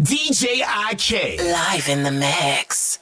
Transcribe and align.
DJ 0.00 0.62
IK. 0.62 1.40
Live 1.40 1.88
in 1.88 2.04
the 2.04 2.12
mix. 2.12 3.00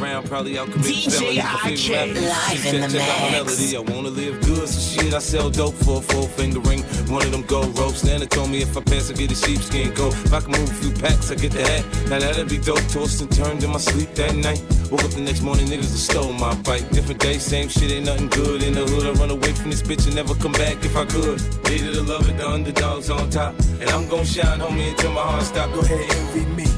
Around, 0.00 0.26
probably 0.26 0.58
out 0.58 0.70
committing 0.70 0.92
DJ 0.92 1.10
felonies. 1.10 1.44
My 1.44 1.58
favorite 1.58 2.10
IK. 2.10 2.14
Live 2.14 2.66
in 2.66 2.80
check, 2.80 2.90
the 2.90 2.98
check 2.98 3.08
out 3.08 3.20
my 3.20 3.38
mix. 3.38 3.58
melody. 3.58 3.76
I 3.76 3.80
wanna 3.94 4.10
live 4.10 4.40
good, 4.40 4.68
so 4.68 5.02
shit. 5.02 5.14
I 5.14 5.18
sell 5.18 5.50
dope 5.50 5.74
for 5.74 5.98
a 5.98 6.00
four 6.00 6.28
finger 6.28 6.60
ring. 6.60 6.82
one 7.08 7.22
of 7.22 7.32
them 7.32 7.42
gold 7.42 7.78
ropes. 7.78 8.04
Nana 8.04 8.26
told 8.26 8.50
me 8.50 8.62
if 8.62 8.76
I 8.76 8.80
pass, 8.80 9.10
I 9.10 9.14
get 9.14 9.30
a 9.30 9.34
sheepskin 9.34 9.92
coat. 9.94 10.14
If 10.24 10.32
I 10.32 10.40
can 10.40 10.52
move 10.52 10.70
a 10.70 10.74
few 10.74 10.92
packs, 10.92 11.30
I 11.30 11.34
get 11.34 11.52
the 11.52 11.62
hat. 11.62 11.84
Now 12.08 12.18
that'd 12.18 12.48
be 12.48 12.58
dope. 12.58 12.80
Tossed 12.88 13.20
and 13.20 13.30
turned 13.30 13.62
in 13.62 13.70
my 13.70 13.78
sleep 13.78 14.14
that 14.14 14.34
night. 14.34 14.62
Woke 14.90 15.04
up 15.04 15.10
the 15.12 15.20
next 15.20 15.42
morning, 15.42 15.66
niggas 15.66 15.90
have 15.90 16.04
stole 16.10 16.32
my 16.32 16.54
bike. 16.62 16.88
Different 16.90 17.20
day, 17.20 17.38
same 17.38 17.68
shit, 17.68 17.92
ain't 17.92 18.06
nothing 18.06 18.28
good. 18.28 18.62
In 18.62 18.74
the 18.74 18.84
hood, 18.84 19.06
I 19.06 19.12
run 19.20 19.30
away 19.30 19.52
from 19.52 19.70
this 19.70 19.82
bitch 19.82 20.06
and 20.06 20.16
never 20.16 20.34
come 20.34 20.52
back 20.52 20.84
if 20.84 20.96
I 20.96 21.04
could. 21.04 21.40
Needed 21.70 21.94
to 21.94 22.02
love 22.02 22.28
it, 22.28 22.36
the 22.36 22.48
underdogs 22.48 23.10
on 23.10 23.30
top. 23.30 23.54
And 23.80 23.88
I'm 23.90 24.08
gon' 24.08 24.24
shine, 24.24 24.58
homie, 24.58 24.90
until 24.90 25.12
my 25.12 25.22
heart 25.22 25.44
stop. 25.44 25.72
Go 25.72 25.80
ahead, 25.80 26.10
envy 26.10 26.44
me. 26.56 26.69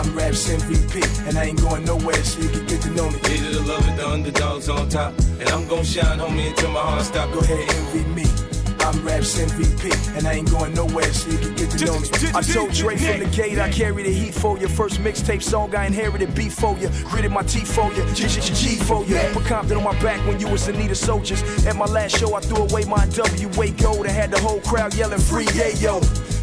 I'm 0.00 0.16
Raps 0.16 0.48
MVP, 0.48 1.28
and 1.28 1.36
I 1.36 1.44
ain't 1.44 1.60
going 1.60 1.84
nowhere, 1.84 2.24
so 2.24 2.40
you 2.40 2.48
can 2.48 2.64
get 2.64 2.80
to 2.80 2.90
know 2.92 3.10
me. 3.10 3.18
Needed 3.28 3.52
to 3.52 3.60
love 3.60 3.86
it, 3.86 3.96
the 3.98 4.08
underdogs 4.08 4.70
on 4.70 4.88
top. 4.88 5.12
And 5.38 5.46
I'm 5.50 5.68
gon' 5.68 5.84
shine, 5.84 6.18
homie, 6.18 6.48
until 6.48 6.70
my 6.70 6.80
heart 6.80 7.02
stop. 7.02 7.30
Go 7.34 7.40
ahead, 7.40 7.68
envy 7.68 8.08
me. 8.08 8.24
I'm 8.80 9.04
Raps 9.04 9.38
MVP, 9.38 10.16
and 10.16 10.26
I 10.26 10.32
ain't 10.32 10.50
going 10.50 10.72
nowhere, 10.72 11.12
so 11.12 11.30
you 11.30 11.36
can 11.36 11.54
get 11.54 11.70
to 11.72 11.84
know 11.84 12.00
me. 12.00 12.08
I 12.34 12.40
told 12.40 12.72
Dre 12.72 12.96
from 12.96 13.18
the 13.20 13.28
gate, 13.36 13.58
I 13.58 13.70
carry 13.70 14.02
the 14.02 14.10
heat 14.10 14.32
for 14.32 14.56
you. 14.56 14.68
First 14.68 15.00
mixtape 15.00 15.42
song, 15.42 15.74
I 15.74 15.84
inherited 15.84 16.34
beef 16.34 16.54
for 16.54 16.74
you. 16.78 16.88
Gritted 17.04 17.30
my 17.30 17.42
teeth 17.42 17.70
for 17.70 17.92
you, 17.92 18.02
G 18.14 18.26
G 18.26 18.40
G 18.40 18.76
for 18.76 19.04
you. 19.04 19.18
Put 19.34 19.44
Compton 19.44 19.76
on 19.76 19.84
my 19.84 20.00
back 20.00 20.26
when 20.26 20.40
you 20.40 20.48
was 20.48 20.66
in 20.66 20.78
need 20.78 20.90
of 20.90 20.96
soldiers. 20.96 21.42
At 21.66 21.76
my 21.76 21.84
last 21.84 22.16
show, 22.16 22.34
I 22.34 22.40
threw 22.40 22.64
away 22.64 22.84
my 22.86 23.06
WA 23.14 23.66
gold 23.76 24.06
and 24.06 24.14
had 24.16 24.30
the 24.30 24.40
whole 24.40 24.60
crowd 24.62 24.94
yelling 24.94 25.20
free, 25.20 25.46
yeah, 25.54 25.68
yo. 25.76 26.00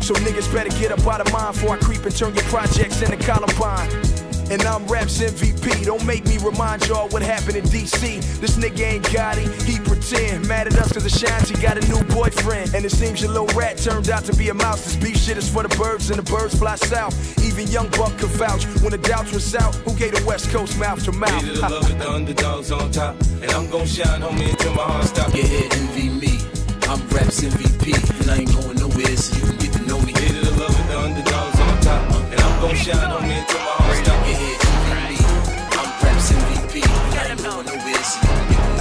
So 0.07 0.13
niggas 0.13 0.49
better 0.53 0.69
get 0.79 0.93
up 0.93 1.05
out 1.05 1.19
of 1.19 1.33
mine 1.33 1.51
before 1.51 1.75
I 1.75 1.79
creep 1.79 2.05
and 2.05 2.15
turn 2.15 2.33
your 2.33 2.45
projects 2.45 3.01
into 3.01 3.17
Columbine. 3.17 3.91
And 4.49 4.61
I'm 4.61 4.87
Raps 4.87 5.19
MVP. 5.19 5.83
Don't 5.83 6.05
make 6.05 6.25
me 6.25 6.37
remind 6.37 6.87
y'all 6.87 7.09
what 7.09 7.21
happened 7.21 7.57
in 7.57 7.65
DC. 7.65 8.39
This 8.39 8.55
nigga 8.55 8.79
ain't 8.87 9.11
got 9.11 9.37
it, 9.37 9.49
he 9.63 9.77
pretend. 9.79 10.47
Mad 10.47 10.67
at 10.67 10.77
us 10.77 10.93
cause 10.93 11.03
Ashanti 11.03 11.55
got 11.61 11.77
a 11.77 11.85
new 11.89 12.01
boyfriend. 12.15 12.73
And 12.73 12.85
it 12.85 12.91
seems 12.93 13.21
your 13.21 13.31
little 13.31 13.47
rat 13.47 13.79
turned 13.79 14.09
out 14.09 14.23
to 14.23 14.33
be 14.37 14.47
a 14.47 14.53
mouse. 14.53 14.85
This 14.85 14.95
beef 14.95 15.17
shit 15.17 15.37
is 15.37 15.49
for 15.49 15.61
the 15.61 15.75
birds 15.75 16.09
and 16.09 16.17
the 16.17 16.31
birds 16.31 16.57
fly 16.57 16.75
south. 16.75 17.13
Even 17.43 17.67
Young 17.67 17.89
Buck 17.89 18.17
could 18.17 18.29
vouch 18.29 18.63
when 18.79 18.91
the 18.91 18.99
doubts 18.99 19.33
was 19.33 19.53
out. 19.55 19.75
Who 19.75 19.93
gave 19.95 20.15
the 20.15 20.25
West 20.25 20.51
Coast 20.51 20.79
mouth 20.79 21.03
to 21.03 21.11
mouth? 21.11 21.43
Needed 21.43 21.55
to 21.55 21.67
love 21.67 21.91
it, 21.91 21.99
the 21.99 22.09
underdogs 22.09 22.71
on 22.71 22.91
top. 22.91 23.19
And 23.41 23.51
I'm 23.51 23.69
gon' 23.69 23.85
shine, 23.85 24.21
homie, 24.21 24.51
until 24.51 24.73
my 24.73 24.83
heart 24.83 25.03
stop. 25.03 25.33
Yeah, 25.35 25.67
envy 25.73 26.07
me. 26.07 26.39
I'm 26.87 27.05
Raps 27.09 27.41
MVP, 27.41 28.21
and 28.21 28.31
I 28.31 28.37
ain't 28.37 28.53
going 28.53 28.77
nowhere, 28.77 29.17
so 29.17 29.35
you 29.45 29.56
And 32.85 32.99
I'm 32.99 33.09
gon' 33.09 33.29
until 33.29 33.59
my 33.59 33.65
heart 33.65 34.05
stop. 34.05 34.27
Envy 34.27 34.37
me. 34.37 35.17
I'm 35.75 35.89
Raps 36.03 36.31
MVP, 36.31 36.73
I 36.85 37.31
ain't 37.31 37.41
going 37.43 37.65
nowhere, 37.65 38.03
so 38.05 38.19
you 38.51 38.76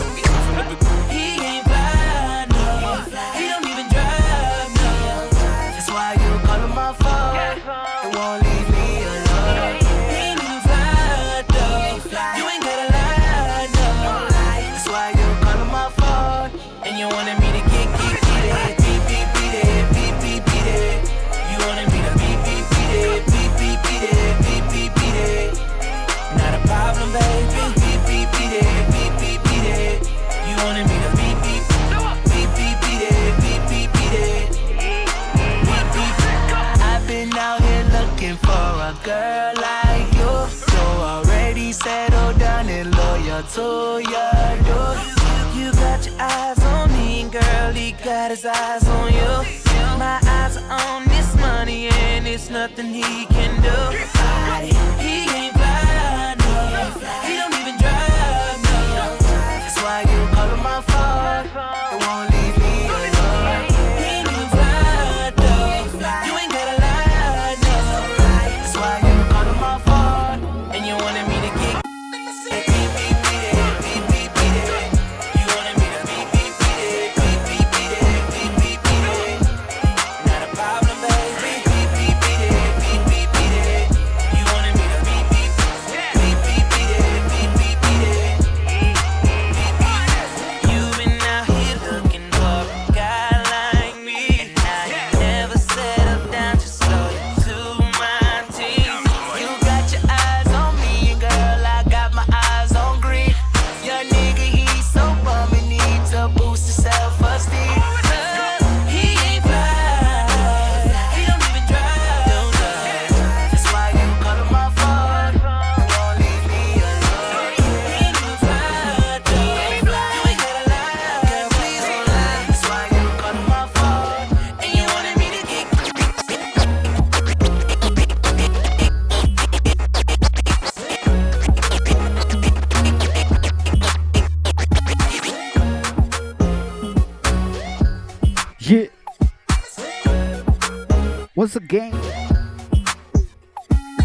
Again, 141.77 141.93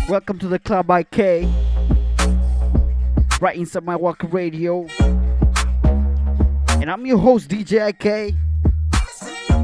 welcome 0.10 0.38
to 0.40 0.50
the 0.50 0.60
Club 0.60 0.90
IK. 0.90 1.48
Right 3.40 3.56
inside 3.56 3.86
Mawalking 3.86 4.34
Radio. 4.34 4.88
And 6.82 6.92
I'm 6.92 7.06
your 7.06 7.18
host, 7.18 7.50
DJ 7.50 7.92
IK. 7.92 8.36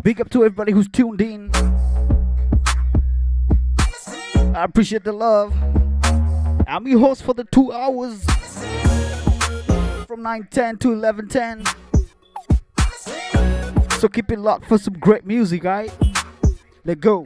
Big 0.06 0.22
up 0.22 0.30
to 0.30 0.46
everybody 0.46 0.72
who's 0.72 0.88
tuned 0.88 1.20
in. 1.20 1.52
I 4.56 4.64
appreciate 4.64 5.04
the 5.04 5.12
love. 5.12 5.54
I'm 6.66 6.88
your 6.88 7.00
host 7.00 7.24
for 7.24 7.34
the 7.34 7.44
two 7.44 7.74
hours 7.74 8.24
from 10.08 10.24
9:10 10.24 10.78
to 10.80 10.94
11:10. 10.94 11.66
So 14.00 14.08
keep 14.08 14.32
it 14.32 14.40
locked 14.40 14.66
for 14.66 14.78
some 14.78 14.94
great 14.94 15.26
music, 15.26 15.66
alright? 15.66 15.92
Let's 16.86 17.02
go. 17.02 17.26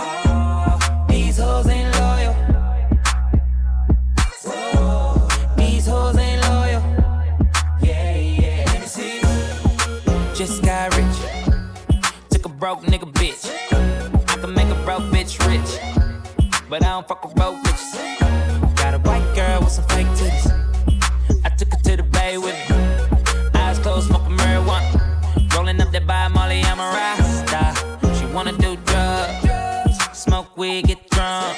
Oh, 0.00 1.06
these 1.08 1.38
hoes 1.38 1.66
ain't 1.66 1.92
loyal. 1.98 2.34
Whoa, 4.44 5.28
these 5.56 5.86
hoes 5.86 6.16
ain't 6.16 6.40
loyal. 6.42 6.82
Yeah, 7.82 8.16
yeah. 8.16 8.64
Let 8.66 8.80
me 8.80 8.86
see. 8.86 9.20
Just 10.34 10.62
got 10.62 10.96
rich. 10.96 11.18
Took 12.30 12.46
a 12.46 12.48
broke 12.48 12.82
nigga 12.82 13.12
bitch. 13.12 13.50
I 14.30 14.36
can 14.40 14.54
make 14.54 14.68
a 14.68 14.80
broke 14.84 15.02
bitch 15.12 15.38
rich, 15.48 15.70
but 16.70 16.84
I 16.84 16.90
don't 16.90 17.08
fuck 17.08 17.24
with 17.24 17.34
broke 17.34 17.56
bitches. 17.64 18.76
Got 18.76 18.94
a 18.94 18.98
white 18.98 19.34
girl 19.34 19.60
with 19.60 19.70
some 19.72 19.84
fake 19.88 20.06
titties. 20.18 20.46
I 21.44 21.48
took 21.50 21.72
her 21.72 21.80
to 21.82 21.96
the 21.96 22.04
bay 22.04 22.38
with 22.38 22.54
me. 22.70 22.76
Eyes 23.54 23.78
closed, 23.80 24.06
smoking 24.08 24.36
marijuana. 24.36 25.54
Rolling 25.54 25.80
up 25.80 25.90
that 25.90 26.06
by 26.06 26.28
Molly, 26.28 26.62
I'm 26.62 26.78
a. 26.78 26.88
She 28.14 28.26
wanna 28.26 28.52
do 28.52 28.76
smoke 30.38 30.56
weed, 30.56 30.86
get 30.86 31.10
drunk. 31.10 31.56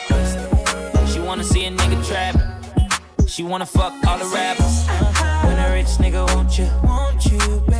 She 1.12 1.20
wanna 1.20 1.44
see 1.44 1.66
a 1.66 1.70
nigga 1.70 1.98
trap. 2.06 2.34
She 3.26 3.42
wanna 3.42 3.66
fuck 3.66 3.92
all 4.06 4.16
the 4.16 4.24
rappers. 4.34 4.86
When 5.44 5.58
a 5.58 5.70
rich 5.74 5.98
nigga 5.98 6.24
want 6.34 6.58
you, 6.58 6.66
want 6.82 7.26
you, 7.26 7.60
baby. 7.68 7.79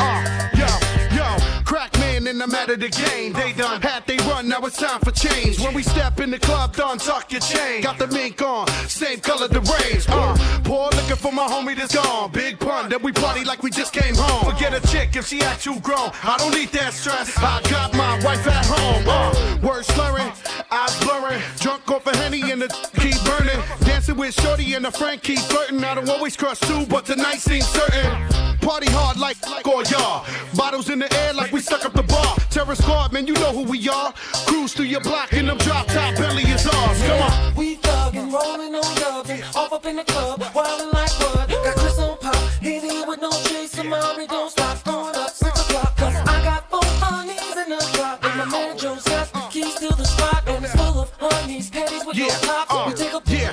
Yo, 2.41 2.47
crack 2.47 2.67
man 2.67 2.79
the 2.79 2.87
the 2.87 2.89
game. 2.89 3.33
They 3.33 3.53
done 3.53 3.81
had 3.81 4.05
they 4.07 4.17
run, 4.17 4.47
now 4.47 4.59
it's 4.61 4.77
time 4.77 4.99
for 5.01 5.11
change. 5.11 5.59
When 5.59 5.73
we 5.73 5.83
step 5.83 6.19
in 6.19 6.31
the 6.31 6.39
club, 6.39 6.75
done 6.75 6.97
tuck 6.97 7.31
your 7.31 7.41
chain. 7.41 7.81
Got 7.81 7.99
the 7.99 8.07
mink 8.07 8.41
on, 8.41 8.67
same 8.87 9.19
color 9.19 9.47
the 9.47 9.61
range. 9.61 10.05
Uh, 10.09 10.35
poor 10.63 10.89
looking 10.89 11.17
for 11.17 11.31
my 11.31 11.47
homie 11.47 11.75
that's 11.75 11.93
gone. 11.93 12.31
Big 12.31 12.59
Pun, 12.59 12.89
then 12.89 13.01
we 13.03 13.11
party 13.11 13.43
like 13.43 13.61
we 13.61 13.69
just 13.69 13.93
came 13.93 14.15
home. 14.15 14.51
Forget 14.51 14.73
a 14.73 14.87
chick 14.87 15.15
if 15.15 15.27
she 15.27 15.41
act 15.41 15.63
too 15.63 15.79
grown. 15.81 16.11
I 16.23 16.35
don't 16.37 16.51
need 16.51 16.69
that 16.69 16.93
stress. 16.93 17.37
I 17.37 17.61
got 17.69 17.93
my 17.93 18.15
wife 18.23 18.47
at 18.47 18.65
home. 18.65 19.03
Uh, 19.07 19.67
words 19.67 19.87
slurring, 19.87 20.31
eyes 20.71 20.97
blurring. 21.03 21.41
Drunk 21.59 21.89
off 21.91 22.07
a 22.07 22.17
henny 22.17 22.51
and 22.51 22.61
the 22.61 22.67
keep 22.95 23.21
burning. 23.23 23.61
Dancing 23.81 24.17
with 24.17 24.33
Shorty 24.41 24.73
and 24.73 24.85
a 24.85 24.91
friend 24.91 25.21
keep 25.21 25.39
flirting. 25.39 25.83
I 25.83 25.95
don't 25.95 26.09
always 26.09 26.35
crush 26.35 26.59
too, 26.59 26.85
but 26.87 27.05
tonight 27.05 27.39
seems 27.39 27.67
certain. 27.67 28.51
Party 28.61 28.87
hard 28.91 29.17
like 29.17 29.37
like 29.47 29.67
all 29.67 29.83
y'all. 29.83 30.25
Bottles 30.55 30.89
in 30.89 30.99
the 30.99 31.11
air 31.21 31.33
like 31.33 31.51
we 31.51 31.59
stuck 31.59 31.83
up 31.85 31.93
the 31.93 32.03
bar. 32.03 32.30
Terror 32.49 32.75
squad, 32.75 33.11
man, 33.13 33.27
you 33.27 33.33
know 33.33 33.51
who 33.51 33.63
we 33.63 33.87
are. 33.89 34.13
Cruise 34.45 34.73
through 34.73 34.85
your 34.85 35.01
block 35.01 35.33
and 35.33 35.47
them 35.47 35.57
drop 35.59 35.87
top 35.87 36.15
belly 36.15 36.43
is 36.43 36.65
ours. 36.67 37.01
Come 37.03 37.21
on. 37.21 37.55
We 37.55 37.77
thuggin', 37.77 38.31
rollin' 38.31 38.75
on 38.75 38.95
dubbin', 38.95 39.43
off 39.55 39.73
up 39.73 39.85
in 39.85 39.95
the 39.97 40.03
club, 40.03 40.41
wildin' 40.53 40.93
like 40.93 41.11
what? 41.19 41.49
Got 41.49 41.75
Cris 41.75 41.99
on 41.99 42.17
pop, 42.17 42.35
hit 42.61 42.83
it 42.83 43.07
with 43.07 43.21
no 43.21 43.31
chaser, 43.31 43.83
mommy, 43.83 44.27
don't 44.27 44.49
stop, 44.49 44.77
throwing 44.79 45.15
up 45.15 45.29
six 45.29 45.59
o'clock. 45.61 45.95
Cause 45.97 46.15
I 46.15 46.43
got 46.43 46.69
four 46.69 46.83
honeys 46.83 47.57
in 47.57 47.69
the 47.69 47.91
drop, 47.93 48.23
and 48.23 48.37
my 48.37 48.45
man 48.45 48.77
Joe's 48.77 49.03
got 49.03 49.31
the 49.31 49.39
keys 49.49 49.75
to 49.75 49.87
the 49.95 50.05
spot, 50.05 50.43
and 50.47 50.63
it's 50.65 50.75
full 50.75 50.99
of 50.99 51.11
honeys, 51.19 51.69
patties 51.69 52.05
with 52.05 52.17
Yeah, 52.17 52.37
no 52.43 52.65
uh, 52.69 52.85
we 52.87 52.93
take 52.93 53.13
a 53.13 53.21
yeah, 53.27 53.51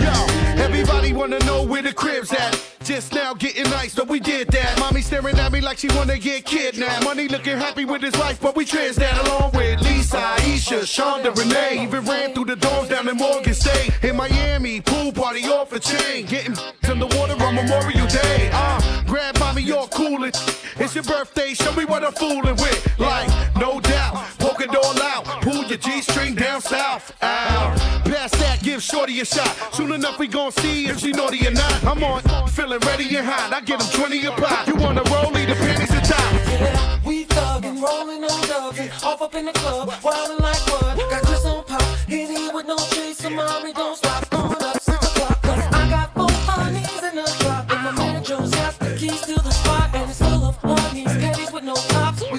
yo. 0.00 0.62
Everybody 0.62 1.12
wanna 1.12 1.38
know 1.40 1.64
where 1.64 1.82
the 1.82 1.92
crib's 1.92 2.32
at. 2.32 2.71
Just 2.92 3.14
now 3.14 3.32
getting 3.32 3.64
nice, 3.70 3.94
but 3.94 4.06
we 4.06 4.20
did 4.20 4.48
that. 4.48 4.78
Mommy 4.78 5.00
staring 5.00 5.38
at 5.38 5.50
me 5.50 5.62
like 5.62 5.78
she 5.78 5.88
wanna 5.96 6.18
get 6.18 6.44
kidnapped. 6.44 7.02
Money 7.04 7.26
looking 7.26 7.56
happy 7.56 7.86
with 7.86 8.02
his 8.02 8.12
wife, 8.18 8.38
but 8.38 8.54
we 8.54 8.66
trans 8.66 8.96
that 8.96 9.16
along 9.26 9.52
with 9.52 9.80
Lisa, 9.80 10.18
Aisha, 10.18 10.82
Shonda, 10.82 11.34
Renee. 11.34 11.84
Even 11.84 12.04
ran 12.04 12.34
through 12.34 12.44
the 12.44 12.56
doors 12.56 12.90
down 12.90 13.08
in 13.08 13.16
Morgan 13.16 13.54
State. 13.54 13.92
In 14.02 14.14
Miami, 14.14 14.82
pool 14.82 15.10
party 15.10 15.42
off 15.44 15.70
the 15.70 15.80
chain. 15.80 16.26
Getting 16.26 16.54
in 16.90 16.98
the 16.98 17.06
water 17.16 17.32
on 17.42 17.54
Memorial 17.54 18.06
Day. 18.08 18.50
Uh, 18.52 19.02
grab 19.06 19.38
mommy, 19.38 19.62
you're 19.62 19.86
coolin'. 19.86 20.32
It's 20.76 20.94
your 20.94 21.04
birthday, 21.04 21.54
show 21.54 21.72
me 21.72 21.86
what 21.86 22.04
I'm 22.04 22.12
fooling 22.12 22.56
with. 22.56 22.98
Like, 22.98 23.30
no 23.56 23.80
doubt, 23.80 24.16
poke 24.38 24.60
it 24.60 24.68
all 24.76 25.02
out. 25.02 25.24
Pull 25.40 25.64
your 25.64 25.78
G 25.78 26.02
string 26.02 26.34
down 26.34 26.60
south. 26.60 27.10
Out. 27.22 28.01
Past 28.22 28.38
that, 28.38 28.62
give 28.62 28.80
Shorty 28.80 29.18
a 29.18 29.24
shot. 29.24 29.50
Soon 29.74 29.90
enough, 29.90 30.16
we 30.16 30.28
gon' 30.28 30.52
see 30.52 30.86
if 30.86 31.00
she 31.00 31.10
naughty 31.10 31.44
or 31.44 31.50
not. 31.50 31.84
I'm 31.84 32.04
on, 32.04 32.22
feeling 32.46 32.78
ready 32.86 33.16
and 33.16 33.26
hot. 33.26 33.52
I 33.52 33.60
get 33.60 33.80
them 33.80 33.88
20 33.98 34.26
a 34.26 34.30
pop. 34.30 34.68
You 34.68 34.76
wanna 34.76 35.02
roll, 35.10 35.32
the 35.32 35.56
panties 35.58 35.90
at 35.90 36.04
top. 36.04 37.04
We 37.04 37.24
thuggin', 37.24 37.82
rollin' 37.82 38.22
on 38.22 38.40
dubbin', 38.46 38.92
off 39.02 39.22
up 39.22 39.34
in 39.34 39.46
the 39.46 39.52
club, 39.52 39.88
wildin' 40.06 40.38
like 40.38 40.62
what? 40.70 41.10
Got 41.10 41.22
Cris 41.22 41.44
on 41.44 41.64
pop, 41.64 41.82
hit 42.06 42.30
it 42.30 42.54
with 42.54 42.64
no 42.64 42.76
chaser, 42.94 43.28
mommy, 43.28 43.72
don't 43.72 43.96
stop, 43.96 44.24
throwing 44.26 44.52
up 44.52 44.80
six 44.80 45.04
o'clock. 45.04 45.42
Cause 45.42 45.58
I 45.72 45.90
got 45.90 46.14
four 46.14 46.30
honeys 46.30 47.02
in 47.02 47.16
the 47.16 47.36
drop, 47.40 47.72
and 47.72 47.82
my 47.82 47.90
man 47.90 48.22
Joe's 48.22 48.50
got 48.50 48.78
the 48.78 48.94
keys 48.94 49.20
to 49.22 49.34
the 49.34 49.50
spot, 49.50 49.90
and 49.96 50.08
it's 50.08 50.20
full 50.20 50.44
of 50.44 50.54
honeys, 50.58 51.12
patties 51.18 51.50
with 51.50 51.64
no 51.64 51.74
tops. 51.74 52.22
We 52.30 52.38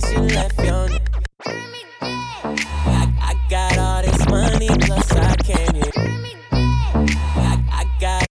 coincidence, 0.00 0.12
you 0.12 0.20
left 0.36 0.58
your. 0.64 0.88
I, 3.22 3.34
got 3.48 3.78
all 3.78 4.02
this 4.02 4.28
money, 4.28 4.68
plus 4.80 5.12
I 5.12 5.34
came 5.36 5.74
here. 5.74 5.92
I, 6.52 7.62
I 7.72 7.84
got. 8.00 8.26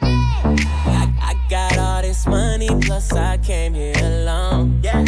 I, 0.00 1.14
I 1.20 1.34
got 1.48 1.78
all 1.78 2.02
this 2.02 2.26
money, 2.26 2.68
plus 2.82 3.12
I 3.12 3.38
came 3.38 3.74
here 3.74 3.94
alone. 3.98 4.80
Yeah, 4.82 5.04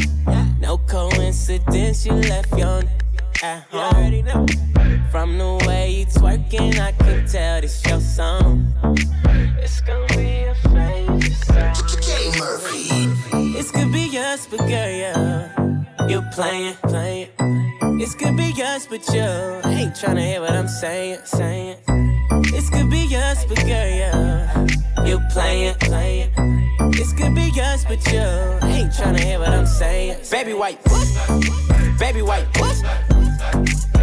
no 0.60 0.78
coincidence, 0.78 2.06
you 2.06 2.12
left 2.14 2.56
your 2.56 2.82
at 3.42 3.62
home. 3.70 4.46
From 5.10 5.38
the 5.38 5.64
way 5.66 5.90
you 5.90 6.06
twerking, 6.06 6.78
I 6.78 6.92
can 6.92 7.26
tell 7.26 7.60
this 7.60 7.84
your 7.86 8.00
song. 8.00 8.72
It's 9.58 9.80
gonna 9.80 10.06
be 10.08 10.44
a 10.44 10.54
Murphy. 10.68 11.13
This 13.64 13.72
could 13.72 13.92
be 13.92 14.08
yours, 14.08 14.46
but 14.50 14.58
girl, 14.58 14.68
yeah. 14.68 16.06
You 16.06 16.20
playing, 16.32 16.74
playing. 16.82 17.30
This 17.96 18.14
could 18.14 18.36
be 18.36 18.52
yours, 18.54 18.86
but 18.86 19.08
you 19.08 19.22
ain't 19.22 19.94
tryna 19.94 20.20
hear 20.20 20.42
what 20.42 20.50
I'm 20.50 20.68
saying, 20.68 21.20
saying. 21.24 21.78
This 22.50 22.68
could 22.68 22.90
be 22.90 23.06
yours, 23.06 23.46
but 23.48 23.56
girl, 23.60 23.68
yeah. 23.70 24.66
You 25.06 25.18
playing, 25.30 25.76
playing. 25.76 26.30
This 26.90 27.14
could 27.14 27.34
be 27.34 27.48
yours, 27.56 27.86
but 27.86 28.04
you 28.12 28.20
ain't 28.68 28.92
tryna 28.92 29.20
hear 29.20 29.38
what 29.38 29.48
I'm 29.48 29.64
saying. 29.64 30.18
Baby 30.30 30.52
white, 30.52 30.78
what? 30.84 31.98
Baby 31.98 32.20
white, 32.20 32.46
what? 32.58 32.76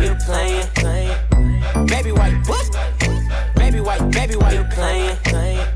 You 0.01 0.15
playing, 0.25 0.65
playing. 0.74 1.86
Baby 1.86 2.12
white, 2.13 2.34
what? 2.48 2.68
Baby 3.56 3.80
white, 3.80 4.10
baby 4.10 4.36
white, 4.38 4.53
you 4.56 4.63
playing, 4.74 5.18
playing. 5.18 5.71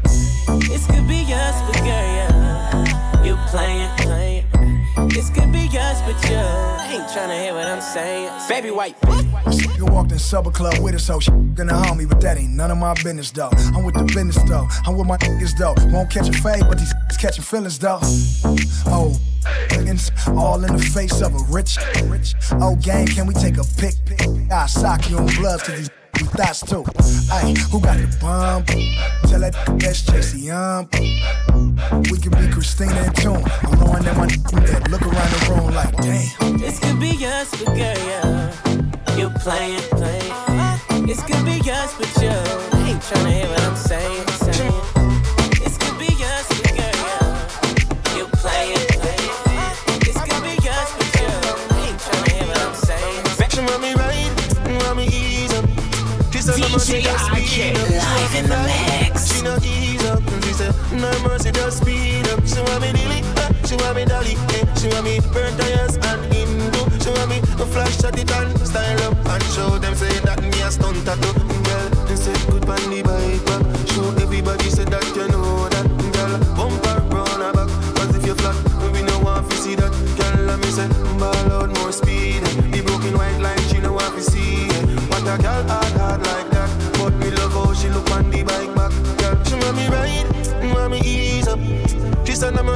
This 5.26 5.40
could 5.40 5.52
be 5.52 5.62
yours, 5.62 6.00
but 6.02 6.22
you 6.30 6.38
ain't 6.38 7.10
tryna 7.10 7.42
hear 7.42 7.56
what 7.56 7.66
I'm 7.66 7.82
saying. 7.82 8.30
Baby 8.48 8.70
white, 8.70 8.96
what? 9.06 9.26
You 9.76 9.86
walked 9.86 10.12
in 10.12 10.20
supper 10.20 10.52
club 10.52 10.78
with 10.84 10.94
us, 10.94 11.06
so 11.06 11.20
she 11.20 11.32
gonna 11.32 11.74
homie, 11.74 12.08
but 12.08 12.22
that 12.22 12.38
ain't 12.38 12.52
none 12.52 12.70
of 12.70 12.78
my 12.78 12.94
business 12.94 13.32
though. 13.32 13.50
I'm 13.74 13.84
with 13.84 13.96
the 13.96 14.04
business 14.04 14.38
though. 14.44 14.68
I'm 14.86 14.96
with 14.96 15.08
my 15.08 15.18
niggas 15.18 15.58
though. 15.58 15.74
Won't 15.90 16.12
catch 16.12 16.30
a 16.30 16.34
fade, 16.34 16.62
but 16.70 16.78
these 16.78 16.94
catching 17.20 17.44
feelings 17.44 17.80
though. 17.80 18.00
Oh. 18.86 19.20
Niggas, 19.70 20.36
all 20.38 20.64
in 20.64 20.76
the 20.76 20.82
face 20.82 21.22
of 21.22 21.34
a 21.34 21.54
rich, 21.54 21.78
rich. 22.06 22.36
Oh, 22.54 22.76
game, 22.76 23.08
can 23.08 23.26
we 23.26 23.34
take 23.34 23.58
a 23.58 23.64
pic? 23.78 23.96
I 24.52 24.68
sock 24.68 25.10
you 25.10 25.18
on 25.18 25.28
blood 25.38 25.60
to 25.66 25.72
these 25.72 25.90
that's 26.36 26.62
too. 26.62 26.84
Hey, 27.30 27.54
who 27.72 27.80
got 27.80 27.98
the 27.98 28.18
bomb? 28.22 28.64
Tell 28.66 29.40
that 29.40 29.54
that's 29.80 30.04
JC 30.04 30.52
um. 30.54 30.88
We 32.12 32.18
can 32.20 32.32
be 32.32 32.52
Christina 32.52 32.94
and 32.94 33.16
Tune. 33.16 33.44
I'm 33.64 33.80
knowing 33.80 34.04
that 34.04 34.18
my 34.18 34.28
that 34.66 34.90
look 34.90 35.02
around 35.02 35.32
the 35.34 35.42
room 35.50 35.74
like, 35.74 35.96
damn. 35.98 36.58
This 36.58 36.80
could 36.80 37.00
be 37.00 37.12
us, 37.26 37.52
but 37.52 37.76
girl, 37.76 37.78
yeah. 37.78 39.18
You 39.18 39.30
playing, 39.30 39.80
playing. 39.92 41.06
This 41.06 41.22
could 41.24 41.46
be 41.46 41.60
us, 41.72 41.96
but 41.98 42.22
you 42.22 42.30
ain't 42.30 43.02
trying 43.02 43.26
to 43.26 43.32
hear 43.32 43.55
in 58.38 58.46
the 58.50 58.60
mix. 58.68 59.32
She 59.32 59.42
no 59.42 59.56
ease 59.64 60.04
up, 60.06 60.22
she 60.44 60.54
said, 60.54 60.76
no 60.92 61.10
mercy, 61.24 61.52
just 61.52 61.82
speed 61.82 62.28
up. 62.30 62.46
She 62.46 62.60
want 62.62 62.82
me 62.82 62.92
dilly, 62.92 63.22
uh, 63.40 63.52
she 63.68 63.76
want 63.76 63.96
me 63.96 64.06
dolly, 64.06 64.36
eh. 64.56 64.66
She 64.76 64.88
want 64.90 65.06
me 65.06 65.20
burn 65.34 65.56
tires 65.58 65.96
and 65.96 66.22
Hindu. 66.34 66.82
She 67.00 67.10
want 67.10 67.30
me 67.30 67.40
to 67.60 67.66
flash 67.66 68.04
at 68.04 68.18
it 68.18 68.32
and 68.32 68.68
style 68.68 69.04
up 69.08 69.18
and 69.26 69.44
show 69.56 69.78
them 69.78 69.96
say 69.96 70.20
that 70.28 70.42
me 70.42 70.50
a 70.62 70.70
stunt 70.72 71.06
tattoo. 71.06 71.34
Girl, 71.64 71.90
they 72.08 72.16
say 72.16 72.36
good 72.50 72.70
on 72.70 72.90
the 72.92 73.05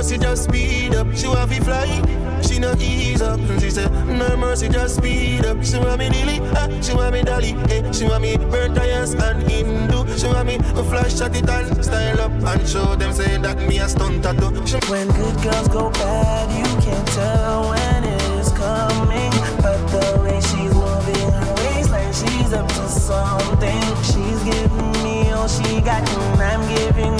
mercy, 0.10 0.18
just 0.18 0.44
speed 0.46 0.96
up. 0.96 1.08
She 1.16 1.28
want 1.28 1.50
me 1.50 1.60
fly, 1.60 2.42
she 2.42 2.60
no 2.60 2.74
ease 2.80 3.22
up. 3.22 3.40
She 3.60 3.70
said 3.70 3.92
no 4.08 4.36
mercy, 4.38 4.70
just 4.70 4.96
speed 4.96 5.46
up. 5.46 5.64
She 5.64 5.78
want 5.78 6.00
me 6.00 6.10
dilly, 6.10 6.40
ah, 6.56 6.68
she 6.82 6.94
want 6.94 7.14
me 7.14 7.22
dolly, 7.22 7.54
eh. 7.70 7.92
She 7.92 8.06
want 8.06 8.24
me 8.24 8.38
burn 8.38 8.74
tires 8.74 9.14
and 9.14 9.44
Hindu. 9.44 10.18
She 10.18 10.26
want 10.26 10.48
me 10.48 10.58
to 10.58 10.84
flash 10.84 11.22
at 11.22 11.36
it 11.36 11.48
and 11.48 11.86
style 11.86 12.22
up 12.22 12.32
and 12.32 12.68
show 12.68 12.96
them 12.96 13.14
say 13.14 13.38
that 13.38 13.58
me 13.68 13.80
a 13.80 13.88
stunt 13.88 14.24
tattoo. 14.24 14.66
She 14.66 14.78
When 14.90 15.08
good 15.10 15.44
girls 15.44 15.68
go 15.68 15.92
bad, 15.92 16.50
you 16.58 16.82
can't 16.82 17.08
tell 17.10 17.70
when 17.70 18.04
it 18.04 18.22
is 18.40 18.50
coming. 18.54 19.32
But 19.62 19.78
the 19.94 20.22
way 20.24 20.40
she's 20.42 20.74
moving 20.74 21.32
her 21.32 21.54
waist 21.62 21.92
like 21.92 22.14
she's 22.14 22.54
up 22.54 22.68
to 22.68 22.90
something. 22.90 23.82
She's 24.02 24.42
giving 24.44 24.92
me 25.04 25.30
all 25.32 25.48
she 25.48 25.82
got, 25.82 26.02
and 26.10 26.42
I'm 26.42 26.62
giving 26.76 27.19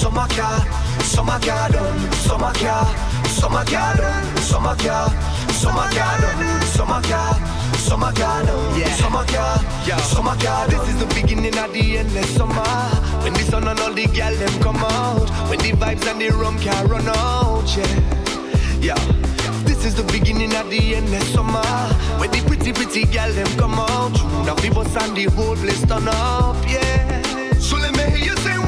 summer 0.00 0.26
car, 0.28 0.60
summer 1.00 1.38
car 1.40 1.68
done, 1.68 2.12
summer 2.12 2.52
car, 2.54 2.86
summer 3.26 3.64
car 3.66 3.90
This 10.68 10.88
is 10.88 11.00
the 11.00 11.06
beginning 11.14 11.56
of 11.58 11.72
the 11.72 11.98
endless 11.98 12.28
summer. 12.36 12.62
When 13.22 13.32
the 13.32 13.40
sun 13.40 13.66
and 13.66 13.80
all 13.80 13.92
the 13.92 14.06
gal 14.06 14.34
them 14.34 14.62
come 14.62 14.76
out. 14.76 15.28
When 15.48 15.58
the 15.58 15.72
vibes 15.72 16.06
and 16.10 16.20
the 16.20 16.30
rum 16.30 16.58
can 16.58 16.86
run 16.88 17.08
out, 17.08 17.64
yeah. 17.76 17.86
Yeah. 18.80 18.94
This 19.64 19.84
is 19.84 19.94
the 19.94 20.04
beginning 20.04 20.54
of 20.54 20.70
the 20.70 20.94
endless 20.94 21.26
summer. 21.32 21.62
When 22.18 22.30
the 22.30 22.42
pretty, 22.46 22.72
pretty 22.72 23.04
gal 23.04 23.32
them 23.32 23.48
come 23.58 23.78
out. 23.78 24.12
Now 24.46 24.54
people 24.54 24.82
and 24.82 25.16
the 25.16 25.24
whole 25.34 25.56
place 25.56 25.84
turn 25.86 26.08
up, 26.08 26.56
yeah. 26.68 27.22
So 27.58 27.76
let 27.76 27.96
me 27.96 28.04
hear 28.16 28.32
you 28.32 28.36
say, 28.38 28.59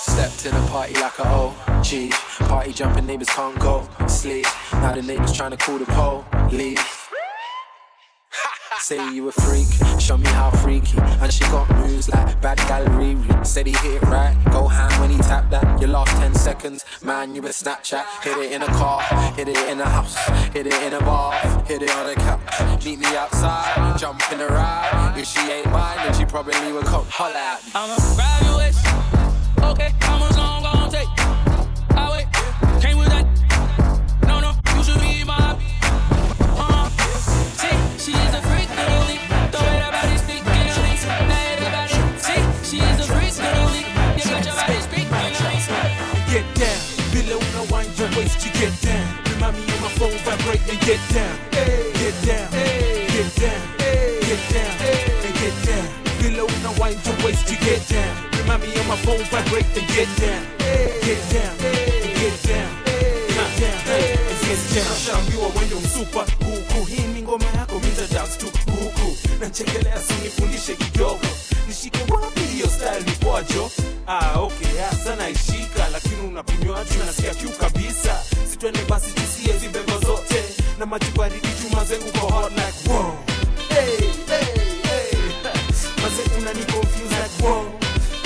Step, 0.00 0.30
step, 0.30 0.30
step 0.30 0.52
to 0.54 0.58
the 0.58 0.66
party 0.68 0.94
like 0.94 1.18
a 1.18 1.28
OG. 1.28 2.10
Party 2.48 2.72
jumping, 2.72 3.04
neighbors 3.04 3.28
can't 3.28 3.58
go 3.58 3.86
sleep. 4.08 4.46
Now 4.72 4.94
the 4.94 5.02
neighbors 5.02 5.36
trying 5.36 5.50
to 5.50 5.58
call 5.58 5.76
the 5.76 5.84
police. 5.84 6.80
Say 8.80 9.12
you 9.12 9.28
a 9.28 9.32
freak, 9.32 9.68
show 10.00 10.16
me 10.16 10.26
how 10.28 10.52
freaky. 10.52 10.98
And 10.98 11.30
she 11.30 11.44
got 11.44 11.68
moves 11.76 12.08
like 12.08 12.40
bad 12.40 12.56
gallery. 12.66 13.18
Said 13.44 13.66
he 13.66 13.72
hit 13.72 14.02
it 14.02 14.06
right, 14.08 14.34
go 14.50 14.68
ham 14.68 14.90
when 15.02 15.10
he 15.10 15.18
tap 15.18 15.50
that. 15.50 15.78
Your 15.82 15.90
last 15.90 16.16
10 16.16 16.34
seconds, 16.34 16.82
man, 17.04 17.34
you 17.34 17.42
a 17.42 17.50
Snapchat. 17.50 18.06
Hit 18.22 18.38
it 18.38 18.52
in 18.52 18.62
a 18.62 18.68
car, 18.68 19.02
hit 19.34 19.48
it 19.48 19.68
in 19.68 19.80
a 19.80 19.84
house, 19.84 20.16
hit 20.54 20.66
it 20.66 20.82
in 20.82 20.94
a 20.94 21.00
bar, 21.00 21.34
hit 21.66 21.82
it 21.82 21.90
on 21.90 22.08
a 22.08 22.14
couch. 22.14 22.84
Meet 22.86 23.00
me 23.00 23.16
outside, 23.16 23.98
jump 23.98 24.22
in 24.32 24.38
ride. 24.38 25.14
If 25.14 25.26
she 25.26 25.40
ain't 25.40 25.70
mine, 25.70 25.98
then 25.98 26.14
she 26.14 26.24
probably 26.24 26.72
would 26.72 26.86
come 26.86 27.04
holler 27.10 27.36
at 27.36 27.62
me. 27.62 27.70
Grab 27.72 27.88
your 27.88 28.39
straight 50.50 50.70
and 50.70 50.80
get 50.86 51.00
down. 51.14 51.36
Get 51.52 52.14
down. 52.26 52.50
Get 52.50 53.30
down. 53.36 53.60
Get 54.26 54.40
down. 54.50 54.72
And 55.24 55.34
get 55.38 55.56
down. 55.66 55.86
Below 56.22 56.46
and 56.46 56.66
I 56.66 56.72
wind 56.80 57.00
your 57.06 57.16
waist 57.24 57.46
to 57.48 57.56
get 57.56 57.86
down. 57.88 58.16
Remind 58.38 58.62
me 58.62 58.78
on 58.80 58.86
my 58.88 58.96
phone 58.96 59.22
vibrate 59.30 59.66
and 59.78 59.88
get 59.94 60.08
down. 60.18 60.42
Get 61.06 61.20
down. 61.30 61.56
Get 62.18 62.42
down. 62.48 62.70
Nashaambiwa 64.90 65.46
wende 65.48 65.74
msupa 65.74 66.20
huku, 66.44 66.84
hii 66.84 67.02
ni 67.14 67.22
ngoma 67.22 67.44
yako, 67.56 67.74
mita 67.80 68.14
dance 68.14 68.36
tu 68.38 68.46
huku. 68.46 69.16
Nachekelea 69.40 69.98
sunifundishe 70.08 70.74
kidogo, 70.76 71.26
nishike 71.68 71.98
wapi 72.12 72.40
hiyo 72.40 72.66
style 72.66 73.02
ni 73.06 73.10
poajo 73.12 73.70
ah, 74.06 74.38
okay, 74.40 74.80
ah, 74.80 74.86
hasa 74.96 75.16
naishika, 75.16 75.88
lakini 75.92 76.20
unapinywaji 76.28 76.94
nasikia 77.06 77.34
kiu 77.34 77.50
kabisa, 77.50 78.22
sitwende 78.50 78.80
basi 78.88 79.06
amachugwaridi 80.90 81.48
chuma 81.62 81.84
zengu 81.84 82.10
go 82.12 82.26
hot 82.34 82.50
like 82.56 82.74
whoa. 82.88 83.14
Hey 83.68 84.10
hey 84.26 84.50
hey. 84.82 85.10
Confuse 86.66 87.12
like 87.14 87.34
whoa. 87.42 87.62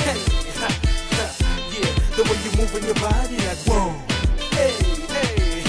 Hey 0.00 0.16
yeah. 1.74 1.92
The 2.16 2.22
way 2.24 2.38
you 2.40 2.53
move 2.57 2.74
in 2.77 2.85
your 2.88 2.94
body 2.94 3.37
like 3.44 3.61
whoa. 3.68 3.92
Hey 4.57 4.72
hey. 5.12 5.64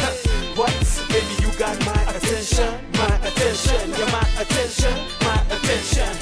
What? 0.55 0.71
Baby 1.11 1.35
you 1.43 1.51
got 1.59 1.75
my 1.85 1.99
attention 2.15 2.71
my 2.93 3.11
attention 3.27 3.91
my 4.15 4.23
attention 4.39 4.95
my 5.19 5.35
attention. 5.51 6.15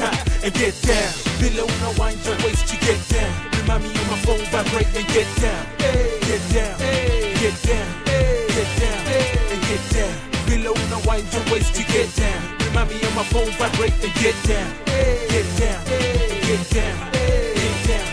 And 0.44 0.54
get 0.56 0.74
down. 0.82 1.14
Below 1.40 1.68
now 1.68 1.94
wind 2.00 2.18
your 2.26 2.36
waist 2.38 2.68
to 2.70 2.78
get 2.78 2.98
down. 3.10 3.32
Remind 3.62 3.84
me 3.84 3.90
of 3.92 4.10
my 4.10 4.18
phone 4.26 4.46
vibrate 4.50 4.90
and 4.98 5.08
get 5.14 5.28
down. 5.38 5.73
Let 13.13 13.26
my 13.26 13.30
phone 13.30 13.52
vibrate 13.60 13.93
and 14.04 14.13
get 14.15 14.34
down, 14.49 14.73
get 15.30 15.45
down, 15.60 15.86
get 15.86 16.69
down, 16.73 17.12
get 17.13 17.86
down, 17.86 18.10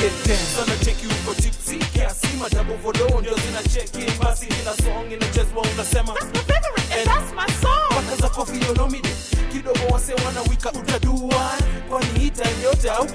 get 0.00 0.14
down. 0.24 0.44
Sana 0.56 0.76
cheki 0.84 1.06
uko 1.06 1.34
tipsy. 1.34 1.76
Kiasi, 1.92 2.26
madabu 2.38 2.74
vodoo 2.82 3.20
ndio 3.20 3.34
zina 3.36 3.62
cheki 3.62 4.10
basi, 4.22 4.46
ila 4.62 4.76
song 4.76 5.12
inachezwa 5.12 5.62
unasema 5.74 6.14
that's 6.14 6.32
my 6.32 6.40
favorite. 6.40 6.98
And 6.98 7.06
that's 7.06 7.32
my 7.34 7.46
song. 7.62 7.88
Pata 7.90 8.16
za 8.16 8.28
kofi 8.28 8.60
yonomide 8.66 9.08
kidogo, 9.52 9.80
wase 9.92 10.14
oh, 10.14 10.24
wanawika 10.26 10.72
utadua, 10.72 11.50
kwani 11.88 12.06
hii 12.18 12.30
time 12.30 12.62
yote 12.64 12.90
au 12.90 13.06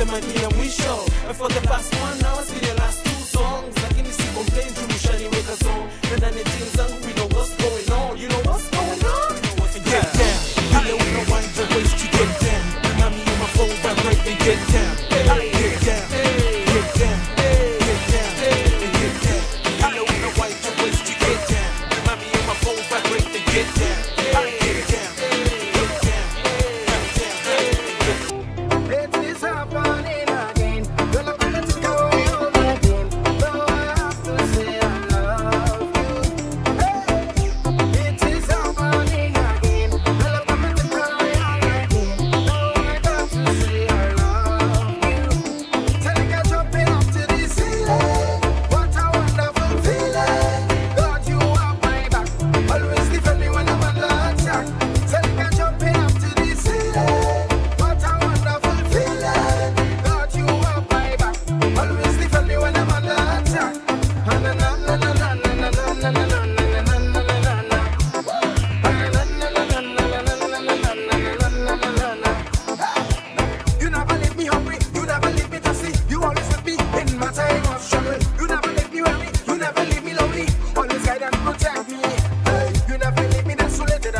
And 0.00 0.24
ni 0.24 0.42
ya 0.42 0.48
mwisho 0.50 1.04
for 1.38 1.48
the 1.48 1.60
past 1.68 1.92
one 1.94 2.24
hour 2.24 2.42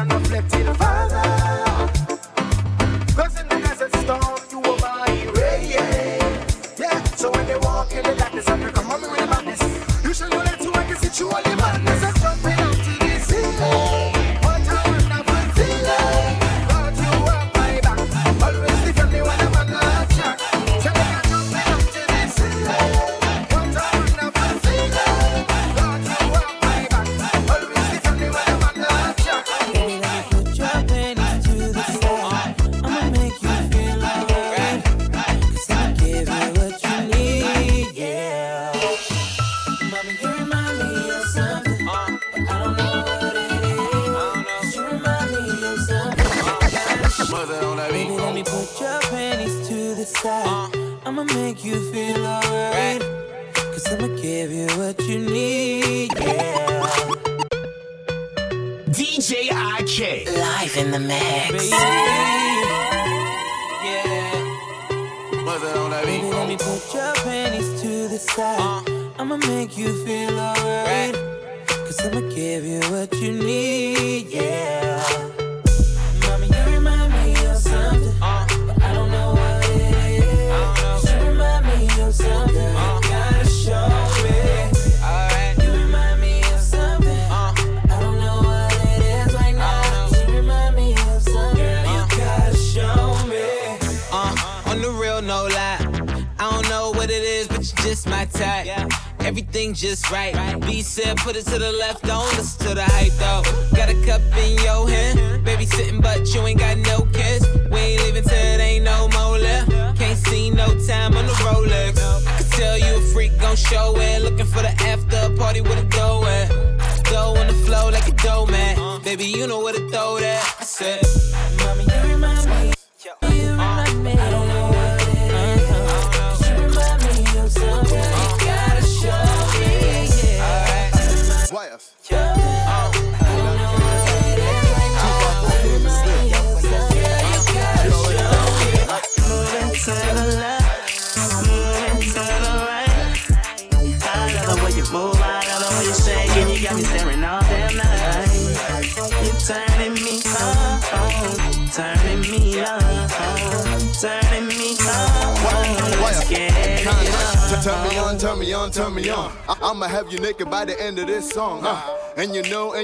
and 0.01 0.13
reflect 0.15 0.51
till 0.51 0.90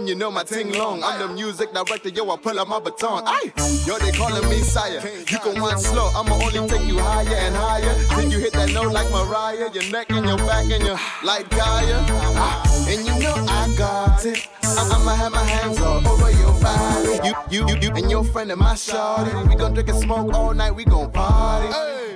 you 0.07 0.14
know, 0.14 0.16
and 0.16 0.23
you 0.23 0.27
know 0.27 0.31
my 0.31 0.45
ting 0.45 0.73
long. 0.73 1.03
I'm 1.03 1.19
the 1.21 1.29
music 1.35 1.73
director, 1.73 2.09
yo, 2.11 2.31
I 2.31 2.37
pull 2.37 2.59
out 2.61 2.69
my 2.69 2.81
baton. 2.81 3.23
Aye. 3.27 3.53
Yo, 3.87 3.99
they 3.99 4.12
calling 4.12 4.49
me 4.49 4.61
sire. 4.61 5.01
You 5.29 5.38
can 5.38 5.61
wind 5.61 5.81
slow, 5.81 6.11
I'ma 6.14 6.35
only 6.35 6.69
take 6.69 6.87
you 6.87 6.99
higher 6.99 7.27
and 7.29 7.55
higher. 7.57 7.95
Till 8.21 8.31
you 8.31 8.38
hit 8.38 8.53
that 8.55 8.73
note 8.73 8.92
like 8.92 9.11
Mariah. 9.11 9.71
Your 9.73 9.90
neck 9.90 10.11
and 10.11 10.27
your 10.27 10.37
back 10.38 10.71
and 10.71 10.85
your 10.85 10.99
like 11.25 11.51
Kaya. 11.51 11.99
Ah, 12.38 12.62
And 12.88 13.07
you 13.07 13.19
know 13.23 13.35
I 13.49 13.75
got 13.77 14.25
it. 14.25 14.49
I- 14.62 14.90
I'ma 14.95 15.14
have 15.14 15.33
my 15.33 15.42
hands 15.45 15.81
all 15.81 16.07
over 16.07 16.31
your 16.33 16.53
body. 16.61 17.19
You, 17.27 17.35
you, 17.51 17.69
you, 17.69 17.77
you, 17.81 17.90
and 17.97 18.11
your 18.11 18.25
friend 18.25 18.51
and 18.51 18.61
my 18.61 18.75
shawty. 18.75 19.49
We 19.49 19.55
gon' 19.55 19.75
drink 19.75 19.88
and 19.88 19.99
smoke 20.01 20.35
all 20.35 20.53
night, 20.55 20.73
we 20.75 20.85
gon' 20.85 21.11
party. 21.12 21.69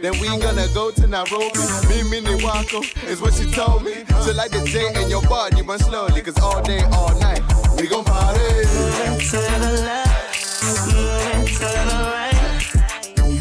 Then 0.02 0.12
we 0.20 0.28
gonna 0.38 0.66
go 0.74 0.90
to 0.90 1.06
Nairobi. 1.06 1.58
Me, 1.88 2.02
Minnie 2.10 2.42
Wako 2.42 2.80
is 3.06 3.20
what 3.20 3.34
she 3.34 3.44
told 3.50 3.84
me. 3.84 4.04
So 4.24 4.32
like 4.32 4.50
the 4.50 4.64
J 4.64 4.92
and 4.94 5.10
your 5.10 5.22
body 5.22 5.60
run 5.62 5.78
slowly, 5.78 6.22
cause 6.22 6.38
all 6.38 6.62
day, 6.62 6.80
all 6.92 7.18
night, 7.20 7.40
we 7.80 7.88
gon' 7.88 8.04
party. 8.04 8.38
to 8.38 9.36
the 9.36 9.72
left, 9.84 10.34
to 10.76 11.68
the 11.68 11.98
right. 12.12 12.36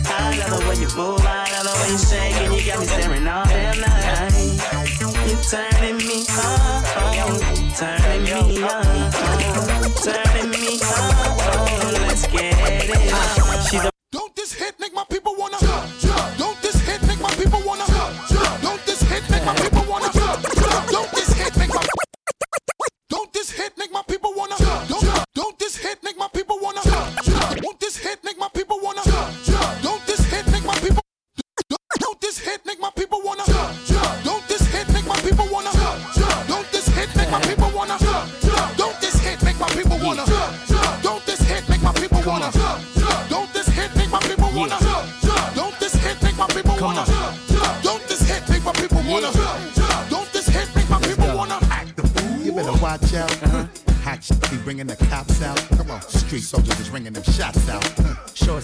I 0.06 0.38
love 0.40 0.52
the 0.52 0.70
way 0.70 0.76
you 0.76 0.88
move, 0.96 1.26
I 1.26 1.52
love 1.52 1.66
the 1.68 1.74
way 1.82 1.90
you 1.92 1.98
shake, 1.98 2.36
and 2.40 2.54
you 2.56 2.62
got 2.66 2.80
me 2.80 2.86
staring 2.86 3.28
all 3.28 3.46
night. 3.46 4.40
You 5.28 5.36
turning 5.44 5.98
me 5.98 6.24
on, 6.30 6.84
turning 7.76 8.24
me 8.24 8.64
on, 8.64 9.12
turning 10.04 10.50
me 10.52 10.80
on. 10.88 12.08
Let's 12.08 12.28
get 12.28 12.56
it 12.90 13.14
on. 13.14 13.66
She's 13.66 13.84
a 13.84 13.99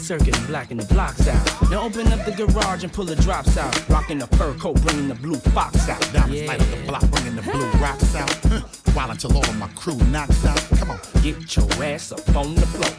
circuit 0.05 0.37
and 0.37 0.45
blacking 0.45 0.77
the 0.77 0.85
blocks 0.85 1.27
out. 1.27 1.71
Now 1.71 1.81
open 1.81 2.05
up 2.13 2.23
the 2.25 2.31
garage 2.31 2.83
and 2.83 2.93
pull 2.93 3.05
the 3.05 3.15
drops 3.15 3.57
out. 3.57 3.89
Rocking 3.89 4.19
the 4.19 4.27
fur 4.37 4.53
coat, 4.53 4.79
bringing 4.83 5.07
the 5.07 5.15
blue 5.15 5.39
fox 5.55 5.89
out. 5.89 5.99
Diamonds 6.13 6.45
light 6.47 6.61
up 6.61 6.69
the 6.69 6.83
block, 6.87 7.01
bringing 7.09 7.35
the 7.35 7.41
blue 7.41 7.65
rocks 7.81 8.15
out. 8.15 8.29
Huh. 8.43 8.61
While 8.93 9.09
until 9.09 9.35
all 9.35 9.49
of 9.49 9.57
my 9.57 9.67
crew 9.69 9.97
knocks 10.11 10.45
out. 10.45 10.61
Come 10.77 10.91
on, 10.91 10.99
get 11.23 11.55
your 11.55 11.65
ass 11.83 12.11
up 12.11 12.35
on 12.35 12.53
the 12.53 12.67
floor. 12.67 12.91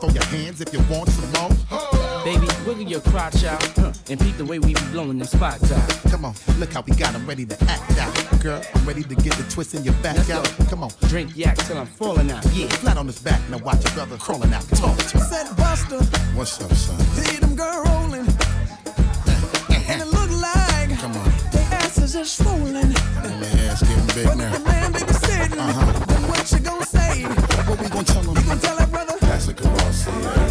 Throw 0.00 0.10
your 0.10 0.24
hands 0.24 0.60
if 0.60 0.70
you 0.70 0.80
want 0.90 1.08
some 1.08 1.32
more. 1.32 1.87
Baby, 2.28 2.46
wiggle 2.66 2.82
your 2.84 3.00
crotch 3.00 3.42
out 3.44 3.62
huh, 3.76 3.90
and 4.10 4.20
peep 4.20 4.36
the 4.36 4.44
way 4.44 4.58
we 4.58 4.74
be 4.74 4.80
blowing 4.92 5.16
them 5.18 5.26
spots 5.26 5.72
out. 5.72 5.88
Come 6.10 6.26
on, 6.26 6.34
look 6.58 6.70
how 6.74 6.82
we 6.82 6.92
got 6.94 7.14
'em 7.14 7.24
ready 7.26 7.46
to 7.46 7.56
act 7.70 7.96
out. 7.98 8.12
Girl, 8.42 8.60
I'm 8.74 8.84
ready 8.84 9.02
to 9.02 9.14
get 9.14 9.32
the 9.40 9.44
twist 9.44 9.72
in 9.74 9.82
your 9.82 9.94
back 10.04 10.16
Let's 10.16 10.28
out. 10.30 10.44
go. 10.58 10.64
Come 10.66 10.84
on, 10.84 10.90
Drink 11.08 11.30
yak 11.34 11.56
till 11.66 11.78
I'm 11.78 11.86
falling 11.86 12.30
out. 12.30 12.44
yeah, 12.52 12.68
flat 12.68 12.98
on 12.98 13.06
his 13.06 13.18
back. 13.18 13.40
Now 13.48 13.56
watch 13.58 13.82
your 13.82 13.94
brother 13.94 14.18
crawling 14.18 14.52
out. 14.52 14.68
Talk 14.76 14.98
to 14.98 15.18
him. 15.18 15.24
Said 15.26 15.46
Busta, 15.56 15.98
What's 16.36 16.60
up, 16.60 16.70
son? 16.74 16.98
see 17.16 17.36
them 17.38 17.56
girl 17.56 17.82
rolling. 17.84 18.26
And 19.88 20.02
it 20.02 20.08
look 20.08 20.30
like 20.30 20.98
Come 21.00 21.16
on, 21.16 21.32
they 21.52 21.64
asses 21.80 22.14
are 22.14 22.26
swollen. 22.26 22.92
let 23.24 23.40
me 23.40 23.48
ass 23.70 23.80
getting 23.82 24.06
big 24.14 24.26
But 24.26 24.36
now. 24.36 24.52
if 24.52 24.52
the 24.52 24.64
man 24.70 24.92
baby 24.92 25.12
sitting, 25.14 25.58
Uh-huh. 25.58 26.04
then 26.08 26.22
what 26.28 26.52
you 26.52 26.58
gonna 26.58 26.84
say? 26.84 27.22
What 27.68 27.80
we 27.80 27.88
gonna 27.88 28.04
tell 28.04 28.22
him? 28.22 28.36
You 28.36 28.42
gonna 28.42 28.60
tell 28.60 28.76
that 28.76 28.90
brother? 28.90 29.14
That's 29.22 29.48
a 29.48 29.54
Kawasi. 29.54 30.47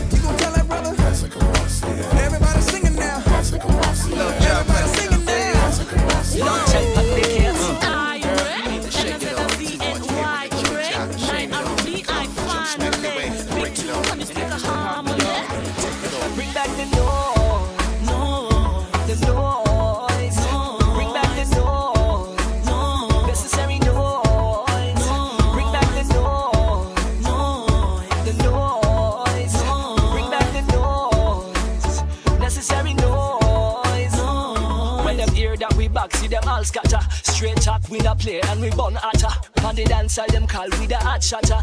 Cha 41.27 41.41
cha 41.41 41.56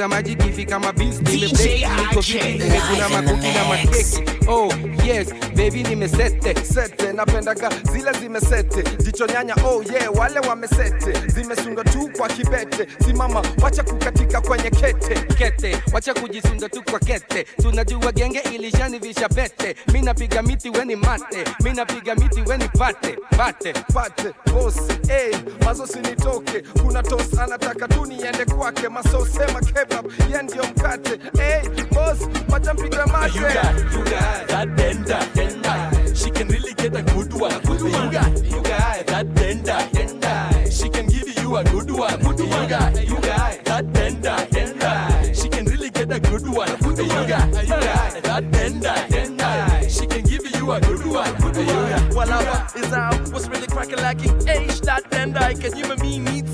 zimebleki 0.00 0.08
maji 0.08 0.34
kifika 0.36 0.78
nimekuna 2.58 3.08
makuki 3.08 3.48
na 3.52 3.64
makeki 3.68 4.22
oh 4.48 4.72
yes 5.04 5.28
bebi 5.54 5.82
nimesete 5.82 6.54
sete. 6.64 7.12
Napendaga 7.12 7.70
zile 7.92 8.12
zimesete. 8.20 8.82
Jichonyanya 9.04 9.54
oh 9.64 9.82
yeah 9.92 10.14
wale 10.14 10.40
wamesete. 10.40 11.12
Zimesunga 11.26 11.84
tu 11.84 12.10
kwa 12.18 12.28
kibete. 12.28 12.86
Simama 13.04 13.42
wacha 13.62 13.82
kukatika 13.82 14.40
kwenye 14.40 14.70
kete. 14.70 15.14
Kete 15.38 15.82
wacha 15.92 16.14
kujisunga 16.14 16.68
tu 16.68 16.82
kwa 16.90 16.98
kete. 16.98 17.44
Tunajua 17.62 18.12
genge 18.12 18.38
ilishanivisha 18.54 19.28
pete. 19.28 19.76
Mi 19.92 20.02
napiga 20.02 20.42
miti 20.42 20.70
weni 20.70 20.96
mate. 20.96 21.44
Mi 21.64 21.72
napiga 21.72 22.14
miti 22.14 22.40
weni 22.42 22.68
pate. 22.68 23.16
Pate 23.36 23.72
pate 23.72 24.32
bos 24.52 24.74
hey, 25.08 25.34
mazo 25.64 25.86
sinitoke 25.86 26.62
kuna 26.82 27.02
tos 27.02 27.32
ana 27.38 27.46
nataka 27.46 27.88
tu 27.88 27.89
niende 28.16 28.44
kwake 28.44 28.88
masosema 28.88 29.60
kebab 29.60 30.06
ye 30.32 30.42
ndio 30.42 30.62
mkate 30.64 31.10
hey, 31.38 31.68
boss 31.92 32.18
wacha 32.52 32.74
mpigwe 32.74 33.04
mate 33.06 33.38
You 33.38 33.42
got, 33.42 33.92
you 33.92 34.04
got 34.04 34.48
that 34.48 34.68
denda, 34.76 35.18
denda. 35.34 36.16
She 36.16 36.30
can 36.30 36.48
really 36.48 36.74
get 36.74 36.94
a 36.96 37.02
good 37.02 37.32
one. 37.32 37.52
You 37.62 38.10
got, 38.10 38.44
you 38.44 38.62
got 38.62 39.06
that 39.06 39.26
denda, 39.34 39.78
denda. 39.92 40.70
She 40.70 40.88
can 40.90 41.06
give 41.06 41.28
you 41.42 41.56
a 41.56 41.64
good 41.64 41.90
one. 41.90 42.20
You 42.20 42.68
got, 42.68 43.08
you 43.08 43.16
got 43.20 43.64
that 43.64 43.86
denda, 43.92 44.36
denda. 44.50 45.34
She 45.42 45.48
can 45.48 45.64
really 45.66 45.90
get 45.90 46.10
a 46.12 46.20
good 46.20 46.48
one. 46.48 46.68
You 46.68 47.06
got, 47.28 47.48
you 47.62 47.68
got 47.68 48.22
that 48.22 48.44
denda, 48.50 48.94
denda. 49.08 49.88
She 49.88 50.06
can 50.06 50.22
give 50.22 50.44
you 50.56 50.72
a 50.72 50.80
good 50.80 51.06
one. 51.06 51.34
You 51.54 51.64
got. 51.64 52.10
Walaba 52.12 52.76
is 52.76 52.92
out. 52.92 53.32
What's 53.32 53.48
really 53.48 53.66
cracking 53.66 53.98
like 54.02 54.22
it? 54.24 54.48
Age 54.48 54.80
that 54.82 55.08
then 55.10 55.32
can 55.32 55.76
you 55.76 55.90
and 55.90 56.00
me 56.02 56.18
need 56.18 56.48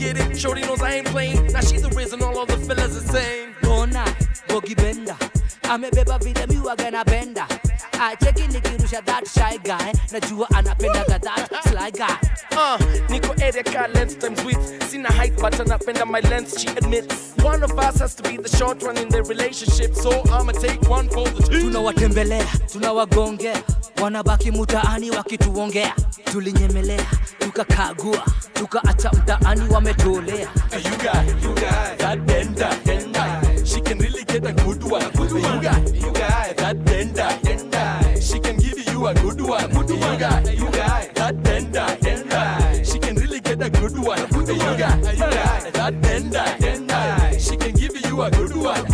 get 0.00 0.16
it. 0.16 0.36
Shorty 0.38 0.62
knows 0.62 0.82
I 0.82 0.94
ain't 0.94 1.06
playing. 1.06 1.46
Now 1.52 1.60
she's 1.60 1.82
the 1.82 1.90
reason 1.90 2.22
all 2.22 2.38
of 2.40 2.48
the 2.48 2.56
fellas 2.56 2.94
the 2.94 3.12
same. 3.12 3.54
I'm 3.62 3.64
a 3.64 3.70
baby, 3.70 3.74
you 3.74 3.78
are 3.78 3.92
saying. 3.92 4.02
Bona, 4.02 4.04
bogi 4.48 4.74
benda. 4.76 5.16
Amebeba 5.62 6.18
vile 6.18 6.46
miwaga 6.46 6.90
na 6.90 7.04
benda. 7.04 7.46
Acheki 7.92 8.48
nikirusha 8.48 9.04
that 9.04 9.28
shy 9.28 9.58
guy. 9.58 9.92
Najua 10.12 10.48
anapendaga 10.50 11.20
that 11.20 11.64
sly 11.64 11.90
guy. 11.90 12.18
Uh, 12.52 12.78
Nico 13.10 13.29
car 13.72 13.88
length 13.88 14.18
times 14.20 14.42
width. 14.44 14.82
Seen 14.90 15.04
a 15.06 15.12
height 15.12 15.32
but 15.40 15.52
anapenda 15.54 16.06
my 16.06 16.20
length, 16.20 16.58
she 16.58 16.68
admits. 16.68 17.34
One 17.42 17.62
of 17.62 17.78
us 17.78 17.98
has 18.00 18.14
to 18.16 18.22
be 18.22 18.36
the 18.36 18.48
short 18.56 18.82
one 18.82 18.96
in 18.98 19.08
the 19.08 19.22
relationship, 19.24 19.94
so 19.94 20.22
I'ma 20.30 20.52
take 20.52 20.80
one 20.88 21.08
for 21.08 21.24
the 21.28 21.42
team. 21.42 21.60
tunawatembelea 21.72 22.46
tunawagongea 22.72 23.62
wanabaki 24.02 24.50
mutaani 24.50 25.10
wakituongea 25.10 25.94
tulinyemelea 26.32 27.06
tukakagua 27.38 28.24
tukaacha 28.54 29.10
mtaani 29.12 29.68
wametolea 29.74 30.48
You 30.72 30.96
got, 30.96 31.42
you 31.42 31.54
got 31.54 31.98
that 31.98 32.18
denda, 32.26 32.70
denda. 32.84 33.42
She 33.66 33.80
can 33.80 33.98
really 33.98 34.24
get 34.24 34.44
a 34.46 34.52
good 34.52 34.82
one. 34.84 35.02
You 35.02 35.60
got, 35.60 35.94
you 35.94 36.12
got 36.12 36.56
that 36.56 36.76
denda, 36.84 37.28
denda. 37.42 38.20
She 38.22 38.38
can 38.40 38.56
give 38.56 38.78
you 38.92 39.06
a 39.08 39.14
good 39.14 39.40
one. 39.40 39.70
You 39.88 40.18
got, 40.18 40.58
you 40.58 40.64
got 40.70 41.14
that 41.14 41.36
denda, 41.42 41.69
denda, 45.92 46.44
denda. 46.58 47.38
She 47.38 47.56
can 47.56 47.72
give 47.72 47.96
you 48.06 48.22
a 48.22 48.30
good 48.30 48.54
one. 48.56 48.84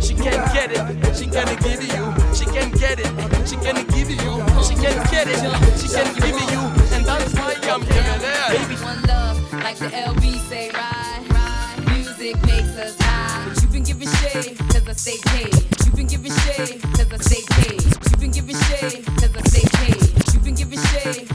She 0.00 0.14
can't 0.14 0.52
get 0.52 0.70
it, 0.72 1.16
she 1.16 1.26
can't 1.26 1.62
give 1.62 1.82
you. 1.82 2.14
She 2.34 2.44
can't 2.46 2.72
get 2.78 2.98
it, 3.00 3.48
she 3.48 3.56
can't 3.56 3.88
give 3.94 4.10
you. 4.10 4.32
She 4.62 4.74
can't 4.74 5.10
get 5.10 5.28
it, 5.28 5.38
she 5.78 5.88
can't 5.88 6.14
give 6.16 6.40
you. 6.52 6.60
And 6.94 7.04
that's 7.04 7.34
why 7.34 7.54
I'm 7.62 7.80
giving 7.80 8.22
it. 8.22 8.68
Baby, 8.68 8.74
One 8.82 9.02
love, 9.02 9.52
like 9.52 9.76
the 9.78 9.86
LB 9.88 10.38
say, 10.48 10.70
ride, 10.70 11.26
ride. 11.30 11.94
Music 11.94 12.36
makes 12.46 12.76
us 12.78 12.96
high. 13.00 13.48
But 13.48 13.62
you've 13.62 13.72
been 13.72 13.84
giving 13.84 14.08
shade, 14.08 14.58
cause 14.58 14.88
I 14.88 14.92
stay 14.92 15.18
paid. 15.26 15.54
You've 15.84 15.96
been 15.96 16.06
giving 16.06 16.32
shade, 16.32 16.82
cause 16.82 17.12
I 17.12 17.16
stay 17.18 17.42
paid. 17.50 17.82
You've 17.82 18.20
been 18.20 18.30
giving 18.30 18.56
shade, 18.56 19.04
cause 19.06 19.34
I 19.36 19.40
stay 19.48 19.68
paid. 19.76 20.32
You've 20.32 20.44
been 20.44 20.54
giving 20.54 20.80
shade. 20.80 21.28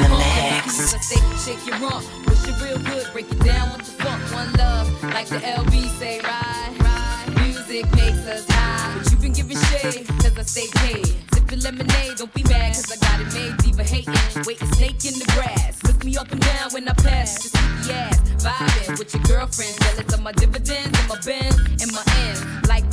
In 0.00 0.10
the 0.10 0.16
mix. 0.16 0.94
I 0.94 1.36
shake 1.36 1.66
your 1.66 1.76
rump, 1.78 2.04
push 2.24 2.48
it 2.48 2.56
real 2.62 2.78
good, 2.78 3.06
break 3.12 3.30
it 3.30 3.40
down 3.44 3.76
with 3.76 3.84
the 3.84 4.02
funk. 4.02 4.22
One 4.32 4.52
love, 4.54 4.88
like 5.04 5.26
the 5.26 5.36
LB 5.36 5.88
say, 5.98 6.20
ride, 6.20 6.74
ride. 6.80 7.26
Music 7.42 7.84
makes 7.94 8.24
us 8.26 8.46
high. 8.48 8.96
But 8.96 9.10
you've 9.10 9.20
been 9.20 9.32
giving 9.32 9.58
shade, 9.58 10.06
cause 10.22 10.38
I 10.38 10.42
stay 10.42 10.68
paid. 10.76 11.06
Sipping 11.34 11.60
lemonade, 11.60 12.16
don't 12.16 12.32
be 12.32 12.42
mad, 12.44 12.74
cause 12.74 12.90
I 12.90 12.96
got 12.96 13.20
it 13.20 13.34
made. 13.34 13.56
Diva 13.58 13.84
hating, 13.84 14.14
waiting 14.46 14.72
snake 14.72 15.04
in 15.04 15.18
the 15.18 15.30
grass. 15.34 15.82
Look 15.84 16.02
me 16.02 16.16
up 16.16 16.32
and 16.32 16.40
down 16.40 16.70
when 16.70 16.88
I 16.88 16.94
pass, 16.94 17.42
just 17.42 17.56
sneaky 17.56 17.92
ass. 17.92 18.20
Vibing 18.40 18.98
with 18.98 19.12
your 19.12 19.22
girlfriend, 19.24 19.76
jealous 19.82 20.14
of 20.14 20.22
my 20.22 20.32
dividends 20.32 20.98
and 20.98 21.08
my 21.08 21.20
bends 21.20 21.82
and 21.82 21.92
my 21.92 22.04
ends. 22.24 22.40
Like 22.68 22.89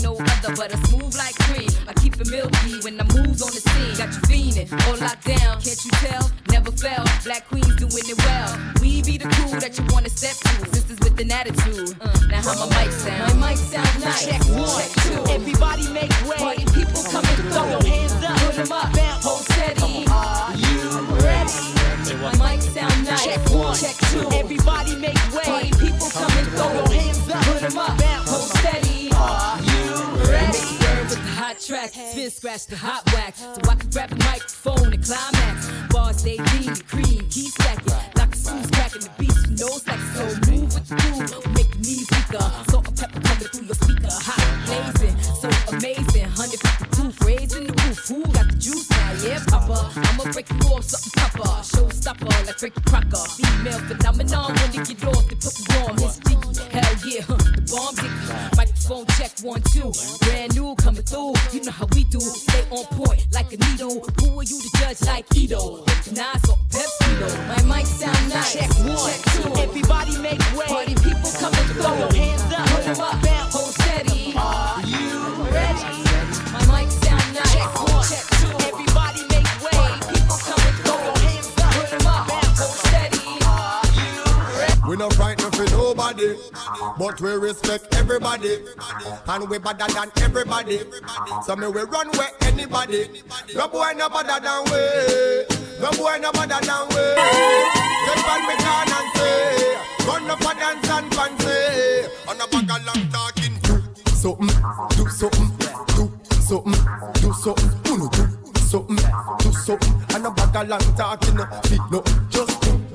no 0.47 0.53
other, 0.53 0.55
but 0.55 0.73
a 0.73 0.77
smooth 0.87 1.15
like 1.15 1.35
cream. 1.39 1.69
I 1.87 1.93
keep 1.93 2.19
it 2.19 2.29
milky 2.29 2.79
when 2.83 2.99
I 2.99 3.03
move 3.03 3.41
on 3.41 3.51
the 3.51 3.61
scene. 3.61 3.95
Got 3.97 4.13
you 4.15 4.21
fiending, 4.27 4.69
all 4.87 4.97
locked 4.97 5.25
down, 5.25 5.61
can't 5.61 5.83
you 5.83 5.91
tell? 6.03 6.31
Never 6.51 6.71
fail. 6.71 7.03
black 7.23 7.47
queens 7.47 7.75
doing 7.75 8.05
it 8.07 8.17
well. 8.25 8.49
We 8.81 9.01
be 9.03 9.17
the 9.17 9.27
crew 9.27 9.59
that 9.59 9.77
you 9.77 9.85
wanna 9.91 10.09
step 10.09 10.35
to, 10.35 10.75
sisters 10.75 10.99
with 10.99 11.19
an 11.19 11.31
attitude. 11.31 11.95
Uh, 12.01 12.11
now 12.29 12.41
how 12.41 12.65
my 12.65 12.83
mic 12.83 12.91
sound? 12.91 13.39
My 13.39 13.49
mic 13.49 13.57
sound 13.57 14.01
nice. 14.01 14.25
Check 14.25 14.43
one, 14.49 14.81
Check 14.81 14.91
two. 15.03 15.33
Everybody 15.33 15.87
make 15.91 16.11
way. 16.27 16.37
Party 16.37 16.65
people 16.73 17.03
coming. 17.03 17.37
Throw 17.51 17.69
your 17.69 17.83
hands 17.83 18.13
up. 18.23 18.37
Put 18.39 18.59
'em 18.59 18.71
up. 18.71 18.89
Hold 19.23 19.43
steady. 19.51 20.05
Are 20.07 20.53
you 20.55 20.79
ready? 21.23 21.77
My 22.21 22.31
mic 22.39 22.61
sound 22.61 23.05
nice. 23.05 23.25
Check 23.25 23.49
one, 23.51 23.75
Check 23.75 23.97
two. 24.11 24.29
Everybody 24.33 24.95
make 24.95 25.19
way. 25.35 25.43
Party 25.43 25.71
people 25.83 26.09
coming. 26.09 26.45
Throw 26.55 26.71
your 26.73 26.89
hands 26.93 27.29
up. 27.29 27.43
Put 27.43 27.63
'em 27.63 27.77
up. 27.77 28.01
Hold 28.27 28.36
the. 31.67 32.11
Spin 32.11 32.29
scratch 32.31 32.65
the 32.67 32.77
hot 32.77 33.03
wax. 33.13 33.39
So 33.39 33.69
I 33.69 33.75
can 33.75 33.89
grab 33.89 34.09
the 34.09 34.15
microphone 34.15 34.93
and 34.93 35.03
climax. 35.03 35.71
Bars 35.89 36.17
stay 36.17 36.37
lean, 36.37 36.75
cream, 36.87 37.27
keep 37.29 37.51
stacking. 37.51 37.93
Like 38.15 38.33
a 38.33 38.37
smooth 38.37 38.71
cracking 38.73 39.01
the 39.01 39.11
beats, 39.19 39.47
you 39.47 39.55
know 39.57 39.73
like 39.87 40.03
so 40.15 40.25
move 40.49 40.73
with 40.73 40.87
the 40.87 40.95
groove. 40.95 41.55
Make 41.55 41.71
your 41.75 41.83
knees 41.83 42.07
weaker. 42.11 42.45
Salt 42.69 42.87
and 42.87 42.97
pepper 42.97 43.19
coming 43.21 43.47
through 43.51 43.65
your 43.65 43.75
speaker. 43.75 44.13
Hot 44.27 44.41
blazing, 44.65 45.15
so 45.41 45.49
amazing. 45.75 46.06
I'ma 50.03 50.23
break 50.31 50.49
you 50.49 50.59
off 50.69 50.83
something 50.83 51.11
proper. 51.15 51.49
Showstopper 51.63 52.29
like 52.45 52.57
Frankie 52.57 52.81
Crocker. 52.85 53.23
Female 53.37 53.79
phenomenon 53.89 54.53
when 54.55 54.71
they 54.71 54.83
get 54.83 55.03
off, 55.05 55.27
they 55.27 55.35
put 55.35 55.55
me 55.57 55.75
on. 55.81 55.95
Miss 55.95 56.17
Jiggy, 56.25 56.63
hell 56.71 56.93
yeah, 57.05 57.21
huh, 57.27 57.37
the 57.55 57.63
bomb 57.71 57.95
dicky. 57.95 58.57
Microphone 58.57 59.05
check 59.17 59.31
one 59.41 59.61
two, 59.73 59.91
brand 60.25 60.55
new 60.55 60.75
coming 60.75 61.03
through. 61.03 61.33
You 61.53 61.63
know 61.65 61.71
how 61.71 61.87
we 61.93 62.03
do, 62.05 62.19
stay 62.19 62.63
on 62.71 62.85
point 62.97 63.25
like 63.33 63.51
a 63.53 63.57
needle. 63.57 63.99
Who 64.19 64.39
are 64.39 64.43
you 64.43 64.61
to 64.61 64.69
judge 64.79 65.01
like 65.03 65.25
Edo? 65.35 65.83
Nas 66.11 66.43
or 66.49 66.57
Pepsi? 66.71 67.09
My 67.47 67.61
mic 67.77 67.85
sound 67.85 68.29
nice. 68.29 68.53
Check 68.53 68.69
one, 68.85 69.11
check 69.11 69.21
two. 69.33 69.61
Everybody 69.61 70.17
make 70.19 70.39
way. 70.55 70.67
Party 70.67 70.95
people 70.95 71.31
coming 71.39 71.65
through. 71.67 71.83
Throw 71.83 71.97
your 71.97 72.13
hands 72.13 72.41
up. 72.53 72.67
'em 72.87 73.01
up, 73.01 73.51
hold 73.51 73.73
steady. 73.73 74.33
Are 74.37 74.81
you 74.81 75.43
ready? 75.51 76.03
My 76.53 76.61
mic 76.71 76.89
sound 76.91 77.27
nice. 77.33 77.53
Check 77.53 77.73
one, 77.91 78.07
check 78.07 78.25
two. 78.39 78.47
Everybody 78.67 78.86
We 84.87 84.95
no 84.95 85.09
frightened 85.09 85.53
for 85.53 85.65
nobody, 85.65 86.35
but 86.97 87.19
we 87.19 87.31
respect 87.31 87.93
everybody, 87.95 88.59
and 89.27 89.49
we 89.49 89.57
better 89.57 89.85
than 89.93 90.09
everybody. 90.21 90.79
So 91.45 91.57
me 91.57 91.67
we 91.67 91.81
run 91.81 92.09
where 92.11 92.31
anybody. 92.43 93.21
No 93.53 93.67
boy 93.67 93.91
no 93.97 94.07
better 94.07 94.39
than 94.39 94.63
we. 94.71 95.43
No 95.81 95.91
boy 95.91 96.17
no 96.21 96.31
better 96.31 96.65
than 96.65 96.87
we. 96.87 97.03
Step 98.07 98.27
on 98.29 98.47
me 98.47 98.55
can 98.55 98.87
and 98.87 99.09
say, 99.17 99.75
run 100.07 100.29
up 100.31 100.39
a 100.39 100.55
dance 100.55 100.89
and 100.89 101.13
fancy. 101.13 102.07
On 102.29 102.39
a 102.39 102.47
bag 102.47 102.71
of 102.71 102.85
long 102.85 103.09
talking, 103.11 103.59
do 103.63 103.75
something, 104.15 104.47
do 104.95 105.09
something, 105.09 105.51
do 105.95 106.09
something, 106.39 106.73
do 107.13 107.33
something, 107.33 107.71
do 107.83 108.09
something, 108.61 108.97
do 109.39 109.51
something. 109.51 110.15
And 110.15 110.25
a 110.25 110.31
bag 110.31 110.55
of 110.55 110.69
long 110.69 110.95
talking, 110.95 111.37
feet 111.63 111.81
no, 111.91 112.01
just 112.29 112.61
do 112.61 112.86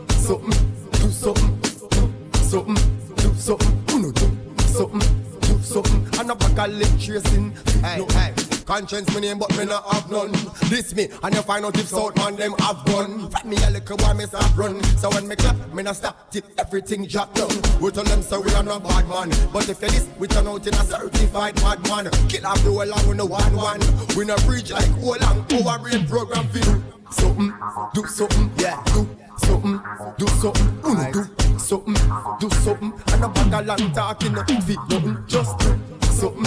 tracing. 7.03 7.51
Hey, 7.83 8.05
hey. 8.11 8.35
Conscience 8.65 9.13
me 9.15 9.23
name, 9.23 9.39
but 9.39 9.51
me 9.59 9.65
not 9.65 9.85
have 9.93 10.11
none. 10.11 10.33
This 10.71 10.95
me, 10.95 11.09
and 11.23 11.35
you 11.35 11.43
find 11.43 11.65
out 11.65 11.77
if 11.77 11.89
South 11.89 12.17
man 12.17 12.37
them 12.37 12.55
have 12.61 12.85
gun. 12.87 13.29
Fat 13.31 13.47
me 13.47 13.57
a 13.65 13.71
little 13.71 13.97
while 13.99 14.15
me 14.15 14.25
stop 14.25 14.57
run. 14.57 14.83
So 14.99 15.11
when 15.11 15.27
me 15.27 15.37
clap, 15.37 15.57
me 15.75 15.83
not 15.83 15.97
stop 15.97 16.31
till 16.31 16.43
everything 16.59 17.07
drop 17.07 17.35
down. 17.35 17.51
We 17.81 17.91
tell 17.91 18.05
them 18.05 18.23
so 18.23 18.41
we 18.41 18.53
are 18.55 18.63
not 18.63 18.85
bad 18.85 19.09
man, 19.09 19.31
but 19.53 19.69
if 19.69 19.83
you 19.83 19.89
this, 19.89 20.09
we 20.19 20.29
turn 20.29 20.47
out 20.47 20.67
in 20.67 20.75
a 20.75 20.85
certified 20.85 21.57
bad 21.57 21.83
man. 21.89 22.11
Kill 22.29 22.47
off 22.47 22.63
the 22.63 22.71
whole 22.71 22.83
and 22.83 23.09
we 23.09 23.17
no 23.17 23.27
one 23.27 23.57
one. 23.57 23.81
We 24.17 24.25
no 24.25 24.37
preach 24.37 24.71
like 24.71 24.87
whole 25.01 25.15
and 25.15 25.67
our 25.67 25.79
brain 25.79 26.07
program 26.07 26.49
do 26.53 26.83
something, 27.11 27.53
do 27.95 28.07
something, 28.07 28.51
yeah, 28.59 28.83
do 28.87 29.09
something, 29.39 29.81
do 30.19 30.27
something, 30.29 30.81
uno 30.85 31.13
do 31.13 31.59
something, 31.59 31.95
do 32.41 32.51
something, 32.51 32.93
and 33.13 33.25
a 33.25 33.29
bag 33.29 33.55
of 33.55 33.67
long 33.67 33.93
talking, 33.93 34.35
feet 34.63 34.79
nothing, 34.89 35.19
just 35.27 35.59
do 35.59 35.92
something, 36.13 36.43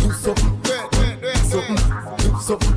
do 0.00 0.12
something, 0.12 0.62
something, 1.44 1.76
do 2.18 2.30
something, 2.40 2.76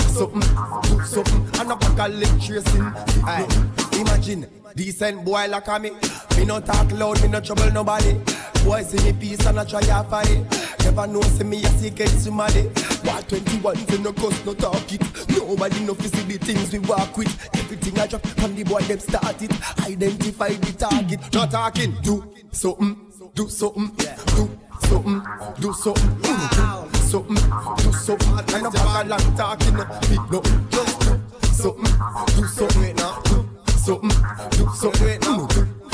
something, 0.00 0.40
do 0.82 1.04
something, 1.04 1.60
and 1.60 1.72
a 1.72 1.76
bag 1.76 2.10
of 2.10 2.18
leg 2.18 2.40
tracing, 2.40 2.92
feet. 3.24 4.00
Imagine 4.00 4.46
decent 4.74 5.24
boy 5.24 5.46
like 5.48 5.82
me, 5.82 5.90
me 6.36 6.44
no 6.44 6.60
talk 6.60 6.90
loud, 6.92 7.20
me 7.22 7.28
no 7.28 7.40
trouble 7.40 7.70
nobody. 7.72 8.18
Boy 8.64 8.82
see 8.82 9.02
me 9.04 9.18
peace 9.18 9.46
and 9.46 9.58
I 9.58 9.64
try 9.64 9.80
to 9.80 10.04
fight 10.10 10.30
it. 10.30 10.46
Never 10.84 11.06
know 11.06 11.22
see 11.22 11.44
me 11.44 11.62
a 11.62 11.68
secret 11.68 12.08
somebody. 12.08 12.70
Why 13.02 13.22
21 13.22 13.76
you 13.88 13.98
no 13.98 14.12
cuss 14.12 14.44
no 14.44 14.52
talk 14.52 14.92
it 14.92 15.00
Nobody 15.30 15.80
no 15.84 15.94
see 15.94 16.22
the 16.22 16.36
things 16.36 16.72
we 16.72 16.80
walk 16.80 17.16
with 17.16 17.48
Everything 17.56 17.98
I 17.98 18.06
drop 18.06 18.26
from 18.26 18.54
the 18.54 18.62
boy 18.62 18.80
them 18.82 18.98
start 18.98 19.40
it 19.40 19.50
Identify 19.80 20.48
the 20.48 20.72
target 20.72 21.20
Not 21.32 21.50
talking 21.50 21.96
Do 22.02 22.30
something 22.52 22.96
Do 23.34 23.48
something 23.48 23.90
Do 24.36 24.50
something 24.80 25.22
Do 25.60 25.72
something 25.72 26.10
mm, 26.22 26.96
something 26.96 27.36
Do 27.84 27.92
something 27.92 28.54
And 28.54 28.62
no 28.64 28.70
bag 28.70 29.06
a 29.06 29.08
long 29.08 29.36
talking 29.36 29.76
Big 30.08 30.30
no 30.30 30.40
Just 30.70 31.00
do 31.00 31.20
something 31.52 31.92
Do 32.36 32.46
something 32.46 32.96
Do 32.96 33.46
something 33.76 34.10
Do 34.50 34.68
something 34.74 35.20
Do 35.20 35.48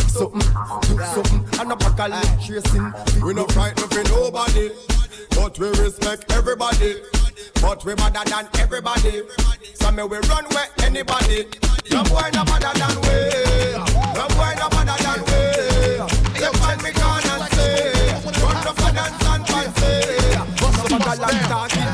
something 0.09 0.41
Do 0.87 0.97
something 1.15 1.61
And 1.61 1.69
no 1.69 1.77
bag 1.77 2.01
a 2.01 2.09
long 2.09 2.39
tracing 2.45 2.93
We 3.23 3.35
no 3.35 3.47
frightened 3.47 3.93
for 3.93 4.03
nobody, 4.05 4.71
but 5.31 5.59
we 5.59 5.69
respect 5.69 6.31
everybody. 6.33 6.97
But 7.61 7.85
we 7.85 7.95
better 7.95 8.25
than 8.29 8.49
everybody. 8.59 9.23
So 9.75 9.91
me 9.91 10.03
we 10.03 10.19
run 10.29 10.45
where 10.47 10.69
anybody. 10.83 11.47
No 11.91 12.03
boy 12.05 12.29
no 12.35 12.45
better 12.45 12.73
than 12.79 12.97
we. 13.05 13.17
No 14.19 14.27
boy 14.37 14.53
no 14.61 14.69
better 14.69 14.99
than 15.03 15.21
we. 15.29 16.41
You 16.41 16.53
find 16.61 16.83
me 16.83 16.91
can 16.93 17.26
a 21.07 21.17
gal 21.17 21.67
and 21.71 21.86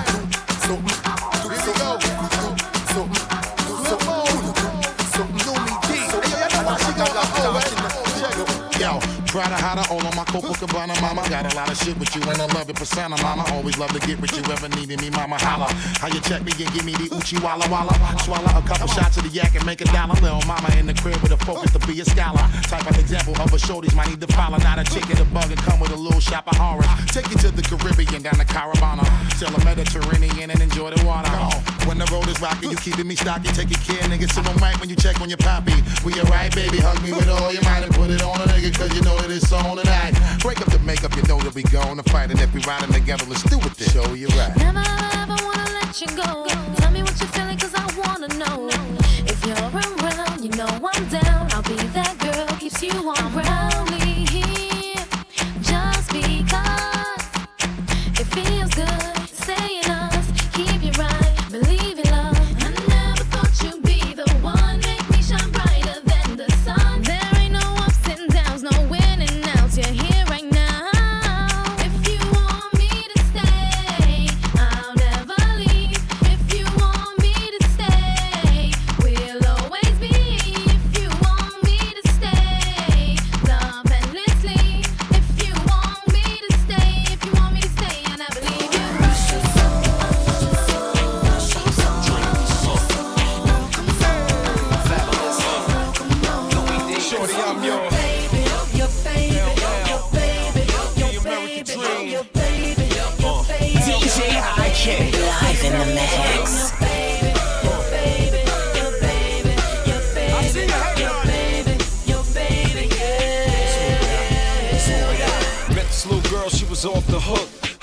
Copacabana, 10.62 11.00
mama. 11.02 11.28
Got 11.28 11.52
a 11.52 11.56
lot 11.56 11.70
of 11.70 11.76
shit 11.76 11.98
with 11.98 12.14
you 12.14 12.22
and 12.22 12.40
I 12.40 12.46
love 12.54 12.70
it 12.70 12.76
persona, 12.76 13.20
mama. 13.22 13.44
Always 13.52 13.78
love 13.78 13.90
to 13.92 14.06
get 14.06 14.20
with 14.20 14.30
you, 14.36 14.44
ever 14.52 14.68
needed 14.68 15.00
me, 15.00 15.10
mama. 15.10 15.36
Holla. 15.38 15.66
How 15.98 16.06
you 16.06 16.20
check 16.20 16.44
me 16.44 16.52
and 16.52 16.72
give 16.72 16.84
me 16.84 16.92
the 16.92 17.14
Uchi 17.14 17.38
Walla 17.38 17.68
Walla? 17.68 17.94
Swallow 18.22 18.46
a 18.46 18.62
couple 18.62 18.86
shots 18.86 19.16
of 19.16 19.24
the 19.24 19.30
yak 19.30 19.54
and 19.54 19.66
make 19.66 19.80
a 19.80 19.84
dollar. 19.86 20.14
Little 20.22 20.42
mama 20.46 20.68
in 20.78 20.86
the 20.86 20.94
crib 20.94 21.20
with 21.20 21.32
a 21.32 21.36
focus 21.38 21.72
to 21.72 21.78
be 21.86 22.00
a 22.00 22.04
scholar. 22.04 22.46
Type 22.70 22.88
of 22.88 22.98
example 22.98 23.34
of 23.40 23.52
a 23.52 23.58
shorties 23.58 23.94
might 23.94 24.08
need 24.08 24.20
to 24.20 24.32
follow. 24.34 24.58
Not 24.58 24.78
a 24.78 24.84
chicken, 24.84 25.18
a 25.18 25.24
bug, 25.26 25.50
and 25.50 25.58
come 25.58 25.80
with 25.80 25.90
a 25.90 25.96
little 25.96 26.20
shop 26.20 26.46
of 26.46 26.56
horrors. 26.56 26.86
Take 27.08 27.28
you 27.30 27.36
to 27.38 27.50
the 27.50 27.62
Caribbean, 27.62 28.22
down 28.22 28.38
the 28.38 28.44
Caravana. 28.44 29.04
Sail 29.34 29.50
the 29.50 29.64
Mediterranean 29.64 30.50
and 30.50 30.60
enjoy 30.60 30.90
the 30.90 31.04
water. 31.04 31.71
When 31.86 31.98
the 31.98 32.06
road 32.12 32.28
is 32.28 32.40
rocky, 32.40 32.68
you 32.68 32.76
keeping 32.76 33.06
me 33.06 33.16
stocky. 33.16 33.48
Taking 33.52 33.78
care, 33.82 34.02
nigga. 34.08 34.30
So 34.32 34.40
I'm 34.42 34.56
right 34.58 34.78
when 34.80 34.88
you 34.88 34.96
check 34.96 35.20
on 35.20 35.28
your 35.28 35.38
poppy. 35.38 35.74
We 36.04 36.14
alright, 36.20 36.54
baby. 36.54 36.78
Hug 36.78 37.02
me 37.02 37.12
with 37.12 37.28
all 37.28 37.52
your 37.52 37.62
might 37.64 37.82
and 37.84 37.94
put 37.94 38.10
it 38.10 38.22
on 38.22 38.40
a 38.40 38.46
nigga, 38.52 38.74
cause 38.76 38.94
you 38.94 39.02
know 39.02 39.16
that 39.18 39.30
it's 39.30 39.52
on 39.52 39.76
tonight. 39.76 40.14
Break 40.40 40.60
up 40.60 40.70
the 40.70 40.78
makeup, 40.80 41.14
you 41.16 41.22
know 41.24 41.38
that 41.40 41.54
we 41.54 41.62
going 41.64 41.96
to 41.96 42.06
fight. 42.10 42.30
And 42.30 42.40
if 42.40 42.52
we 42.54 42.60
riding 42.62 42.92
together, 42.92 43.24
let's 43.28 43.42
do 43.44 43.58
it 43.58 43.74
then. 43.74 43.88
Show 43.88 44.14
you 44.14 44.28
right. 44.38 44.56
Never 44.56 44.84
ever 45.18 45.36
wanna 45.44 45.68
let 45.80 46.00
you 46.00 46.08
go. 46.16 46.46
Tell 46.76 46.90
me 46.90 47.02
what 47.02 47.18
you're 47.20 47.28
feeling, 47.28 47.58
cause 47.58 47.74
I 47.74 47.91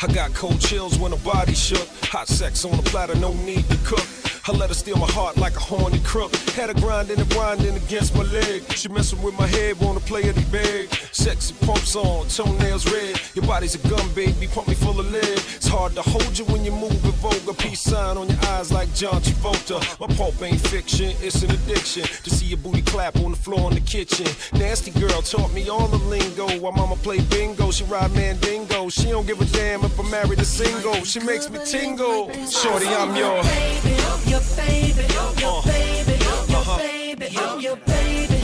I 0.02 0.08
got 0.08 0.34
cold 0.34 0.62
chills 0.62 0.98
when 0.98 1.12
her 1.12 1.18
body 1.26 1.54
shook. 1.54 1.86
Hot 2.04 2.28
sex 2.30 2.64
on 2.64 2.78
the 2.78 2.84
platter, 2.84 3.16
no 3.16 3.34
need 3.34 3.68
to 3.70 3.78
cook. 3.84 4.29
I 4.48 4.52
let 4.52 4.70
her 4.70 4.76
steal 4.76 4.98
my 4.98 5.08
heart 5.12 5.38
like 5.38 5.56
a 5.56 5.60
horny 5.60 6.00
crook. 6.00 6.36
Had 6.56 6.70
her 6.70 6.82
grinding 6.82 7.20
and 7.20 7.30
grinding 7.30 7.76
against 7.76 8.16
my 8.16 8.24
leg. 8.24 8.64
She 8.74 8.88
messing 8.90 9.22
with 9.22 9.38
my 9.38 9.48
head, 9.48 9.80
wanna 9.80 10.00
play 10.00 10.22
it 10.22 10.36
big. 10.52 10.90
Sexy 11.12 11.54
pumps 11.66 11.96
on, 11.96 12.28
toenails 12.28 12.92
red. 12.92 13.20
Your 13.36 13.46
body's 13.46 13.76
a 13.76 13.88
gun, 13.88 14.08
baby, 14.14 14.48
pump 14.48 14.68
me 14.68 14.74
full 14.74 15.00
of 15.00 15.12
lead. 15.12 15.24
It's 15.24 15.68
hard 15.68 15.94
to 15.96 16.02
hold 16.02 16.38
you 16.38 16.46
when 16.46 16.64
you 16.64 16.72
move 16.72 17.04
in 17.04 17.12
vulgar. 17.20 17.54
Peace 17.54 17.82
sign 17.82 18.18
on 18.18 18.28
your 18.28 18.40
eyes 18.48 18.72
like 18.72 18.94
John 18.94 19.22
Travolta. 19.22 19.80
My 20.00 20.08
pulp 20.16 20.42
ain't 20.42 20.62
fiction, 20.62 21.14
it's 21.22 21.44
an 21.44 21.52
addiction. 21.52 22.04
To 22.24 22.30
see 22.30 22.48
your 22.48 22.58
booty 22.58 22.82
clap 22.82 23.18
on 23.18 23.32
the 23.32 23.38
floor 23.38 23.70
in 23.70 23.76
the 23.76 23.82
kitchen. 23.82 24.28
Nasty 24.54 24.92
girl 24.92 25.22
taught 25.22 25.54
me 25.54 25.70
all 25.70 25.88
the 25.88 25.98
lingo. 25.98 26.48
While 26.60 26.74
mama 26.74 26.96
play 26.98 27.20
bingo, 27.20 27.72
she 27.72 27.84
ride 27.86 28.14
mandingo. 28.14 28.90
She 28.90 29.10
don't 29.10 29.28
give 29.28 29.42
a 29.42 29.46
damn 29.46 29.84
if 29.84 30.00
I'm 30.00 30.10
married 30.10 30.40
or 30.40 30.46
single. 30.46 31.04
She 31.04 31.20
makes 31.20 31.50
me 31.50 31.60
tingle. 31.66 32.32
Shorty, 32.48 32.88
I'm 32.88 33.14
your. 34.28 34.40
Your 34.40 34.42
baby, 34.56 35.04
your 35.14 35.50
Uh. 35.50 35.62
baby, 35.62 36.14
your 36.24 36.60
Uh-huh. 36.60 36.78
baby, 36.78 37.26
your 37.32 37.56
baby, 37.56 37.64
your 37.64 37.76
baby, 37.78 38.39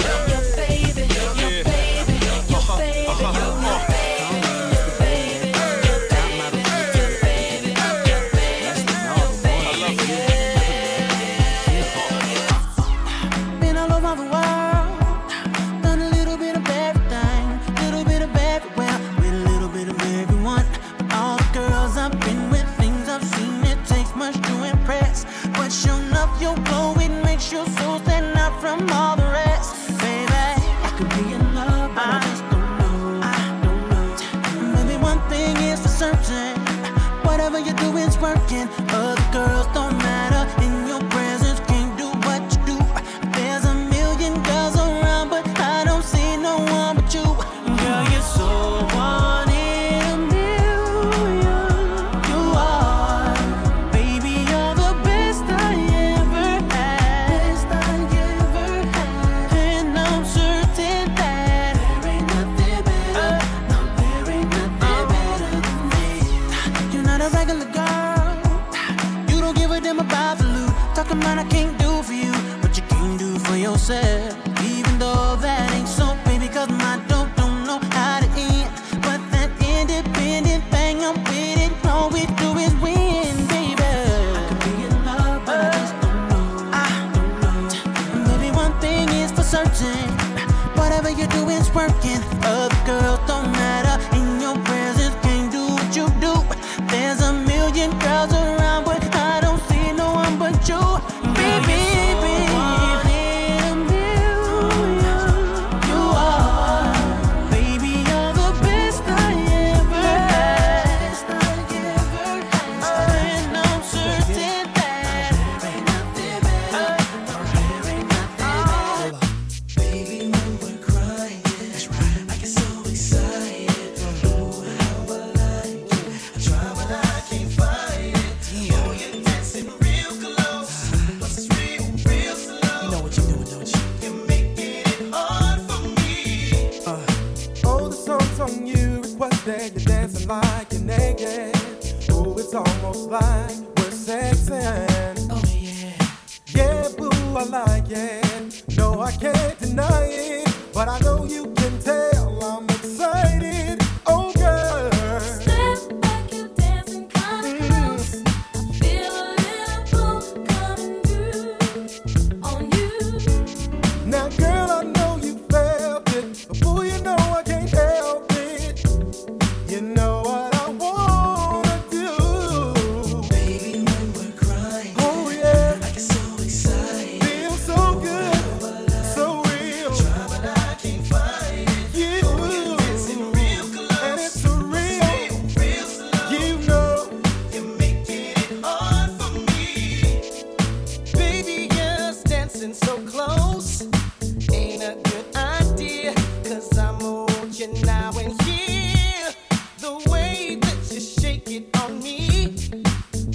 it 201.55 201.77
on 201.81 202.03
me. 202.03 202.53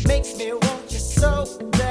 Makes 0.07 0.37
me 0.37 0.53
want 0.53 0.93
you 0.93 0.99
so 0.99 1.59
bad 1.73 1.90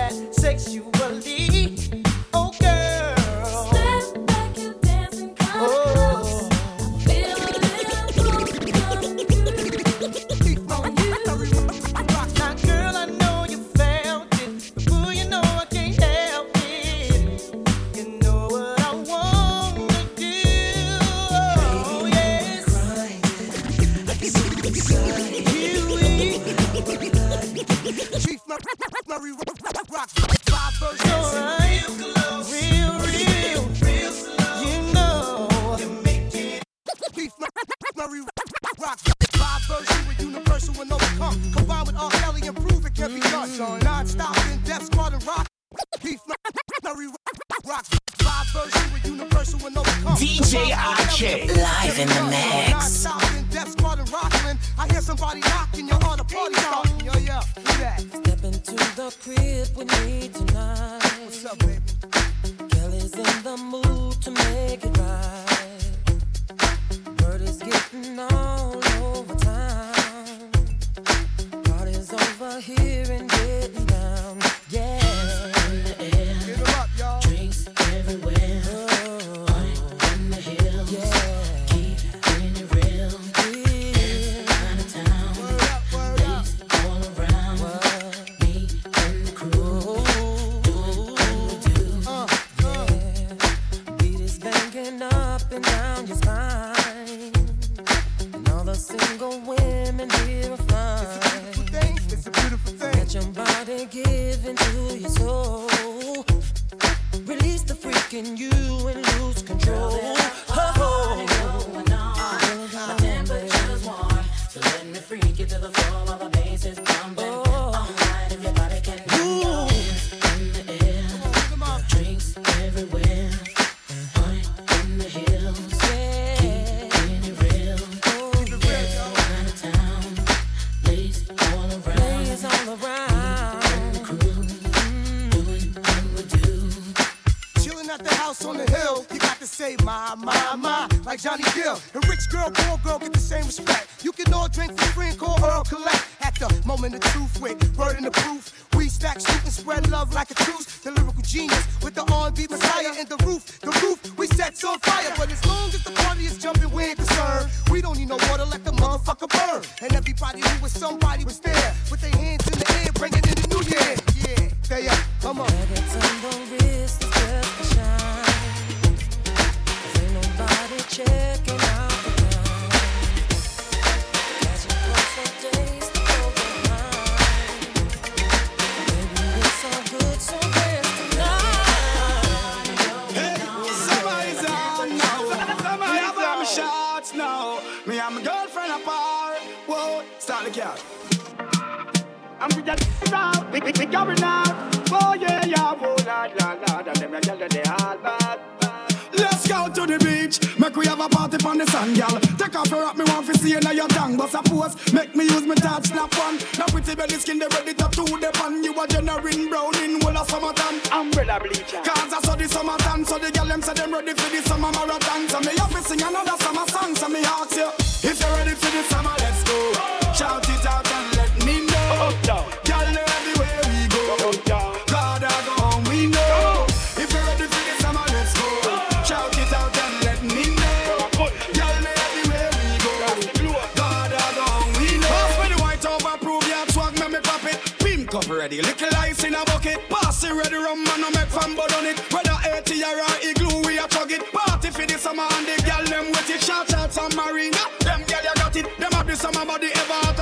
my 249.40 249.46
body 249.46 249.70
ever 249.74 250.19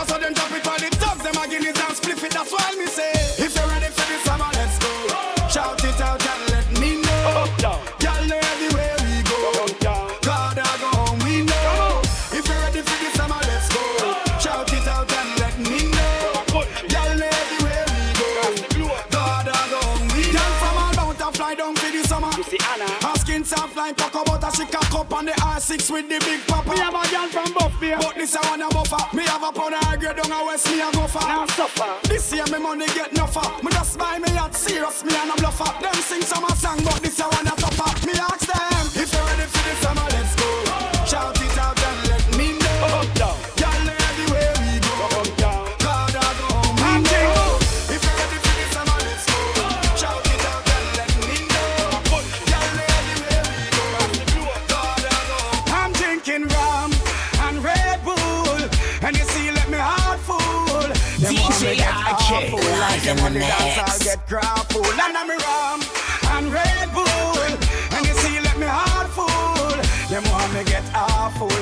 on 25.17 25.25
the 25.25 25.31
R6 25.31 25.89
with 25.91 26.07
the 26.09 26.19
big 26.19 26.45
papa. 26.45 26.69
Me 26.69 26.77
have 26.77 26.93
a 26.93 27.03
girl 27.09 27.27
from 27.27 27.51
Buffy. 27.53 27.91
But 27.97 28.15
this 28.15 28.35
I 28.35 28.41
wanna 28.49 28.69
buffer. 28.69 29.15
Me 29.15 29.23
have 29.23 29.41
a 29.41 29.51
pound 29.51 29.73
of 29.73 29.99
grade 29.99 30.15
down 30.15 30.31
a 30.31 30.45
west, 30.45 30.69
me 30.69 30.79
a 30.79 30.91
go. 30.91 31.07
Now 31.25 31.45
suffer. 31.47 32.07
This 32.07 32.31
year 32.31 32.45
me 32.51 32.59
money 32.59 32.85
get 32.93 33.11
nuffer. 33.13 33.63
Me 33.63 33.71
just 33.71 33.97
buy 33.97 34.19
me 34.19 34.29
yacht, 34.33 34.53
serious 34.53 35.03
me 35.03 35.15
and 35.15 35.31
a 35.31 35.33
bluffer. 35.33 35.81
Them 35.81 35.95
sing 35.95 36.21
some 36.21 36.45
a 36.45 36.55
song, 36.55 36.79
but 36.83 37.01
this 37.01 37.19
I 37.19 37.27
wanna 37.33 37.59
suffer. 37.59 38.05
Me 38.05 38.13
ask 38.13 38.45
them. 38.45 38.76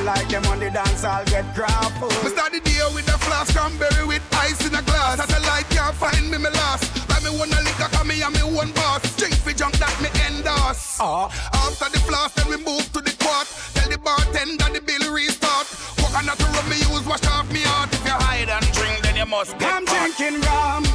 like 0.05 0.29
them 0.29 0.45
on 0.45 0.59
the 0.59 0.69
dance, 0.69 1.03
I'll 1.03 1.25
get 1.25 1.43
grappled. 1.55 2.13
We 2.23 2.29
start 2.29 2.53
the 2.53 2.61
day 2.61 2.79
with 2.93 3.09
a 3.09 3.17
flask, 3.25 3.57
cranberry 3.57 4.05
with 4.05 4.21
ice 4.37 4.61
in 4.61 4.73
a 4.75 4.81
glass. 4.83 5.17
Satellite 5.17 5.67
can't 5.73 5.95
find 5.95 6.29
me, 6.29 6.37
me 6.37 6.49
last. 6.49 6.85
Like 7.09 7.23
me 7.25 7.31
wanna 7.33 7.59
lick 7.65 7.81
a 7.81 8.05
me 8.05 8.21
and 8.21 8.33
me 8.37 8.45
one 8.45 8.71
boss. 8.71 9.01
Drink 9.17 9.33
for 9.33 9.51
junk 9.51 9.73
that 9.81 9.97
me 9.99 10.09
endorse. 10.29 11.01
Uh. 11.01 11.25
After 11.65 11.89
the 11.89 11.99
flask, 12.05 12.35
then 12.37 12.47
we 12.47 12.57
move 12.57 12.85
to 12.93 13.01
the 13.01 13.13
court. 13.17 13.49
Tell 13.73 13.89
the 13.89 13.97
bartender 13.97 14.69
the 14.69 14.81
bill 14.85 15.11
restart. 15.11 15.65
Walk 15.97 16.13
on 16.13 16.29
to 16.29 16.45
rub 16.53 16.67
me 16.69 16.77
use, 16.85 17.05
wash 17.09 17.25
off 17.33 17.49
me 17.51 17.65
heart. 17.65 17.89
If 17.91 18.05
you 18.05 18.13
hide 18.13 18.49
and 18.49 18.65
drink, 18.77 19.01
then 19.01 19.17
you 19.17 19.25
must 19.25 19.57
get 19.57 19.73
I'm 19.73 19.85
drinking 19.85 20.39
rum 20.45 20.85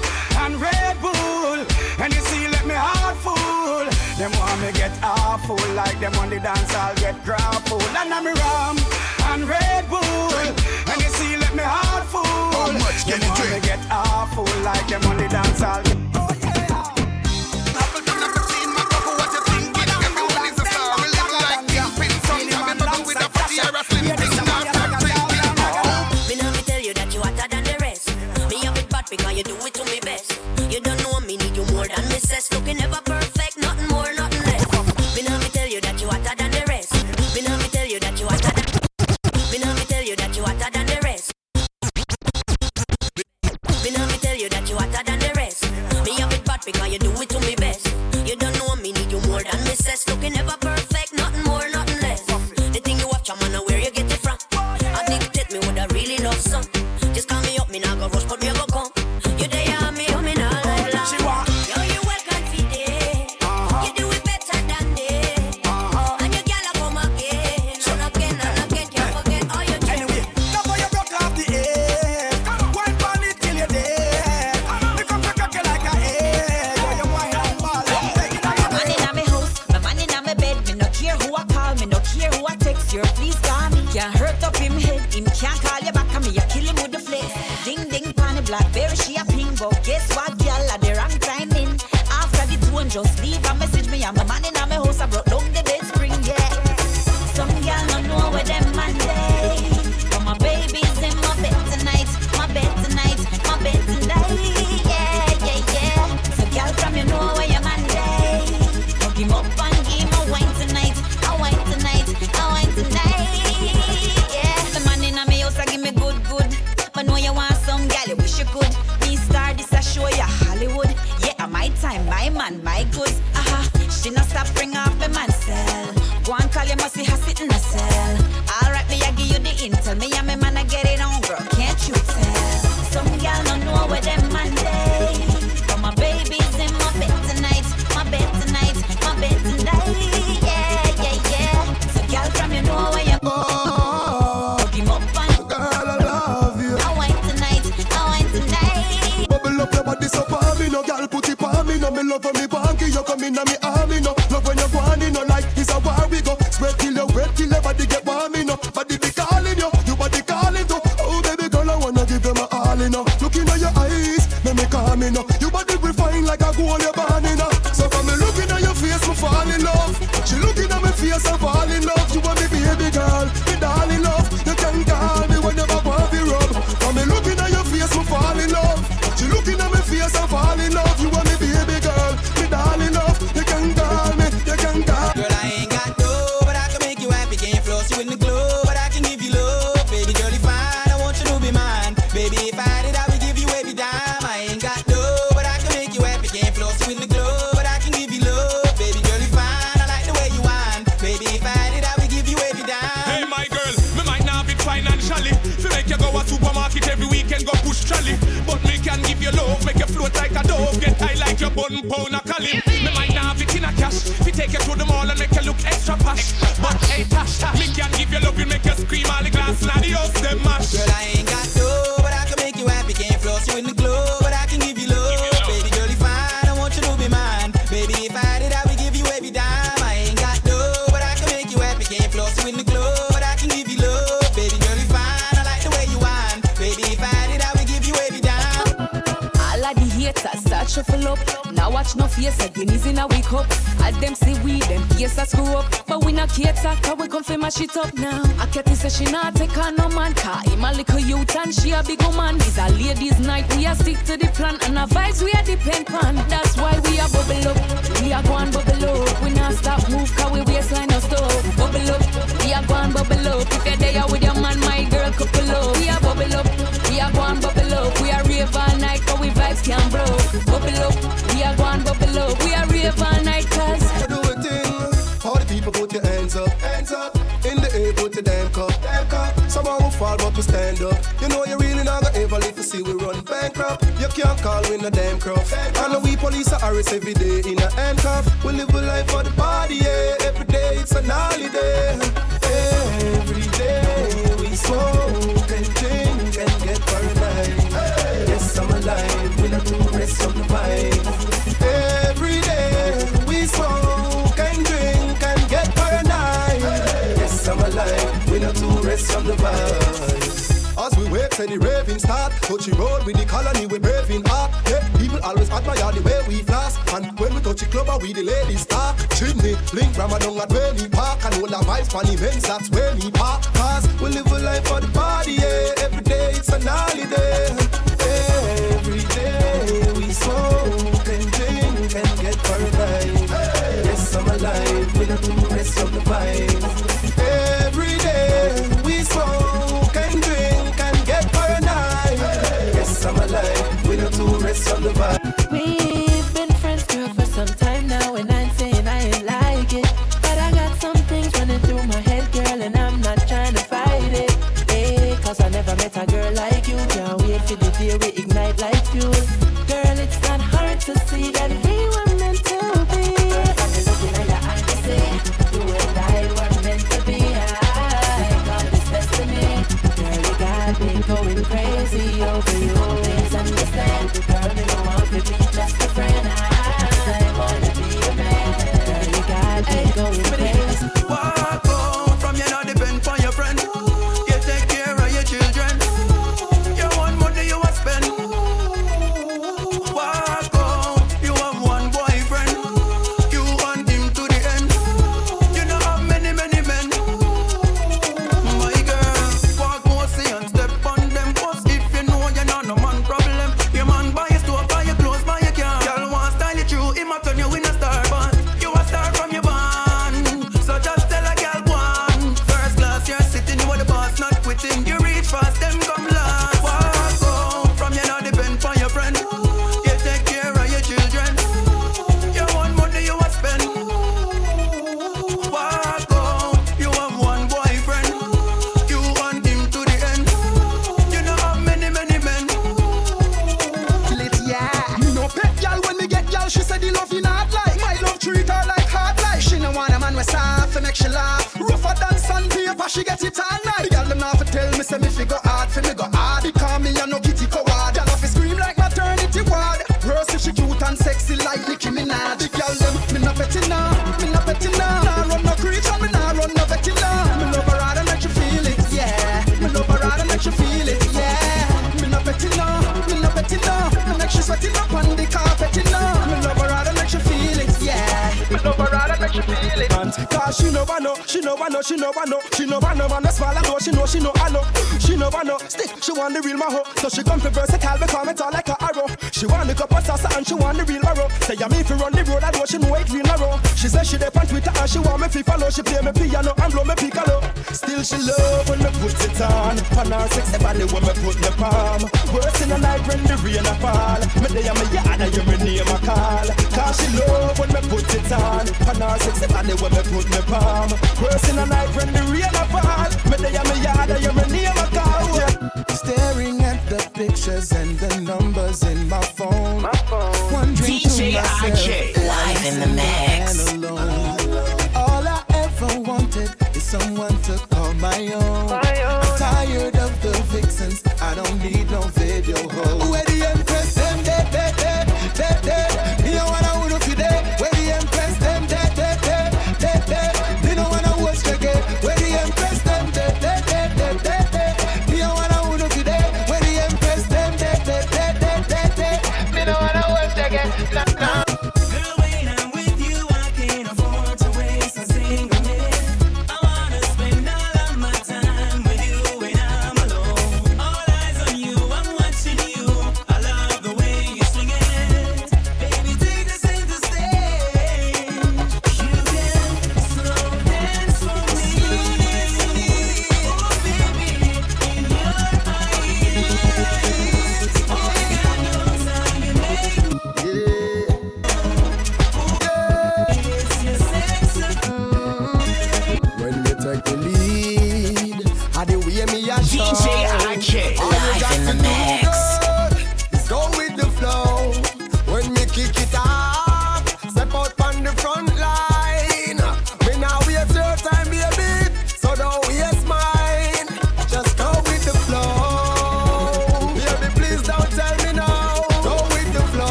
and 0.47 0.55
Red 0.63 0.95
Bull. 1.03 1.59
And 1.99 2.15
you 2.15 2.23
see, 2.31 2.47
let 2.47 2.65
me 2.65 2.79
heart 2.79 3.19
full. 3.27 3.87
Them 4.21 4.33
want 4.39 4.61
me 4.63 4.71
get 4.73 4.93
awful 5.03 5.59
like 5.75 5.99
them 5.99 6.15
on 6.17 6.31
the 6.31 6.39
dance, 6.39 6.73
I'll 6.75 6.95
get 6.97 7.17
grappled. 7.25 7.83
And 7.99 8.13
I'm 8.15 8.27
rum 8.27 8.80
and 9.31 9.49
Red 9.49 9.89
Bull. 9.89 10.01
And 10.91 11.03
you 11.03 11.09
see, 11.09 11.37
let 11.37 11.55
me 11.55 11.63
heart 11.63 12.07
full. 12.07 12.25
How 12.25 12.73
much 12.73 13.05
can 13.07 13.21
you 13.21 13.35
drink? 13.37 13.65
get 13.65 13.81
awful 13.91 14.45
like 14.63 14.87
them 14.89 15.05
on 15.05 15.17
the 15.19 15.29
dance 15.29 15.61
hall. 15.61 16.00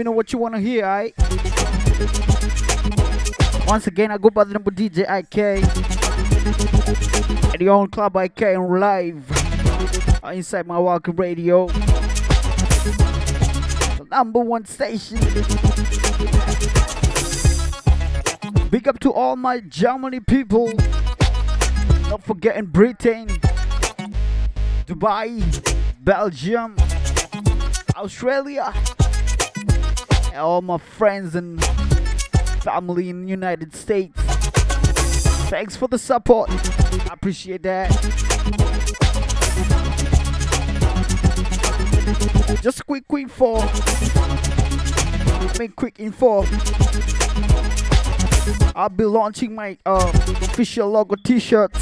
me 0.00 0.04
know 0.04 0.12
what 0.12 0.32
you 0.32 0.38
wanna 0.38 0.58
hear, 0.58 0.82
alright? 0.82 1.14
Once 3.68 3.86
again, 3.86 4.10
I 4.10 4.16
go 4.16 4.30
by 4.30 4.44
the 4.44 4.54
number 4.54 4.70
DJ 4.70 5.00
IK. 5.02 5.62
At 7.52 7.60
your 7.60 7.74
own 7.74 7.88
club 7.88 8.16
IK 8.16 8.40
and 8.40 8.80
live 8.80 9.30
uh, 10.24 10.28
inside 10.28 10.66
Mawalking 10.66 11.18
Radio. 11.18 11.66
The 13.98 14.06
number 14.10 14.40
one 14.40 14.64
station. 14.64 15.18
Big 18.70 18.88
up 18.88 18.98
to 19.00 19.12
all 19.12 19.36
my 19.36 19.60
Germany 19.60 20.20
people. 20.20 20.72
Not 22.08 22.22
forgetting 22.22 22.64
Britain, 22.66 23.26
Dubai, 24.86 25.44
Belgium, 26.02 26.74
Australia 27.96 28.72
all 30.34 30.62
my 30.62 30.78
friends 30.78 31.34
and 31.34 31.62
family 32.62 33.08
in 33.08 33.24
the 33.24 33.30
United 33.30 33.74
States. 33.74 34.20
Thanks 35.48 35.76
for 35.76 35.88
the 35.88 35.98
support. 35.98 36.50
I 36.50 37.12
appreciate 37.12 37.62
that. 37.64 37.90
Just 42.62 42.86
quick, 42.86 43.06
quick 43.08 43.22
info. 43.22 43.56
I 45.40 45.58
mean, 45.58 45.72
quick 45.72 45.98
info. 45.98 46.44
I'll 48.76 48.88
be 48.88 49.04
launching 49.04 49.54
my 49.54 49.76
uh, 49.84 50.10
official 50.42 50.90
logo 50.90 51.16
T-shirts. 51.24 51.80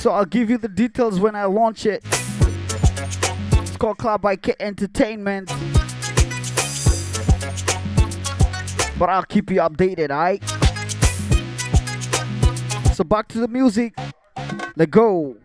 So 0.00 0.12
I'll 0.12 0.24
give 0.24 0.48
you 0.48 0.58
the 0.58 0.68
details 0.68 1.20
when 1.20 1.34
I 1.34 1.44
launch 1.44 1.84
it 1.84 2.02
called 3.80 3.96
Club 3.96 4.20
by 4.20 4.36
Kit 4.36 4.56
Entertainment. 4.60 5.48
But 8.98 9.08
I'll 9.08 9.22
keep 9.22 9.50
you 9.50 9.60
updated, 9.60 10.10
alright? 10.10 10.44
So 12.94 13.04
back 13.04 13.28
to 13.28 13.40
the 13.40 13.48
music. 13.48 13.94
Let 14.76 14.90
go. 14.90 15.36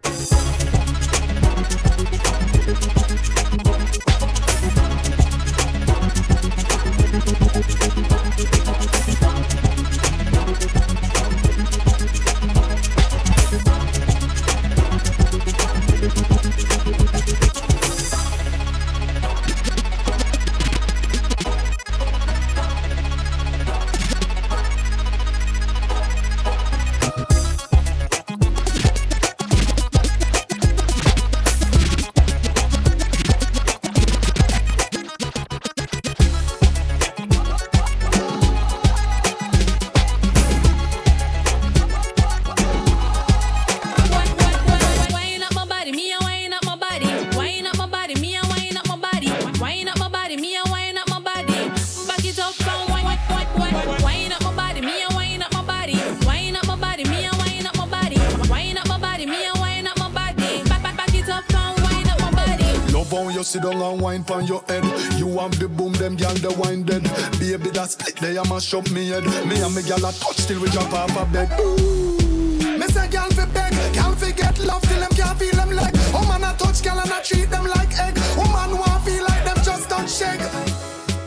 wine 64.16 64.24
pon 64.24 64.48
your 64.48 64.64
head. 64.68 64.84
You 65.20 65.28
want 65.28 65.60
the 65.60 65.68
boom, 65.68 65.94
them 65.94 66.16
gal 66.16 66.34
the 66.36 66.54
wine 66.54 66.84
dead. 66.84 67.04
Baby 67.40 67.70
that 67.72 67.92
split, 67.92 68.16
they 68.18 68.38
a 68.38 68.44
mash 68.46 68.74
up 68.74 68.90
me 68.92 69.10
head. 69.10 69.26
Me 69.48 69.60
and 69.62 69.76
me 69.76 69.82
gal 69.84 70.06
a 70.06 70.12
touch 70.12 70.48
till 70.48 70.62
we 70.62 70.70
jump 70.70 70.94
off 70.94 71.16
a 71.18 71.26
bed. 71.32 71.50
Ooh. 71.60 72.78
Me 72.80 72.88
say 72.88 73.08
gal 73.10 73.30
fi 73.32 73.46
beg, 73.46 73.74
gal 73.94 74.16
fi 74.16 74.32
get 74.32 74.58
love 74.60 74.82
till 74.84 75.00
them 75.00 75.12
can't 75.12 75.38
feel 75.38 75.56
them 75.56 75.72
leg. 75.72 75.94
Woman 76.14 76.44
oh, 76.44 76.54
a 76.54 76.58
touch 76.58 76.82
gal 76.84 77.00
and 77.00 77.12
a 77.12 77.22
treat 77.24 77.50
them 77.50 77.66
like 77.66 77.92
egg. 78.00 78.16
Woman 78.38 78.78
want 78.78 79.04
feel 79.04 79.24
like 79.24 79.44
them 79.44 79.58
just 79.64 79.90
don't 79.90 80.10
shake. 80.10 80.46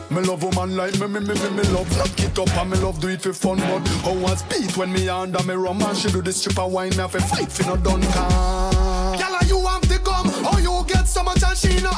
Me 0.09 0.21
love 0.21 0.41
woman 0.41 0.75
like 0.75 0.99
me, 0.99 1.07
me, 1.07 1.19
me, 1.19 1.33
me, 1.33 1.49
me 1.51 1.63
love 1.69 1.91
lock 1.97 2.19
it 2.19 2.39
up 2.39 2.57
and 2.57 2.71
me 2.71 2.77
love 2.79 2.99
do 2.99 3.09
it 3.09 3.21
for 3.21 3.31
fun 3.31 3.57
But 3.59 3.87
how 4.01 4.15
was 4.15 4.41
beat 4.49 4.75
when 4.75 4.91
me 4.91 5.07
under 5.07 5.43
me 5.43 5.53
rum 5.53 5.83
And 5.83 5.95
she 5.95 6.09
do 6.09 6.19
the 6.19 6.33
stripper 6.33 6.65
wine 6.65 6.99
off 6.99 7.13
a 7.13 7.21
fight 7.21 7.51
fi 7.51 7.67
no 7.67 7.77
done 7.77 8.01
Girl, 8.01 9.37
you 9.45 9.59
want 9.59 9.87
the 9.87 9.99
gum? 10.03 10.25
Oh, 10.49 10.57
you 10.57 10.91
get 10.91 11.07
so 11.07 11.21
much 11.21 11.43
and 11.43 11.55
she 11.55 11.79
no 11.83 11.91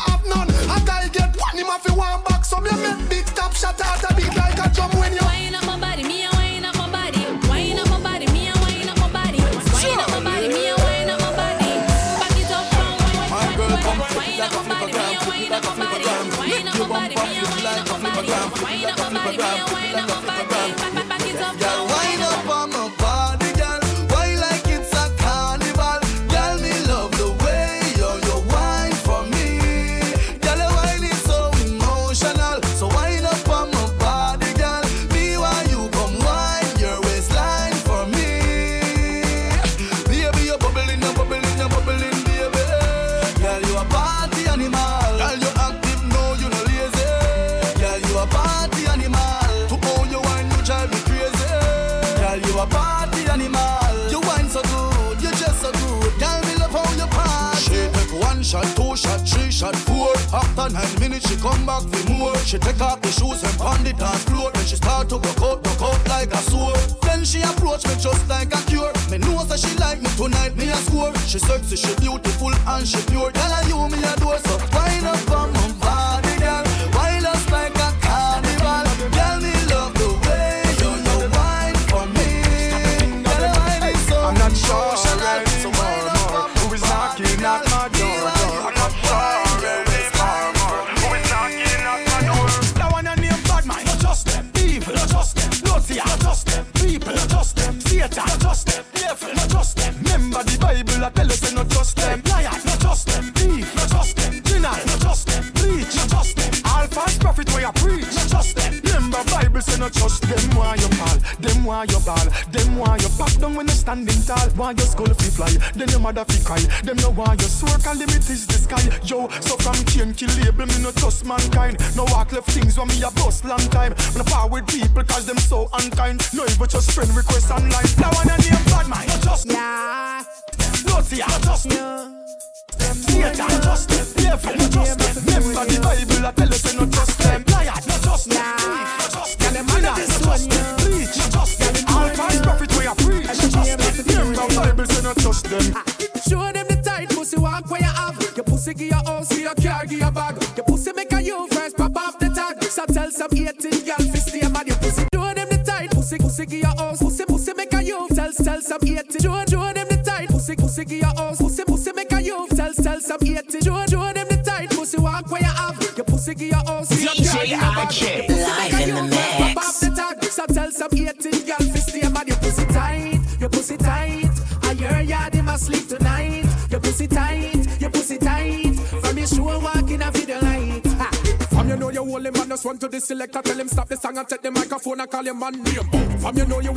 call 185.21 185.25
your 185.25 185.35
man 185.35 185.63
name. 185.63 186.19
From 186.19 186.37
you 186.37 186.45
know 186.45 186.59
you 186.59 186.71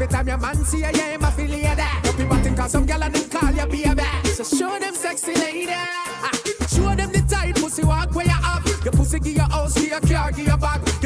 Every 0.00 0.14
time 0.14 0.28
your 0.28 0.38
man 0.38 0.54
see 0.64 0.76
you, 0.76 0.84
yeah, 0.84 1.10
him 1.10 1.24
a 1.24 1.30
feel 1.32 1.50
you. 1.50 1.64
Don't 2.04 2.16
be 2.16 2.24
batting 2.24 2.54
cause 2.54 2.70
some 2.70 2.86
gal 2.86 3.02
and 3.02 3.12
them 3.12 3.28
call 3.28 3.50
you 3.50 3.66
baby. 3.66 4.04
So 4.26 4.44
show 4.44 4.78
them 4.78 4.94
sexy 4.94 5.34
lady. 5.34 5.72
Ah, 5.72 6.30
show 6.68 6.94
them 6.94 7.10
the 7.10 7.24
tight 7.28 7.56
pussy 7.56 7.82
walk 7.82 8.14
where 8.14 8.26
you 8.26 8.32
up. 8.44 8.64
Your 8.84 8.92
pussy 8.92 9.18
give 9.18 9.34
your 9.34 9.50
house, 9.50 9.74
give 9.74 9.88
your 9.88 10.00
car, 10.00 10.30
give 10.30 10.46
your 10.46 10.56
bag. 10.56 10.97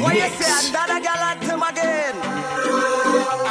What 0.00 0.14
mix. 0.14 0.24
you 0.24 0.30
say? 0.44 0.68
Another 0.70 1.00
girl 1.00 1.22
at 1.30 1.42
him 1.42 1.62
again. 1.62 2.14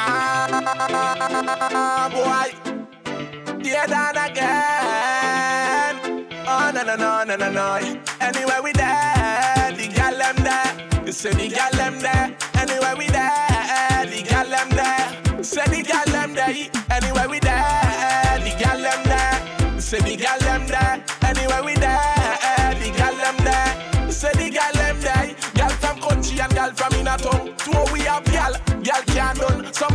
Ah, 0.01 2.09
boy. 2.11 2.49
Yeah, 3.63 3.85
that 3.85 4.17
again. 4.31 5.95
Oh, 6.47 6.71
no, 6.73 6.81
no, 6.83 6.95
no, 6.95 7.23
no, 7.23 7.35
no, 7.35 7.51
no. 7.51 7.75
Anyway, 8.19 8.59
we 8.63 8.73
dead, 8.73 9.77
The 9.77 9.87
girl 9.93 10.17
them 10.17 10.35
there. 10.43 10.73
You 11.05 11.11
say 11.11 11.31
the 11.33 11.49
girl 11.49 11.71
them 11.73 11.99
there. 11.99 12.35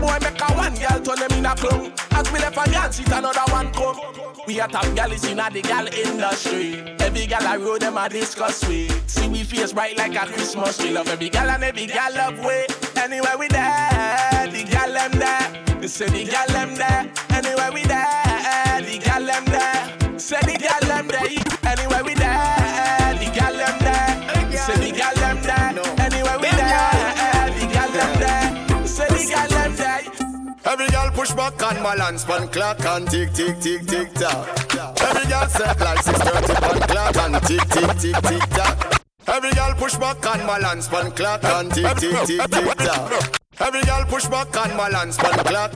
boy 0.04 0.18
make 0.20 0.40
a 0.40 0.48
one 0.54 0.74
girl 0.74 1.00
turn 1.00 1.18
them 1.18 1.38
in 1.38 1.46
a 1.46 1.54
clown. 1.56 1.92
As 2.12 2.30
we 2.30 2.38
left 2.38 2.58
a 2.60 2.70
girl, 2.70 2.90
she's 2.90 3.10
another 3.10 3.46
one 3.52 3.72
come. 3.72 3.98
We 4.46 4.60
a 4.60 4.68
top 4.68 4.94
gal 4.94 5.10
is 5.10 5.24
in 5.24 5.40
a 5.40 5.50
the 5.50 5.62
girl 5.62 5.86
industry. 5.88 6.94
Every 7.00 7.26
girl 7.26 7.46
I 7.46 7.56
roll 7.56 7.78
them 7.78 7.96
a 7.96 8.08
discuss 8.08 8.66
with. 8.68 8.92
See 9.08 9.28
we 9.28 9.42
face 9.42 9.72
bright 9.72 9.96
like 9.96 10.14
a 10.14 10.26
Christmas 10.26 10.76
tree. 10.76 10.90
Love 10.90 11.08
every 11.08 11.30
girl 11.30 11.48
and 11.48 11.64
every 11.64 11.86
girl 11.86 12.12
love 12.14 12.38
way. 12.44 12.66
Anywhere 12.96 13.38
we 13.38 13.48
there, 13.48 14.48
the 14.52 14.64
gal 14.70 14.92
them 14.92 15.12
there. 15.12 15.80
They 15.80 15.88
say 15.88 16.08
the 16.08 16.24
gal 16.30 16.48
them 16.48 16.74
there. 16.76 17.10
Anywhere 17.30 17.72
we 17.72 17.82
there, 17.84 18.82
the 18.82 18.98
gal 19.02 19.24
them 19.24 19.44
there. 19.46 20.18
Say 20.18 20.40
the 20.40 20.58
gal 20.58 20.80
them 20.88 21.08
there. 21.08 21.63
Push 31.24 31.36
back 31.36 31.62
and 31.62 31.82
balance, 31.82 32.22
pan 32.22 32.48
clock 32.48 32.84
and 32.84 33.08
tick, 33.08 33.32
tick, 33.32 33.58
tick, 33.58 33.86
tick, 33.86 34.12
tock. 34.12 34.46
Every 35.00 35.24
girl 35.26 35.48
set 35.48 35.80
like 35.80 36.02
630, 36.02 36.54
pan 36.60 36.80
clock 36.86 37.16
and 37.16 37.42
tick, 37.46 37.66
tick, 37.70 37.96
tick, 37.96 38.22
tick, 38.28 38.50
tock. 38.50 39.02
Every 39.28 39.50
girl 39.52 39.72
push 39.72 39.96
back 39.96 40.26
and 40.26 40.46
balance, 40.46 40.86
pan 40.86 41.10
clock 41.12 41.42
and 41.44 41.72
tick, 41.72 41.96
tick, 41.96 42.26
tick, 42.26 42.50
tick, 42.50 42.76
tock. 42.76 43.40
Every 43.58 43.80
girl 43.84 44.04
push 44.04 44.26
back 44.26 44.54
and 44.54 44.76
balance, 44.76 45.16
pan 45.16 45.38
clock. 45.46 45.72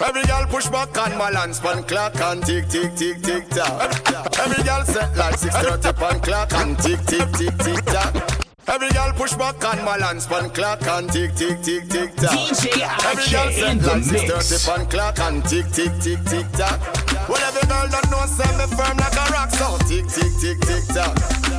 Every 0.00 0.22
girl 0.22 0.46
push 0.46 0.68
back 0.68 0.96
and 0.96 1.18
balance 1.18 1.60
pan 1.60 1.82
clock 1.82 2.18
and 2.18 2.42
tick 2.42 2.68
tick 2.68 2.94
tick 2.94 3.20
tick 3.20 3.50
tock. 3.50 4.38
Every 4.40 4.64
girl 4.64 4.82
set 4.86 5.14
like 5.14 5.36
6:30 5.36 5.92
pan 5.92 6.20
clock 6.20 6.54
and 6.54 6.78
tick 6.78 7.00
tick 7.04 7.30
tick 7.32 7.54
tick 7.58 7.84
tock. 7.84 8.45
Every 8.68 8.88
girl 8.90 9.12
push 9.12 9.32
back 9.34 9.64
on 9.64 9.76
balance 9.84 10.26
pan 10.26 10.50
clock 10.50 10.82
and 10.86 11.10
tick 11.10 11.34
tick 11.34 11.62
tick 11.62 11.88
tick 11.88 12.14
tock. 12.16 12.30
DJ 12.30 12.82
Every 13.06 13.30
girl 13.30 13.48
IK 13.48 13.54
set 13.54 13.70
in 13.70 13.78
the 13.78 13.86
like 13.86 14.02
six 14.02 14.22
mix. 14.22 14.48
thirty 14.48 14.58
pan 14.66 14.90
clock 14.90 15.18
and 15.20 15.44
tick 15.44 15.66
tick 15.70 15.92
tick 16.02 16.18
tick 16.24 16.46
tock. 16.52 16.80
Well 17.28 17.42
every 17.46 17.62
girl 17.70 17.86
that 17.86 18.10
know 18.10 18.26
say 18.26 18.50
me 18.58 18.66
firm 18.74 18.96
like 18.98 19.14
a 19.14 19.24
rock 19.30 19.50
so 19.50 19.78
tick 19.86 20.06
tick 20.10 20.32
tick 20.42 20.58
tick 20.66 20.84
tock. 20.90 21.14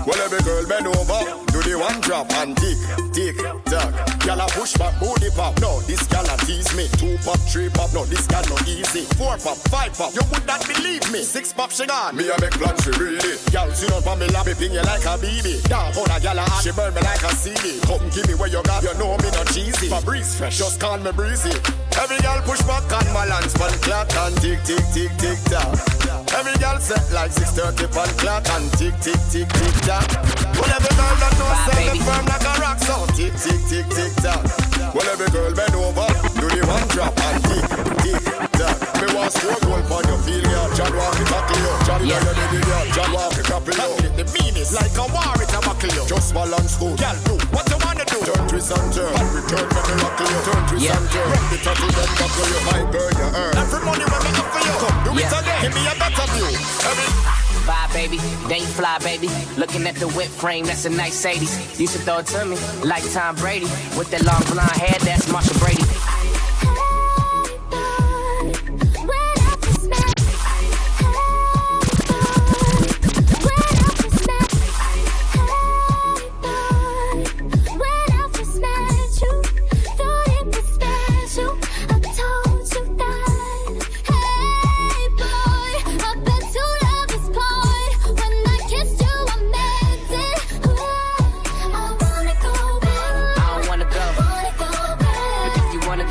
Well 0.05 0.19
every 0.19 0.39
girl 0.43 0.67
bend 0.67 0.87
over, 0.87 1.19
do 1.51 1.59
the 1.63 1.75
one 1.79 1.99
drop 2.01 2.31
and 2.43 2.55
tick 2.55 2.77
tick 3.15 3.35
tock. 3.65 3.91
Gyal 4.23 4.43
a 4.43 4.47
push 4.51 4.75
back 4.75 4.99
booty 4.99 5.31
pop, 5.31 5.59
no 5.59 5.79
this 5.87 6.03
gyal 6.07 6.27
a 6.27 6.35
tease 6.45 6.75
me. 6.75 6.87
Two 6.99 7.15
pop, 7.23 7.39
three 7.47 7.69
pop, 7.69 7.91
no 7.93 8.03
this 8.05 8.27
gyal 8.27 8.43
no 8.51 8.55
easy. 8.67 9.07
Four 9.15 9.35
pop, 9.39 9.55
five 9.71 9.95
pop, 9.95 10.13
you 10.15 10.23
would 10.31 10.45
not 10.45 10.59
believe 10.67 11.03
me. 11.11 11.23
Six 11.23 11.51
pop 11.51 11.71
she 11.71 11.85
gone, 11.87 12.15
me 12.15 12.27
a 12.27 12.35
make 12.39 12.55
plans 12.55 12.83
she 12.83 12.91
read 12.99 13.23
it. 13.23 13.39
Gyal 13.51 13.71
sit 13.75 13.91
on 13.91 14.19
me 14.19 14.27
lap, 14.31 14.47
ping 14.47 14.71
you 14.71 14.83
like 14.83 15.03
a 15.07 15.17
baby. 15.19 15.59
Down 15.67 15.91
on 15.95 16.11
a 16.11 16.19
gyal 16.19 16.39
a 16.39 16.43
hot, 16.43 16.63
she 16.63 16.71
burn 16.71 16.95
me 16.97 17.05
like 17.05 17.23
a 17.23 17.31
CD. 17.35 17.79
Come 17.85 18.01
give 18.09 18.27
me 18.27 18.33
where 18.35 18.49
you 18.49 18.61
got, 18.63 18.81
you 18.81 18.93
know 18.97 19.17
me 19.21 19.29
not 19.31 19.47
cheesy. 19.53 19.87
For 19.87 20.01
breeze 20.01 20.37
fresh, 20.37 20.57
just 20.57 20.79
call 20.79 20.97
me 20.97 21.11
breezy. 21.11 21.53
Every 21.97 22.17
girl 22.25 22.41
push 22.41 22.61
back 22.65 22.89
on 22.89 23.05
balance, 23.13 23.53
pan 23.53 23.73
clock 23.85 24.09
and 24.25 24.35
tick 24.41 24.59
tick 24.65 24.83
tick 24.93 25.11
tick 25.21 25.39
tock. 25.45 25.69
Every 26.33 26.55
girl 26.57 26.77
set 26.79 27.05
like 27.13 27.31
6:30 27.31 27.87
pan 27.93 28.11
clock 28.17 28.45
and 28.49 28.67
tick 28.77 28.95
tick 29.01 29.21
tick 29.29 29.49
tick 29.49 29.75
tock. 29.85 30.07
Well 30.57 30.71
every 30.73 30.93
girl 30.97 31.15
that 31.21 31.33
knows 31.37 31.59
set 31.65 31.77
me 31.93 31.99
firm 32.01 32.25
like 32.25 32.45
a 32.45 32.53
rock, 32.61 32.77
so 32.81 32.95
tick 33.13 33.33
tick 33.37 33.61
tick 33.69 33.87
tick 33.93 34.13
tock. 34.23 34.41
Well 34.93 35.07
every 35.13 35.29
girl 35.29 35.53
bend 35.53 35.75
over, 35.77 36.09
do 36.41 36.47
the 36.49 36.61
one 36.65 36.87
drop 36.89 37.13
and 37.13 37.39
tick 37.45 37.65
tick 38.01 38.21
tock. 38.57 38.77
Me 39.01 39.07
want 39.13 39.31
stroke 39.33 39.61
goal 39.61 39.83
pon 39.89 40.03
your 40.09 40.19
feel 40.25 40.41
girl, 40.41 40.69
John 40.73 40.91
walk 40.97 41.19
it 41.19 41.27
tackle 41.29 41.61
you, 41.61 41.73
John 41.85 42.01
yeah. 42.05 42.19
you 42.21 42.47
the 42.53 42.59
girl, 42.65 42.85
John 42.95 43.09
walk 43.13 43.37
it 43.37 43.45
couple 43.45 43.73
you. 43.73 44.06
The 44.17 44.25
meanest 44.33 44.73
like 44.73 44.97
a 44.97 45.05
war 45.13 45.37
it 45.37 45.53
a 45.53 45.61
buckle 45.61 45.93
you. 45.93 46.01
Just 46.09 46.33
balance 46.33 46.73
good, 46.81 46.97
girl 46.97 47.13
do 47.21 47.37
what 47.53 47.69
you 47.69 47.77
wanna 47.85 48.01
do. 48.01 48.17
Turn 48.25 48.49
twist 48.49 48.73
and 48.73 48.89
turn, 48.89 49.13
and 49.13 49.29
return 49.29 49.61
me 49.69 49.81
me 49.85 49.93
rockle 50.01 50.25
you. 50.25 50.39
Turn 50.41 50.61
twist 50.65 50.89
and 50.89 51.05
turn, 51.13 51.27
rock 51.29 51.45
the 51.53 51.57
tackle 51.61 51.91
then 51.93 52.09
buckle 52.17 52.49
you. 52.49 52.59
My 52.65 52.81
girl 52.89 53.11
you 53.13 53.27
earn 53.37 53.53
every 53.61 53.81
money 53.85 54.05
when 54.09 54.21
up 54.41 54.47
for 54.49 54.61
you. 54.65 54.73
Come 54.81 54.97
do 55.05 55.11
it 55.21 55.29
again, 55.29 55.61
give 55.61 55.73
me 55.77 55.85
a 55.85 55.93
better 56.01 56.25
view. 56.33 56.49
Every 56.49 57.37
Bye, 57.69 57.85
baby. 57.93 58.17
Then 58.49 58.61
you 58.65 58.71
fly, 58.73 58.97
baby. 58.99 59.29
Looking 59.57 59.85
at 59.85 59.95
the 59.95 60.07
whip 60.17 60.29
frame, 60.33 60.65
that's 60.65 60.85
a 60.85 60.89
nice 60.89 61.25
80s. 61.25 61.77
Used 61.77 61.93
to 61.93 61.99
throw 61.99 62.19
it 62.19 62.25
to 62.33 62.45
me 62.45 62.57
like 62.81 63.03
Tom 63.11 63.35
Brady. 63.35 63.67
With 63.93 64.09
that 64.11 64.23
long 64.23 64.41
blonde 64.49 64.71
hair, 64.81 64.97
that's 65.05 65.29
Marcia 65.29 65.53
Brady. 65.59 65.83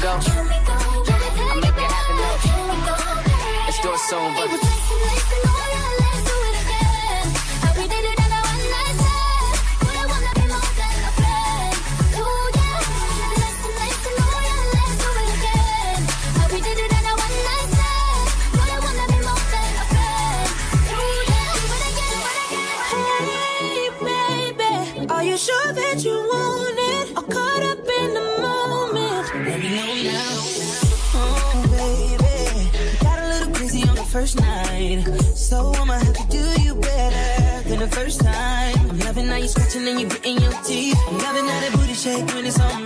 Go, 0.01 0.11
I'll 0.11 1.61
make 1.61 1.77
it 1.77 1.91
happen. 1.91 2.17
Let's 3.67 3.81
do 3.81 3.93
it 3.93 3.99
soon, 4.09 4.35
but 4.35 4.51
scratching 39.57 39.89
and 39.89 40.01
you 40.01 40.09
getting 40.09 40.39
your 40.43 40.53
teeth. 40.63 40.99
Loving 41.11 41.47
how 41.47 41.61
that 41.61 41.73
booty 41.77 41.95
shake 41.95 42.27
when 42.35 42.45
it's 42.47 42.61
on 42.61 42.85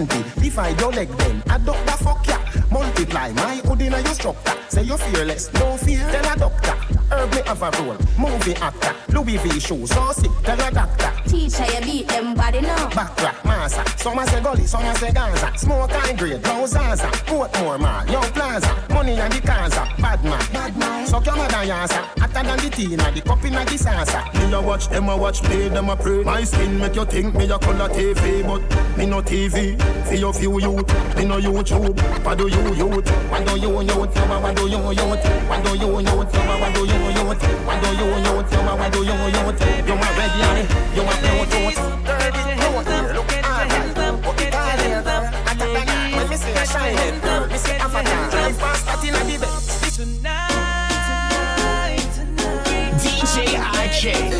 me 0.00 0.24
do 0.40 0.72
your 0.80 0.92
leg 0.92 1.08
then, 1.08 1.42
up 1.68 1.84
the 1.86 1.92
fuck 2.04 2.26
ya. 2.26 2.38
Multiply 2.70 3.32
my 3.32 3.56
hood 3.56 3.82
in 3.82 3.92
your 3.92 4.14
structure. 4.14 4.56
Say 4.68 4.82
you're 4.82 4.98
fearless, 4.98 5.52
no 5.54 5.76
fear. 5.76 6.08
Tell 6.10 6.32
a 6.32 6.38
doctor. 6.38 6.89
Herb 7.10 7.30
me 7.34 7.42
have 7.46 7.62
a 7.62 7.70
role, 7.82 7.96
movie 8.18 8.54
actor. 8.56 8.94
Louis 9.12 9.36
V 9.38 9.60
shoes, 9.60 9.90
so 9.90 10.12
sick. 10.12 10.30
Tell 10.44 10.60
a 10.60 10.70
doctor. 10.70 11.12
Teacher, 11.28 11.64
you 11.64 11.80
beat 11.84 12.08
them 12.08 12.34
body 12.34 12.60
now. 12.60 12.88
Back 12.90 13.20
rap, 13.20 13.44
massa. 13.44 13.84
Some 13.98 14.18
a 14.18 14.26
say 14.26 14.40
gully, 14.40 14.66
some 14.66 14.84
a 14.84 14.94
say 14.96 15.12
Gaza. 15.12 15.52
Smoke 15.56 15.90
high 15.90 16.12
grade, 16.12 16.42
no 16.42 16.66
Zaza. 16.66 17.06
Portmore 17.26 17.78
mall, 17.78 18.06
yo 18.06 18.20
plaza. 18.32 18.72
Money 18.90 19.18
and 19.18 19.32
the 19.32 19.40
Gaza. 19.40 19.88
Bad 20.00 20.24
man, 20.24 20.52
bad 20.52 20.76
man. 20.76 21.06
Suck 21.06 21.26
your 21.26 21.36
mother 21.36 21.64
yasa. 21.66 22.00
Hotter 22.18 22.42
than 22.42 22.58
the 22.58 22.70
tea, 22.70 22.96
the 22.96 23.20
cup 23.20 23.44
in 23.44 23.52
the 23.52 23.76
salsa. 23.76 24.32
Me 24.34 24.52
a 24.52 24.60
watch 24.60 24.88
them 24.88 25.08
a 25.08 25.16
watch 25.16 25.42
play 25.42 25.68
them 25.68 25.90
a 25.90 25.96
pray. 25.96 26.22
My 26.22 26.44
skin 26.44 26.78
make 26.78 26.94
you 26.94 27.04
think 27.04 27.34
me 27.34 27.50
a 27.50 27.58
color 27.58 27.88
TV, 27.88 28.42
but 28.46 28.62
me 28.96 29.06
no 29.06 29.20
TV. 29.20 29.80
For 30.06 30.14
your 30.14 30.32
few 30.32 30.60
youth, 30.60 31.16
me 31.16 31.24
no 31.24 31.40
YouTube. 31.40 31.98
What 32.24 32.38
do 32.38 32.48
you 32.48 32.74
youth? 32.74 33.08
What 33.30 33.46
do 33.46 33.58
you 33.58 33.82
youth? 33.82 34.16
What 34.16 34.56
do 34.56 34.68
you 34.68 34.92
youth? 34.92 35.24
What 35.48 35.64
do 35.64 35.76
you 35.76 36.00
youth? 36.00 36.32
What 36.60 36.74
do 36.74 36.80
you 36.80 36.92
youth? 36.92 36.99
What 37.00 37.78
do 37.82 37.88
you 37.96 38.08
youth? 38.26 38.50
What 38.80 38.92
do 38.92 38.98
you 39.00 39.14
youth? 39.36 39.60
You 39.86 39.94
a 39.94 40.08
red 40.18 40.32
eye, 40.40 40.64
you 40.94 41.02
a 41.02 41.14
blue 41.20 41.44
tooth. 41.50 41.80
DJ 53.00 53.34
IK 53.80 54.04
live 54.04 54.24
in 54.24 54.30
the 54.30 54.39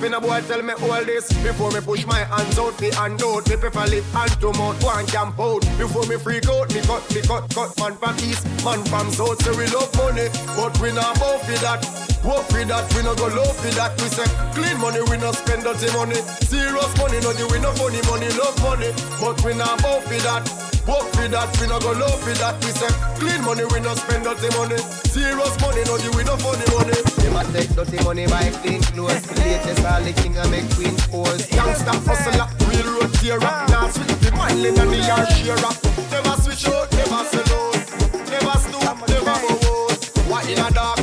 When 0.00 0.14
a 0.14 0.20
boy 0.20 0.40
tell 0.48 0.62
me 0.62 0.72
all 0.72 1.04
this, 1.04 1.28
before 1.42 1.70
me 1.72 1.80
push 1.80 2.06
my 2.06 2.24
hands 2.24 2.58
out, 2.58 2.80
me 2.80 2.90
hand 2.90 3.22
out, 3.22 3.46
me 3.48 3.56
prefer 3.56 3.84
lip 3.84 4.04
and 4.14 4.32
to 4.40 4.52
mouth, 4.54 4.82
one 4.82 5.06
camp 5.06 5.38
out. 5.38 5.60
Before 5.76 6.06
me 6.06 6.16
freak 6.16 6.48
out, 6.48 6.72
me 6.72 6.80
cut, 6.80 7.04
me 7.14 7.20
cut, 7.20 7.54
cut, 7.54 7.76
man 7.78 7.94
from 7.96 8.16
east, 8.24 8.44
man 8.64 8.82
from 8.84 9.10
south, 9.12 9.42
say 9.44 9.52
we 9.52 9.66
love 9.68 9.94
money, 9.96 10.28
but 10.56 10.72
we 10.80 10.90
not 10.92 11.20
both 11.20 11.44
for 11.44 11.58
that. 11.60 11.84
Work 12.24 12.48
for 12.48 12.64
that, 12.64 12.94
we 12.94 13.02
no 13.02 13.14
go 13.14 13.28
low 13.28 13.52
for 13.52 13.70
that. 13.76 13.92
We 14.00 14.08
say 14.08 14.24
clean 14.56 14.80
money, 14.80 15.00
we 15.10 15.18
no 15.18 15.32
spend 15.32 15.64
dirty 15.64 15.92
money. 15.92 16.16
Serious 16.48 16.96
money, 16.96 17.20
no 17.20 17.32
the 17.36 17.46
we 17.52 17.60
no 17.60 17.70
funny 17.76 18.00
money, 18.08 18.28
love 18.40 18.56
money, 18.64 18.92
but 19.20 19.36
we 19.44 19.52
not 19.52 19.82
both 19.82 20.04
for 20.04 20.20
that. 20.24 20.69
Walk 20.86 21.06
for 21.14 21.28
that, 21.28 21.48
we 21.60 21.66
no 21.68 21.78
go 21.80 21.92
low 21.92 22.14
for 22.22 22.32
that. 22.40 22.56
We 22.64 22.72
say 22.72 22.88
clean 23.20 23.44
money, 23.44 23.64
we 23.68 23.80
no 23.80 23.94
spend 23.94 24.24
dirty 24.24 24.48
money. 24.56 24.78
Serious 25.10 25.54
money, 25.60 25.82
no 25.84 25.98
give 25.98 26.14
we 26.14 26.24
no 26.24 26.36
funny 26.40 26.66
money. 26.72 26.96
Them 27.20 27.36
a 27.36 27.42
take 27.52 27.70
dirty 27.76 27.98
money 28.04 28.26
by 28.26 28.50
clean 28.62 28.82
clothes. 28.92 29.22
Latest 29.38 29.84
all 29.84 30.02
the 30.02 30.12
king 30.12 30.36
a 30.38 30.44
make 30.48 30.68
queen 30.74 30.96
pose. 31.12 31.46
Gangsta 31.52 31.94
hustler, 32.06 32.48
real 32.68 32.88
road 32.96 33.12
tearer. 33.20 33.52
Now 33.68 33.88
switch 33.90 34.08
the 34.24 34.32
mind 34.32 34.62
lane 34.62 34.74
the 34.74 35.00
yard 35.04 35.28
shearer. 35.36 35.72
Never 36.10 36.34
switch 36.42 36.66
out, 36.68 36.88
never 36.92 37.22
sell 37.28 37.50
out, 37.56 37.76
never 38.28 38.56
snoop, 38.64 38.96
never 39.08 39.36
go 39.42 39.52
out. 39.60 40.00
What 40.30 40.48
in 40.48 40.58
a 40.58 40.70
dark 40.70 40.99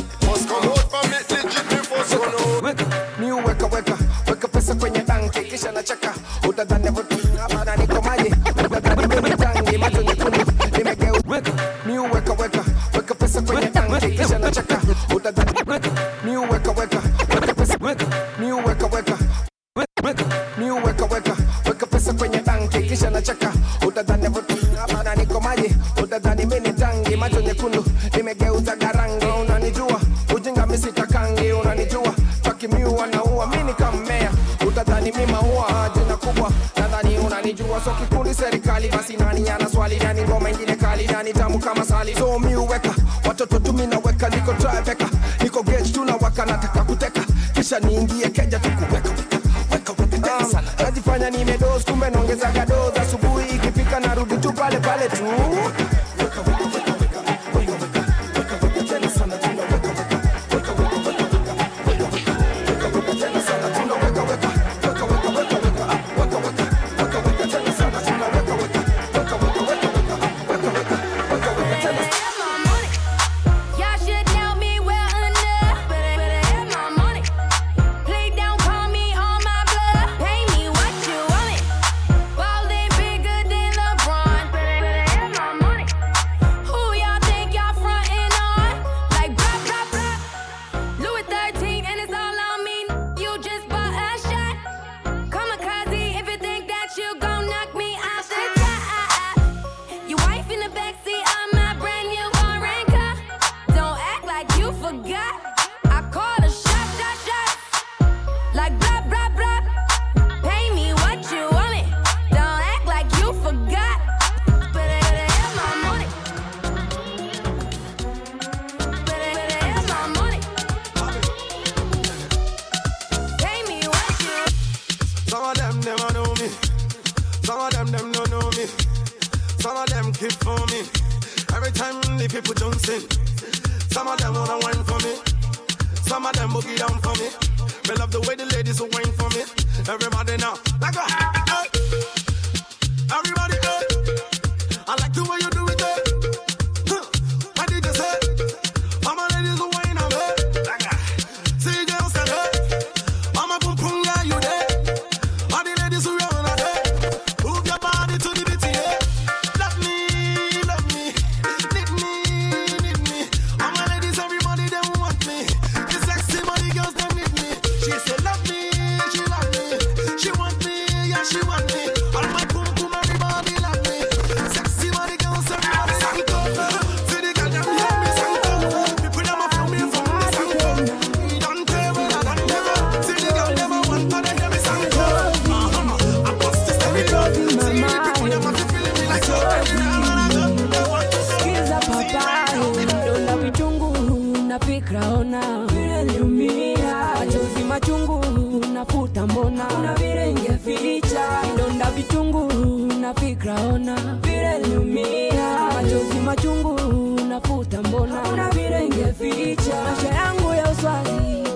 na 203.08 203.14
fikra, 203.14 203.54
ona. 203.74 203.96
Vile 204.22 204.58
niliumia, 204.58 205.58
machozi 205.74 206.18
machungu 206.24 206.80
nafuta, 207.28 207.82
mbona? 207.82 208.22
Una 208.32 208.50
vile 208.50 208.86
ingeficha. 208.86 209.82
Maisha 209.84 210.08
yangu 210.14 210.54
ya 210.54 210.70
uswazi. 210.70 211.47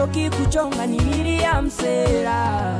choki 0.00 0.30
kuchonga 0.30 0.86
nililia 0.86 1.62
msela. 1.62 2.74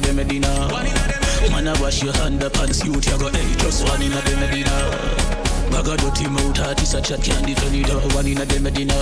Now 0.00 0.08
Fun 0.08 0.08
in 0.08 0.16
Medina 0.16 1.50
Man 1.50 1.66
a 1.66 1.80
wash 1.80 2.02
your 2.02 2.12
hand 2.14 2.42
up 2.42 2.56
and 2.58 2.74
suit 2.74 3.06
you 3.06 3.18
go 3.18 3.28
hey 3.28 3.54
just 3.58 3.86
one 3.88 4.02
in 4.02 4.12
a 4.12 4.20
dem 4.22 4.40
Medina. 4.40 4.70
Bag 5.70 5.88
a 5.88 5.96
dirty 5.96 6.28
mouth 6.28 6.56
heart 6.56 6.82
is 6.82 6.94
a 6.94 7.00
chat 7.00 7.22
can't 7.22 7.46
defend 7.46 7.74
it 7.74 8.14
One 8.14 8.26
in 8.26 8.38
a 8.38 8.46
dem 8.46 8.62
Medina. 8.62 8.94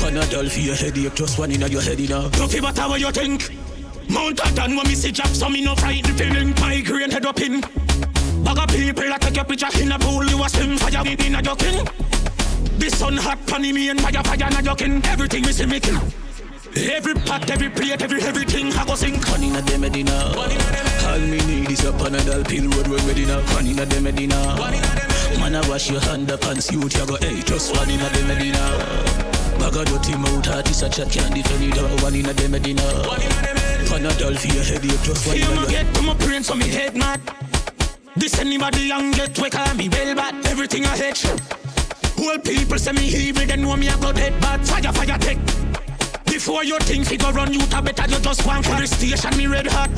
Panadol 0.00 0.50
for 0.50 0.60
your 0.60 0.74
headache 0.74 1.14
just 1.14 1.38
one 1.38 1.50
in 1.50 1.62
a 1.62 1.68
your 1.68 1.82
head 1.82 1.98
you 2.00 2.08
know. 2.08 2.28
Don't 2.30 2.50
feel 2.50 2.62
matter 2.62 2.88
what 2.88 3.00
you 3.00 3.10
think. 3.10 3.50
Mount 4.08 4.40
a 4.44 4.54
done 4.54 4.76
when 4.76 4.86
me 4.86 4.94
see 4.94 5.12
jab 5.12 5.28
so 5.28 5.48
me 5.48 5.62
no 5.62 5.74
frightened 5.74 6.16
feeling 6.18 6.54
Migraine 6.60 7.10
head 7.10 7.26
up 7.26 7.40
in. 7.40 7.60
Bag 7.60 8.58
of 8.58 8.68
people 8.68 9.04
that 9.04 9.20
take 9.20 9.36
your 9.36 9.44
picture 9.44 9.82
in 9.82 9.92
a 9.92 9.98
pool 9.98 10.24
You 10.24 10.42
a 10.42 10.48
swim 10.48 10.78
fire 10.78 11.06
in 11.06 11.20
in 11.20 11.34
a 11.34 11.42
joking. 11.42 11.86
The 12.78 12.90
sun 12.90 13.16
hot 13.16 13.38
funny 13.40 13.72
me 13.72 13.90
and 13.90 14.00
fire 14.00 14.22
fire 14.22 14.50
na 14.50 14.62
joking. 14.62 15.04
Everything 15.04 15.42
we 15.42 15.52
see 15.52 15.66
me 15.66 15.80
kill 15.80 16.00
Every 16.76 17.14
pot, 17.14 17.50
every 17.50 17.68
plate, 17.68 18.00
every 18.00 18.22
everything 18.22 18.72
I 18.72 18.84
go 18.86 18.94
sink 18.94 19.26
One 19.28 19.42
in 19.42 19.56
a 19.56 19.62
dem 19.62 19.80
Medina 19.80 20.32
All 20.36 21.18
me 21.18 21.38
need 21.46 21.70
is 21.70 21.84
a 21.84 21.92
Panadol 21.92 22.46
pill 22.48 22.70
road 22.70 22.86
we're 22.86 22.98
ready 23.08 23.26
now 23.26 23.40
One 23.54 23.66
in 23.66 23.78
a 23.78 23.86
dem 23.86 24.04
Medina 24.04 24.36
Man 25.38 25.56
I 25.56 25.68
wash 25.68 25.90
your 25.90 26.00
hand 26.00 26.30
up 26.30 26.44
and 26.44 26.62
suit 26.62 26.94
you 26.94 27.06
go. 27.06 27.16
Hey 27.16 27.42
just 27.42 27.76
one 27.76 27.90
in 27.90 28.00
a 28.00 28.08
dem 28.10 28.28
Medina 28.28 28.58
Bag 29.58 29.76
of 29.76 29.86
dirty 29.86 30.16
mouth 30.16 30.46
heart 30.46 30.70
is 30.70 30.82
a 30.82 30.88
chat 30.88 31.10
can't 31.10 31.34
defend 31.34 31.64
it 31.64 31.78
uh, 31.78 32.04
One 32.04 32.14
in 32.14 32.26
a 32.26 32.34
dem 32.34 32.52
Medina 32.52 32.82
Panadol 33.90 34.38
for 34.38 34.48
your 34.54 34.64
headache 34.64 35.02
just 35.02 35.26
one 35.26 35.36
in 35.36 35.42
a 35.42 35.46
You 35.46 35.60
your 35.60 35.70
get 35.70 35.94
to 35.94 36.02
my 36.02 36.14
brain 36.14 36.44
so 36.44 36.54
me 36.54 36.68
head 36.68 36.96
mad. 36.96 37.20
This 38.16 38.38
anybody 38.38 38.82
young 38.82 39.10
get 39.12 39.38
we 39.38 39.50
call 39.50 39.74
me 39.74 39.88
well 39.88 40.14
bad. 40.14 40.46
Everything 40.46 40.84
I 40.84 40.96
hate. 40.96 41.22
Whole 42.16 42.38
people 42.38 42.78
say 42.78 42.92
me 42.92 43.06
evil, 43.08 43.46
then 43.46 43.62
know 43.62 43.76
me 43.76 43.88
I 43.88 43.98
go 44.00 44.12
dead 44.12 44.40
bad. 44.40 44.66
Fire, 44.66 44.92
fire, 44.92 45.18
take. 45.18 45.38
Before 46.30 46.62
you 46.64 46.78
think 46.78 47.06
fi 47.06 47.16
go 47.16 47.30
run, 47.32 47.52
you 47.52 47.60
ta 47.66 47.82
better. 47.82 48.06
You 48.08 48.18
just 48.20 48.44
go 48.44 48.50
and 48.50 48.64
for 48.64 48.76
the 48.80 48.86
station 48.86 49.36
me 49.36 49.46
red 49.46 49.66
hot. 49.66 49.90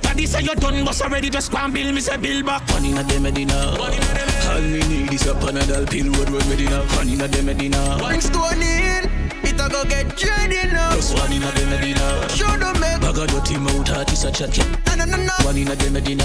Daddy 0.00 0.26
say 0.26 0.42
you 0.42 0.54
done, 0.56 0.84
but 0.84 1.00
already 1.02 1.28
just 1.28 1.52
go 1.52 1.58
and 1.58 1.72
bill 1.72 1.92
me 1.92 2.00
say 2.00 2.16
bill 2.16 2.42
back. 2.42 2.66
One 2.70 2.84
in 2.84 2.96
a 2.98 3.04
dem 3.04 3.22
Medina 3.22 3.76
All 3.78 4.60
me 4.60 4.80
need 4.88 5.12
is 5.12 5.26
a 5.26 5.34
Panadol 5.34 5.88
pill 5.90 6.10
road 6.12 6.30
we're 6.30 6.40
ready 6.50 6.64
now 6.66 6.82
One 6.96 7.08
in 7.08 7.20
a 7.20 7.28
dem 7.28 7.46
Medina 7.46 7.98
Thanks 8.00 8.28
to 8.28 8.40
an 8.44 8.62
in, 8.62 9.10
it 9.44 9.60
a 9.60 9.68
go 9.68 9.84
get 9.84 10.16
dreaded 10.16 10.72
now. 10.72 10.94
Just 10.94 11.14
one 11.18 11.32
in 11.32 11.42
a 11.42 11.52
dem 11.52 11.70
Medina 11.70 12.28
Show 12.28 12.56
them 12.56 12.80
make 12.80 13.00
Bag 13.00 13.18
of 13.18 13.28
dirty 13.28 13.58
mouth 13.58 13.88
heart 13.88 14.12
is 14.12 14.24
a 14.24 14.32
chat 14.32 14.56
na 14.86 14.94
na 14.96 15.04
na 15.04 15.16
na. 15.16 15.32
One 15.44 15.56
in 15.58 15.68
a 15.68 15.76
dem 15.76 15.92
Medina 15.92 16.24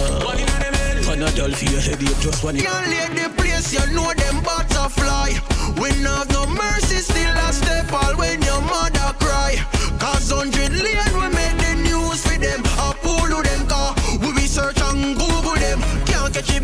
Panadol 1.07 1.53
for 1.56 1.65
your 1.72 1.81
headache 1.81 2.19
just 2.22 2.44
one 2.44 2.56
in 2.56 2.64
Can't 2.64 2.88
lay 2.88 3.23
the 3.23 3.30
place, 3.36 3.73
you 3.73 3.94
know 3.94 4.11
them 4.80 4.89
butterfly. 4.89 5.30
We 5.81 5.89
not 6.01 6.18
have 6.18 6.31
no 6.31 6.45
mercy, 6.47 6.97
still 6.97 7.35
a 7.35 7.53
step 7.53 7.91
all 7.91 8.15
when 8.18 8.41
your 8.41 8.61
mother 8.61 9.14
cry. 9.19 9.56
Cause 9.99 10.31
hundred 10.31 10.72
lane 10.73 11.38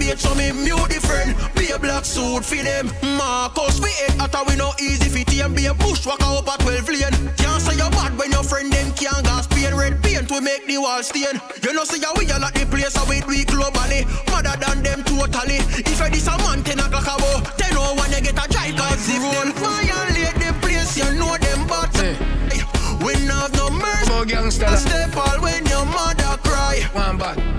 Bait, 0.06 0.20
so 0.20 0.36
me 0.36 0.52
mute 0.52 0.90
the 0.90 1.02
friend. 1.02 1.34
Be 1.56 1.72
a 1.72 1.80
black 1.80 2.06
suit 2.06 2.46
for 2.46 2.62
them. 2.62 2.92
Marcus, 3.18 3.80
we 3.82 3.90
ain't 4.06 4.22
at 4.22 4.36
we 4.48 4.56
no 4.56 4.72
easy 4.80 5.10
fit 5.10 5.34
and 5.42 5.56
be 5.56 5.66
a 5.66 5.74
bushwalker 5.74 6.38
up 6.38 6.48
at 6.48 6.60
12 6.60 6.90
lane. 6.90 7.34
Can't 7.38 7.62
say 7.62 7.74
you 7.74 7.90
bad 7.90 8.14
when 8.18 8.32
your 8.32 8.44
friend 8.44 8.72
them 8.72 8.94
can't 8.94 9.26
gas 9.26 9.48
paint 9.48 9.74
red 9.74 10.02
paint 10.04 10.30
we 10.30 10.40
make 10.42 10.68
the 10.68 10.78
wall 10.78 11.02
stain. 11.02 11.42
You 11.64 11.74
know 11.74 11.84
see 11.86 12.02
how 12.02 12.14
we 12.18 12.30
are 12.30 12.40
not 12.40 12.54
the 12.54 12.66
place 12.70 12.96
how 12.96 13.06
we 13.10 13.22
globally. 13.22 14.06
Mother 14.30 14.54
than 14.62 14.84
them 14.84 15.02
totally. 15.04 15.58
If 15.90 16.02
I 16.02 16.10
this 16.10 16.28
a 16.28 16.38
man 16.38 16.62
ten 16.64 16.80
o'clock 16.80 17.10
about 17.10 17.58
ten 17.58 17.74
oh 17.74 17.96
one 17.98 18.12
you 18.12 18.22
get 18.22 18.38
a 18.38 18.46
drive 18.46 18.78
cause 18.78 19.10
if 19.10 19.22
them 19.26 19.50
violate 19.58 20.38
the 20.38 20.54
place 20.62 20.98
you 20.98 21.10
know 21.18 21.34
them 21.38 21.66
but 21.66 21.98
we 23.02 23.14
not 23.26 23.50
have 23.50 23.54
no 23.58 23.70
mercy. 23.74 24.52
Step 24.54 25.18
all 25.18 25.42
when 25.42 25.66
your 25.66 25.86
mother 25.86 26.38
cry. 26.46 26.86
One 26.94 27.18
bad. 27.18 27.55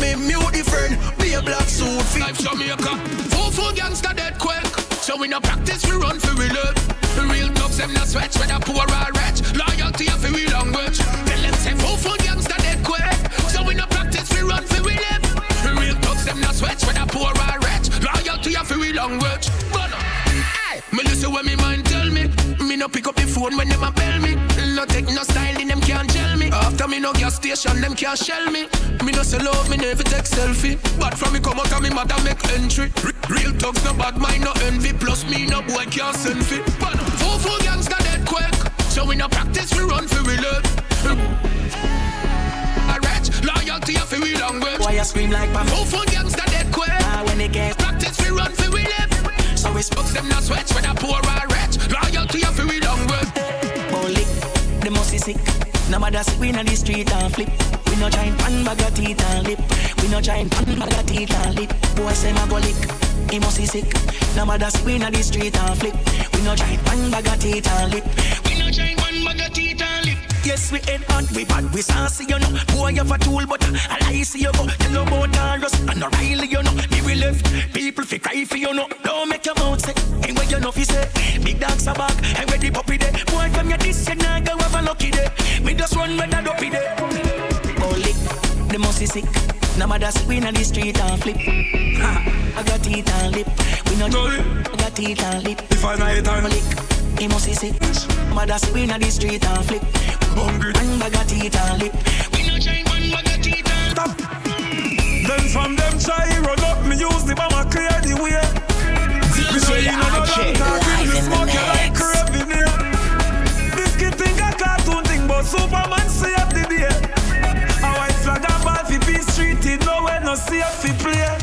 Me, 0.00 0.16
mute 0.16 0.52
the 0.52 0.64
friend. 0.64 0.96
Be 1.18 1.34
a 1.34 1.42
black 1.42 1.68
suit 1.68 2.02
fit. 2.10 2.22
Life 2.22 2.38
Jamaica. 2.38 2.96
Four 3.30 3.52
four 3.52 3.72
gangster 3.72 4.12
dead 4.14 4.38
quick. 4.38 4.64
So 5.04 5.16
we 5.16 5.28
no 5.28 5.40
practice, 5.40 5.84
we 5.86 5.96
run 5.96 6.18
for 6.18 6.34
we. 6.36 6.48
The 6.48 7.26
real 7.26 7.48
thugs, 7.54 7.76
them 7.76 7.92
not 7.92 8.08
sweat, 8.08 8.34
whether 8.36 8.58
poor 8.60 8.86
or 8.86 9.10
rich. 9.12 9.42
Loyalty 9.54 10.08
of 10.08 10.22
we 10.32 10.46
language. 10.48 10.98
Tell 10.98 11.40
them 11.42 11.54
say 11.54 11.74
four 11.74 11.96
four 11.98 12.16
gangster 12.18 12.56
dead 12.58 12.84
quick. 12.84 13.02
So 13.50 13.62
we 13.62 13.74
no 13.74 13.86
practice, 13.86 14.30
we 14.32 14.40
run 14.48 14.64
for 14.64 14.82
we 14.82 14.94
live. 14.94 15.22
Real 15.76 15.94
thugs, 16.00 16.24
them 16.24 16.40
not 16.40 16.54
sweat, 16.54 16.80
whether 16.86 17.06
poor 17.06 17.30
or 17.30 17.58
rich. 17.60 17.90
Loyalty 18.00 18.56
of 18.56 18.70
we 18.70 18.92
language. 18.92 19.50
But, 19.72 19.90
hey, 19.92 20.80
me 20.92 21.02
listen 21.04 21.32
when 21.32 21.44
me 21.46 21.56
mind 21.56 21.84
tell 21.86 22.08
me. 22.08 22.30
Me 22.64 22.76
no 22.76 22.88
pick 22.88 23.06
up 23.06 23.16
the 23.16 23.26
phone 23.26 23.56
when 23.56 23.68
them 23.68 23.82
a 23.82 23.90
bell 23.90 24.20
me. 24.20 24.36
No 24.74 24.84
take 24.86 25.06
no 25.06 25.22
styling, 25.24 25.68
them 25.68 25.80
can't 26.80 26.90
me. 26.92 27.00
No 27.00 27.12
gas 27.12 27.34
station, 27.34 27.80
them 27.80 27.94
can't 27.94 28.18
shell 28.18 28.46
me. 28.50 28.66
Me 29.04 29.12
no 29.12 29.22
sell 29.22 29.46
out, 29.48 29.68
me 29.68 29.76
never 29.76 30.02
take 30.02 30.24
selfie. 30.24 30.76
But 30.98 31.14
from 31.14 31.34
me 31.34 31.40
come 31.40 31.60
out 31.60 31.72
of 31.72 31.82
me 31.82 31.90
mother 31.90 32.16
make 32.24 32.42
entry. 32.52 32.90
R- 33.04 33.12
real 33.28 33.52
thugs 33.52 33.84
no 33.84 33.92
bad 33.94 34.16
mind, 34.16 34.44
no 34.44 34.52
envy. 34.64 34.92
Plus 34.92 35.28
me 35.28 35.46
no 35.46 35.60
boy 35.60 35.84
can't 35.90 36.16
send 36.16 36.44
fit. 36.46 36.64
But 36.80 36.96
four 37.20 37.38
four 37.38 37.58
gangster 37.58 38.00
dead 38.00 38.26
quick. 38.26 38.54
So 38.88 39.04
we 39.04 39.16
no 39.16 39.28
practice, 39.28 39.74
we 39.76 39.82
run 39.82 40.08
for 40.08 40.22
we 40.24 40.36
live. 40.38 40.64
Loyalty 43.42 43.96
of 43.96 44.12
we 44.20 44.36
language. 44.36 44.80
Why 44.80 44.92
you 44.92 45.04
scream 45.04 45.30
like 45.30 45.50
Pam? 45.52 45.66
Four 45.66 45.86
four 45.86 46.04
gangster 46.06 46.44
dead 46.46 46.72
quick. 46.72 46.90
Ah, 46.90 47.22
when 47.26 47.40
it 47.40 47.52
get 47.52 47.78
Practice, 47.78 48.18
we 48.22 48.36
run 48.36 48.52
for 48.52 48.70
we 48.70 48.82
live. 48.82 49.12
So 49.54 49.72
we 49.72 49.82
spoke 49.82 50.06
them 50.06 50.28
not 50.28 50.42
sweat, 50.42 50.68
whether 50.74 50.94
poor 50.94 51.16
or 51.16 51.46
rich. 51.48 51.76
Loyalty 51.90 52.44
of 52.44 52.58
we 52.58 52.80
language. 52.80 53.30
Holy, 53.92 54.24
the 54.82 54.90
most 54.90 55.14
is 55.14 55.24
sick. 55.24 55.69
No 55.90 55.98
matter 55.98 56.22
we 56.38 56.50
in 56.50 56.54
the 56.54 56.76
street 56.76 57.12
and 57.12 57.34
flip. 57.34 57.48
We 57.86 57.96
no 57.96 58.08
giant 58.08 58.38
pan 58.38 58.64
bag 58.64 58.80
of 58.80 58.94
teeth 58.94 59.20
and 59.20 59.44
lip. 59.44 59.58
We 60.00 60.08
no 60.08 60.20
giant 60.20 60.52
pan 60.52 60.78
bag 60.78 60.92
of 60.92 61.06
teeth 61.06 61.34
and 61.34 61.58
lip. 61.58 61.70
Boy 61.96 62.12
say 62.12 62.32
my 62.32 62.46
go 62.46 62.58
lick. 62.58 62.78
He 63.28 63.40
must 63.40 63.58
be 63.58 63.66
sick. 63.66 63.92
No 64.36 64.46
matter 64.46 64.70
we 64.84 64.94
in 64.94 65.12
the 65.12 65.22
street 65.22 65.58
and 65.58 65.78
flip. 65.78 65.94
We 66.32 66.42
no 66.42 66.54
giant 66.54 66.84
pan 66.84 67.10
bag 67.10 67.26
of 67.26 67.40
teeth 67.40 67.66
and 67.66 67.92
lip. 67.92 68.04
We 68.46 68.58
no 68.60 68.70
giant 68.70 69.00
pan 69.00 69.24
bag 69.24 69.48
of 69.48 69.52
teeth 69.52 69.82
and 69.82 70.06
lip. 70.06 70.19
Yes, 70.42 70.72
we 70.72 70.80
ain't 70.90 71.04
hot, 71.04 71.30
we 71.32 71.44
bad, 71.44 71.72
we 71.74 71.82
sassy, 71.82 72.24
you 72.24 72.38
know. 72.38 72.50
Boy, 72.68 72.90
you 72.90 73.04
have 73.04 73.10
a 73.10 73.18
tool, 73.18 73.44
but 73.46 73.62
I 73.90 73.98
lie, 74.00 74.22
see 74.22 74.40
you 74.40 74.52
go. 74.52 74.66
You 74.90 75.00
about 75.00 75.32
Taurus 75.32 75.78
and 75.80 76.02
O'Reilly, 76.02 76.48
you 76.48 76.62
know. 76.62 76.72
Me 76.90 77.02
we 77.04 77.14
left, 77.14 77.44
people 77.74 78.04
fi 78.04 78.18
cry 78.18 78.44
for 78.44 78.56
you 78.56 78.72
know. 78.72 78.88
Don't 79.04 79.28
make 79.28 79.44
your 79.44 79.54
mouth 79.56 79.80
say, 79.80 79.94
ain't 80.26 80.38
where 80.38 80.48
you 80.48 80.58
know 80.60 80.72
fi 80.72 80.82
say. 80.82 81.08
Big 81.44 81.60
dogs 81.60 81.86
are 81.86 81.94
back, 81.94 82.16
and 82.38 82.48
where 82.50 82.58
the 82.58 82.70
puppy 82.70 82.96
day. 82.98 83.12
Boy, 83.26 83.48
from 83.50 83.68
your 83.68 83.78
this, 83.78 84.08
you 84.08 84.14
nah 84.16 84.40
go 84.40 84.56
have 84.56 84.74
a 84.74 84.82
lucky 84.82 85.10
day. 85.10 85.28
Me 85.62 85.74
just 85.74 85.94
run 85.94 86.16
when 86.16 86.32
I 86.32 86.42
dopey 86.42 86.70
day. 86.70 86.94
Holy, 87.78 88.12
the 88.72 88.78
most 88.78 89.02
is 89.02 89.12
sick. 89.12 89.59
No 89.78 89.86
matter 89.86 90.10
see 90.10 90.26
we 90.26 90.36
in 90.36 90.54
the 90.54 90.64
street 90.64 91.00
and 91.00 91.22
flip. 91.22 91.36
Ha, 91.36 92.54
I 92.56 92.62
got 92.62 92.82
teeth 92.82 93.08
and 93.08 93.34
lip. 93.34 93.48
We 93.88 93.96
no 93.96 94.06
I 94.06 94.76
got 94.76 94.94
teeth 94.94 95.22
and 95.22 95.44
lip. 95.44 95.60
If 95.70 95.84
I 95.84 95.96
night 95.96 96.24
time 96.24 96.44
lick, 96.44 96.62
he 97.18 97.28
must 97.28 97.46
be 97.46 97.54
sick. 97.54 97.74
Mother 98.34 98.58
see 98.58 98.72
we 98.72 98.82
in 98.82 99.00
the 99.00 99.10
street 99.10 99.44
and 99.44 99.64
flip. 99.64 99.82
Hungry. 100.34 100.72
One 100.72 101.02
I 101.02 101.10
got 101.10 101.28
teeth 101.28 101.56
and 101.56 101.82
lip. 101.82 101.94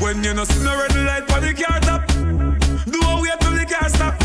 When 0.08 0.24
you 0.24 0.34
no 0.34 0.46
see 0.46 0.64
no 0.64 0.72
red 0.72 0.96
light 1.04 1.30
for 1.30 1.42
the 1.42 1.54
car 1.54 1.82
top, 1.82 2.08
do 2.88 2.98
a 2.98 3.22
wait 3.22 3.38
till 3.42 3.52
the 3.52 3.66
car 3.68 3.90
stop. 3.90 4.18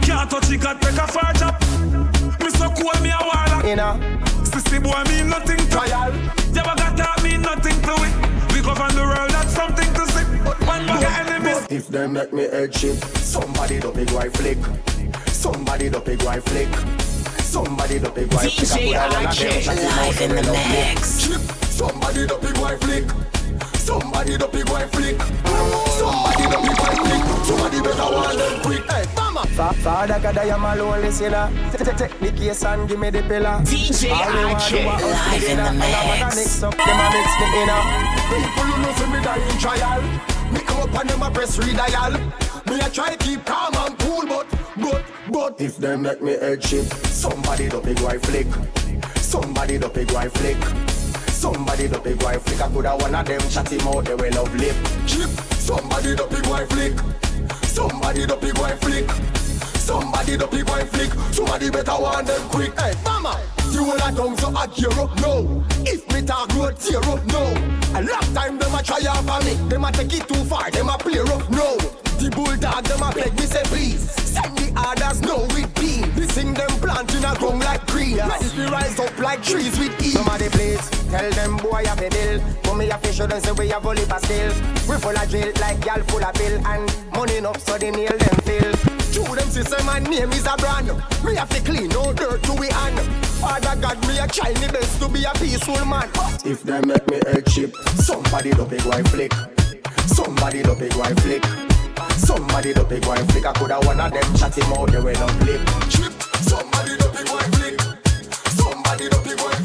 Can't 0.00 0.30
touch 0.30 0.50
it, 0.50 0.62
can't 0.62 0.80
take 0.80 0.96
a 0.96 1.06
far 1.06 1.30
chop. 1.34 1.60
Me 2.40 2.48
so 2.56 2.70
cool, 2.72 2.96
me 3.04 3.12
a 3.12 3.20
warlock. 3.20 3.66
You 3.68 3.76
know. 3.76 4.00
Sissy 4.48 4.82
boy 4.82 4.96
mean 5.12 5.28
nothing 5.28 5.58
to 5.58 5.68
Trial. 5.68 6.10
Jabba 6.56 6.74
got 6.80 6.96
that 6.96 7.20
mean 7.22 7.42
nothing 7.42 7.76
to 7.84 7.94
it. 8.00 8.14
We 8.54 8.62
govern 8.64 8.96
the 8.96 9.04
world, 9.04 9.28
that's 9.28 9.52
something 9.52 9.92
to 9.92 10.06
see. 10.08 10.24
One 10.64 10.86
bag 10.86 11.04
of 11.04 11.28
enemies. 11.28 11.66
If 11.68 11.88
them 11.88 12.14
make 12.14 12.32
me 12.32 12.44
head 12.44 12.74
shit, 12.74 12.96
somebody 13.20 13.78
do 13.78 13.92
big 13.92 14.10
white 14.12 14.32
flick. 14.32 14.56
Somebody 15.26 15.90
do 15.90 16.00
big 16.00 16.22
white 16.22 16.44
flick. 16.44 16.72
Somebody 17.44 17.98
do 17.98 18.08
big 18.08 18.32
white 18.32 18.52
flick. 18.52 18.70
DJ 18.70 18.96
I 18.96 19.08
put 19.08 19.12
a 19.12 19.12
one 19.12 19.12
of 19.12 19.12
them 19.12 19.26
Archie, 19.26 19.60
shot 19.60 19.76
him 19.76 19.84
live 19.84 20.20
in 20.22 20.28
the 20.30 20.34
the 20.34 20.34
middle 20.34 20.56
of 20.56 20.68
mix. 20.70 21.06
Somebody 21.76 22.26
do 22.26 22.38
big 22.38 22.56
white 22.56 22.80
flick. 22.80 23.25
Somebody 23.86 24.36
do 24.36 24.48
big 24.48 24.68
white 24.68 24.90
flick. 24.90 25.16
Somebody 25.94 26.42
do 26.50 26.58
big 26.66 26.78
white 26.82 26.98
flick. 27.06 27.22
Somebody 27.46 27.80
better 27.80 28.08
want 28.10 28.36
them 28.36 28.60
quick. 28.62 28.84
Hey, 28.90 29.04
mama. 29.14 29.46
Fa- 29.54 29.72
Father 29.74 30.18
God, 30.18 30.38
I 30.38 30.44
am 30.46 30.64
a 30.64 30.74
lonely 30.74 31.10
sinner. 31.12 31.48
Take 31.70 31.96
take 31.96 32.18
the 32.18 32.32
case 32.32 32.64
and 32.64 32.88
give 32.88 32.98
me 32.98 33.10
the 33.10 33.22
pillar. 33.22 33.62
DJ 33.62 34.10
All 34.10 34.26
we 34.26 34.44
want 34.44 34.54
Archie, 34.60 34.82
do 34.82 34.88
a 34.88 34.92
us 34.92 35.02
live 35.30 35.44
in 35.44 35.56
the 35.56 35.62
dinner. 35.62 35.62
And 35.70 35.82
I 35.82 36.06
wanna 36.08 36.24
mix. 36.26 36.36
mix 36.36 36.62
up, 36.64 36.76
them 36.76 36.98
a 36.98 37.06
mix 37.14 37.28
me 37.40 37.46
inner. 37.62 37.82
People 38.26 38.64
who 38.66 38.82
know 38.82 38.92
for 38.98 39.06
me 39.06 39.18
die 39.22 39.50
in 39.50 39.58
trial. 39.58 40.02
Me 40.52 40.60
come 40.66 40.80
up 40.82 41.00
and 41.00 41.08
them 41.10 41.22
a 41.22 41.30
press 41.30 41.56
redial. 41.56 42.12
Me 42.66 42.80
a 42.80 42.90
try 42.90 43.14
keep 43.16 43.44
calm 43.46 43.72
and 43.76 43.96
cool, 44.00 44.26
but 44.26 44.46
but 44.82 45.04
but 45.30 45.60
if 45.60 45.76
them 45.76 46.02
make 46.02 46.20
me 46.20 46.32
head 46.32 46.60
shit, 46.60 46.86
somebody 47.06 47.68
do 47.68 47.80
big 47.80 48.00
white 48.00 48.20
flick. 48.26 48.48
Somebody 49.18 49.78
do 49.78 49.88
big 49.90 50.10
white 50.10 50.32
flick. 50.32 50.58
Somebody 51.36 51.86
do 51.86 51.98
big 52.00 52.22
white 52.22 52.40
flick. 52.40 52.60
I 52.62 52.68
coulda 52.68 52.96
one 52.96 53.14
of 53.14 53.26
them 53.26 53.40
chat 53.50 53.68
him 53.68 53.86
out, 53.88 54.04
they 54.06 54.14
will 54.14 54.32
love 54.32 54.54
lip. 54.56 54.76
Chip. 55.06 55.28
Somebody 55.60 56.16
do 56.16 56.26
big 56.28 56.46
white 56.46 56.68
flick. 56.70 56.94
Somebody 57.64 58.26
do 58.26 58.36
big 58.36 58.56
white 58.58 58.78
flick. 58.80 59.10
Somebody 59.76 60.38
do 60.38 60.46
big 60.46 60.66
white 60.66 60.88
flick. 60.88 61.12
Somebody 61.32 61.70
better 61.70 61.92
want 61.92 62.26
them 62.26 62.40
quick. 62.48 62.72
Hey, 62.80 62.94
mama. 63.04 63.38
You 63.70 63.84
will 63.84 63.96
a 63.96 64.10
tongue 64.12 64.36
so 64.38 64.48
I 64.56 64.66
gear 64.68 64.90
up, 64.98 65.14
no. 65.20 65.62
If 65.84 66.10
me 66.10 66.22
talk 66.22 66.48
road 66.54 66.78
tear 66.78 67.04
up, 67.04 67.22
no. 67.26 67.44
A 67.94 68.00
long 68.00 68.34
time 68.34 68.58
them 68.58 68.74
a 68.74 68.82
try 68.82 69.04
off 69.06 69.28
of 69.28 69.44
me. 69.44 69.54
Them 69.68 69.84
a 69.84 69.92
take 69.92 70.14
it 70.14 70.26
too 70.26 70.42
far, 70.46 70.70
them 70.70 70.88
a 70.88 70.96
play 70.96 71.18
rough, 71.18 71.48
no. 71.50 71.76
The 72.16 72.32
bulldog 72.34 72.84
them 72.84 73.02
a 73.02 73.12
beg 73.12 73.34
me 73.34 73.44
say 73.44 73.62
please. 73.64 74.10
Send 74.10 74.56
the 74.56 74.72
others 74.74 75.20
no 75.20 75.40
with 75.52 75.75
thing 76.36 76.52
them 76.52 76.68
planting 76.84 77.24
a 77.24 77.34
ground 77.40 77.60
like 77.60 77.86
green. 77.86 78.18
Ready 78.18 78.48
to 78.50 78.66
rise 78.68 79.00
up 79.00 79.18
like 79.18 79.42
trees 79.42 79.72
with 79.78 80.02
ease. 80.02 80.12
Somebody 80.12 80.48
please 80.50 80.84
tell 81.08 81.30
them 81.32 81.56
boy 81.56 81.82
have 81.86 82.00
a 82.00 82.10
bill. 82.10 82.40
Come 82.62 82.78
me 82.78 82.90
a 82.90 82.98
fish 82.98 83.16
show 83.16 83.26
them 83.26 83.40
say 83.40 83.52
we 83.52 83.68
have 83.70 83.84
a 83.86 83.88
lip 83.88 84.12
still. 84.20 84.52
We 84.88 84.96
full 85.00 85.16
of 85.16 85.28
drill 85.30 85.50
like 85.60 85.80
gal 85.80 86.02
full 86.08 86.22
of 86.22 86.34
bill 86.34 86.56
and 86.66 86.84
money 87.12 87.36
enough 87.38 87.60
so 87.66 87.78
the 87.78 87.90
nail 87.90 88.16
them 88.24 88.36
fill. 88.44 88.72
True 89.12 89.34
them 89.34 89.48
say 89.48 89.82
my 89.86 89.98
name 89.98 90.30
is 90.32 90.46
a 90.46 90.54
brand. 90.58 90.88
Me 91.24 91.34
have 91.36 91.48
to 91.48 91.60
clean 91.62 91.88
no 91.88 92.12
dirt 92.12 92.42
to 92.42 92.52
we 92.52 92.68
hand. 92.68 93.00
Father 93.40 93.80
God, 93.80 93.96
me 94.06 94.18
a 94.18 94.28
try 94.28 94.52
me 94.60 94.68
best 94.68 95.00
to 95.00 95.08
be 95.08 95.24
a 95.24 95.32
peaceful 95.40 95.84
man. 95.86 96.10
But 96.12 96.44
if 96.44 96.62
them 96.62 96.88
make 96.88 97.08
me 97.08 97.16
head 97.32 97.46
chip, 97.46 97.74
somebody 98.04 98.50
do 98.50 98.66
big 98.66 98.82
white 98.82 99.08
flick. 99.08 99.32
Somebody 100.06 100.62
do 100.62 100.74
big 100.74 100.92
white 100.94 101.18
flick. 101.20 101.44
Somebody 102.18 102.74
do 102.74 102.84
big 102.84 103.04
white 103.06 103.24
flick. 103.32 103.46
I 103.46 103.52
coulda 103.54 103.80
one 103.86 104.00
of 104.00 104.12
them 104.12 104.34
chat 104.36 104.54
him 104.56 104.72
out 104.74 104.92
the 104.92 105.00
way 105.02 105.14
no 105.14 105.28
flip. 105.40 105.60
Chip. 105.88 106.15
Somebody 106.48 106.96
don't 106.98 107.12
big 107.14 107.28
white 107.28 107.54
flick. 107.56 107.80
Somebody 108.50 109.08
don't 109.08 109.24
big 109.24 109.38
white 109.40 109.55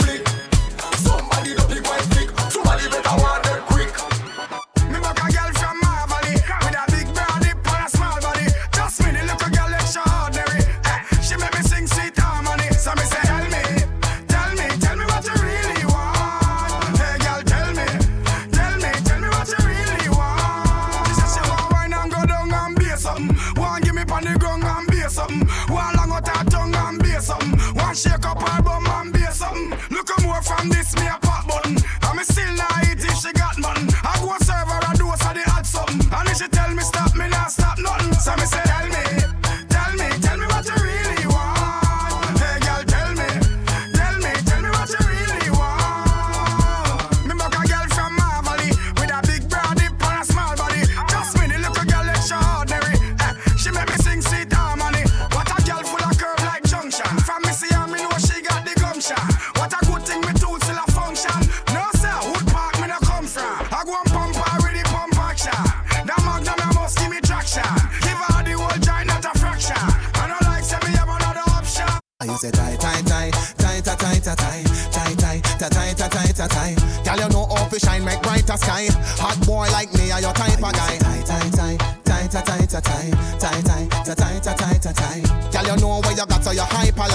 this 30.70 30.96
me 30.96 31.08
a 31.08 31.21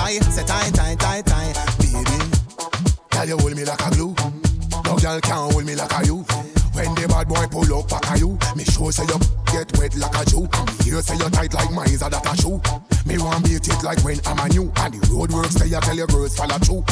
lie. 0.06 0.18
Say 0.30 0.44
tight, 0.44 0.74
tight, 0.74 0.98
tight, 0.98 1.26
tight, 1.26 1.54
baby. 1.78 2.18
Girl, 3.10 3.26
you 3.26 3.36
hold 3.38 3.56
me 3.56 3.64
like 3.64 3.86
a 3.86 3.90
glue. 3.90 4.14
No 4.84 4.96
girl 4.96 5.20
can 5.20 5.50
hold 5.50 5.64
me 5.64 5.74
like 5.74 5.92
a 5.92 6.06
you. 6.06 6.24
When 6.74 6.94
the 6.94 7.08
bad 7.08 7.28
boy 7.28 7.46
pull 7.50 7.78
up 7.78 7.92
at 7.92 8.20
you, 8.20 8.38
me 8.54 8.64
sure 8.64 8.92
say 8.92 9.04
you 9.08 9.18
get 9.48 9.72
wet 9.78 9.96
like 9.96 10.14
a 10.14 10.24
Jew. 10.28 10.44
Me 10.44 10.84
hear 10.84 11.00
say 11.00 11.16
you 11.16 11.30
tight 11.30 11.54
like 11.54 11.72
my 11.72 11.86
that 11.86 12.12
a 12.12 12.36
shoe. 12.36 12.60
Me 13.08 13.16
want 13.18 13.44
beat 13.44 13.66
it 13.66 13.82
like 13.82 14.02
when 14.04 14.20
I'm 14.26 14.38
a 14.38 14.48
new. 14.52 14.70
And 14.76 14.92
the 14.94 15.00
road 15.08 15.32
works, 15.32 15.56
say 15.56 15.68
you 15.68 15.80
tell 15.80 15.96
your 15.96 16.06
girls 16.06 16.36
follow 16.36 16.58
through. 16.60 16.84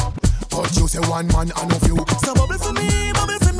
But 0.49 0.75
you 0.75 0.87
say 0.87 0.99
one 1.05 1.27
man 1.27 1.53
and 1.53 1.69
no 1.69 1.77
few. 1.85 2.01
So 2.25 2.33
bubble 2.33 2.57
for 2.57 2.73
me, 2.73 3.13
bubble 3.13 3.37
for 3.45 3.53
me, 3.53 3.54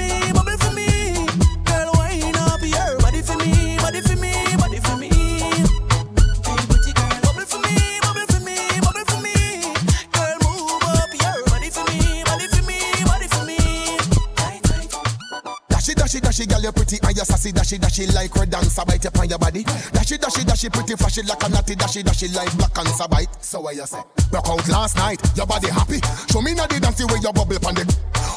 dashy, 16.46 16.62
girl, 16.62 16.62
you 16.64 16.72
pretty 16.72 16.98
and 17.04 17.18
you 17.18 17.24
sassy, 17.26 17.52
dashy, 17.52 17.78
dashy 17.78 18.08
like 18.08 18.34
red 18.36 18.50
dance, 18.50 18.76
bite 18.84 19.06
up 19.06 19.18
on 19.20 19.30
your 19.30 19.40
body. 19.40 19.64
Dashy, 19.94 20.18
dashy, 20.18 20.44
dashy, 20.44 20.70
pretty, 20.70 20.96
flashy 20.96 21.22
like 21.24 21.44
a 21.44 21.50
natty, 21.50 21.76
dashy, 21.76 22.04
dashy 22.04 22.28
like 22.30 22.56
black 22.58 22.78
and 22.78 22.88
sabite. 22.88 23.30
So 23.44 23.62
what 23.62 23.76
you 23.76 23.86
say? 23.86 24.02
Broke 24.32 24.48
out 24.50 24.68
last 24.70 24.96
night, 24.98 25.22
your 25.36 25.46
body 25.46 25.70
happy. 25.70 26.00
Show 26.32 26.42
me 26.42 26.54
now 26.54 26.68
the 26.68 26.80
dance 26.80 26.98
the 26.98 27.08
way 27.08 27.20
you 27.22 27.32
bubble 27.34 27.60
pan 27.60 27.76
the. 27.76 27.86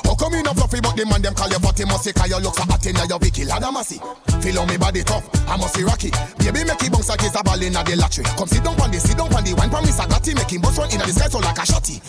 How 0.05 0.15
come 0.15 0.35
you 0.35 0.43
not 0.43 0.57
fluffy, 0.57 0.81
but 0.81 0.97
the 0.97 1.05
man 1.07 1.23
them 1.23 1.35
call 1.35 1.49
you 1.49 1.59
fatty 1.59 1.85
musty, 1.85 2.13
cause 2.13 2.29
you 2.31 2.39
look 2.41 2.55
so 2.55 2.65
hot 2.65 2.85
in 2.87 2.97
your 2.97 3.19
Vicky 3.19 3.45
Ladamasi. 3.45 4.01
Feel 4.43 4.59
on 4.61 4.69
me 4.69 4.77
body 4.77 5.03
tough, 5.03 5.29
I 5.49 5.57
must 5.57 5.77
be 5.77 5.85
rocky. 5.85 6.11
Baby, 6.39 6.65
make 6.65 6.81
it 6.83 6.93
bounce 6.93 7.09
like 7.09 7.23
it's 7.23 7.37
a 7.37 7.43
ball 7.43 7.61
in 7.61 7.73
the 7.73 7.97
lottery. 7.97 8.25
Come 8.37 8.49
sit 8.49 8.65
down 8.65 8.81
on 8.81 8.91
the, 8.91 8.99
sit 9.01 9.17
down 9.17 9.33
on 9.35 9.45
the 9.45 9.53
wine, 9.55 9.71
promise 9.71 9.99
I 10.01 10.07
got 10.09 10.27
it, 10.27 10.35
make 10.35 10.51
him 10.51 10.63
bust 10.63 10.79
one 10.79 10.91
in 10.93 10.99
the 10.99 11.13
sky 11.13 11.29
so 11.29 11.39
like 11.41 11.59
a 11.59 11.65
shotty. 11.69 12.01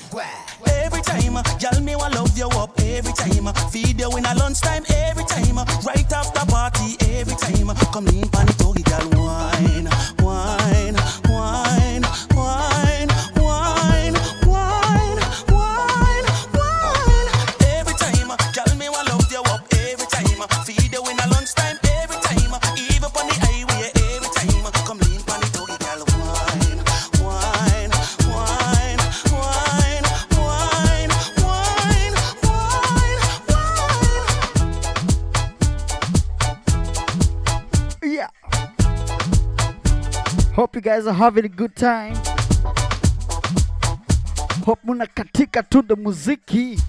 Every 0.65 1.01
time, 1.01 1.37
uh, 1.37 1.43
y'all 1.59 1.79
me 1.81 1.95
want 1.95 2.15
love 2.15 2.37
you 2.37 2.47
up 2.49 2.71
every 2.79 3.13
time. 3.13 3.47
uh, 3.47 3.53
Feed 3.69 3.99
you 3.99 4.09
in 4.17 4.25
a 4.25 4.33
lunchtime 4.35 4.83
every 4.89 5.23
time. 5.25 5.59
Right 5.89 6.13
after 6.13 6.45
party 6.45 6.97
every 7.17 7.33
time. 7.33 7.75
Come 7.91 8.05
lean 8.05 8.29
pan 8.29 8.47
it, 8.47 8.61
oh, 8.61 8.73
girl, 8.73 9.25
wine, 9.25 9.58
you 40.79 40.83
guys 40.83 41.05
are 41.05 41.13
having 41.13 41.43
a 41.43 41.49
good 41.49 41.75
time. 41.75 42.15
Hope 44.63 44.79
muna 44.85 45.07
katika 45.07 45.61
to 45.69 45.81
the 45.81 45.95
muziki. 45.95 46.79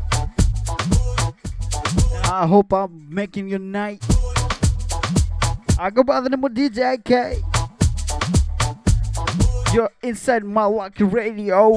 I 2.31 2.47
hope 2.47 2.73
I'm 2.73 3.13
making 3.13 3.49
your 3.49 3.59
night. 3.59 4.05
I 5.77 5.91
go 5.91 6.05
by 6.05 6.21
the 6.21 6.29
name 6.29 6.45
of 6.45 6.53
DJ 6.53 6.95
IK. 6.95 7.43
You're 9.75 9.91
inside 10.03 10.45
Mawalking 10.45 11.13
Radio. 11.13 11.77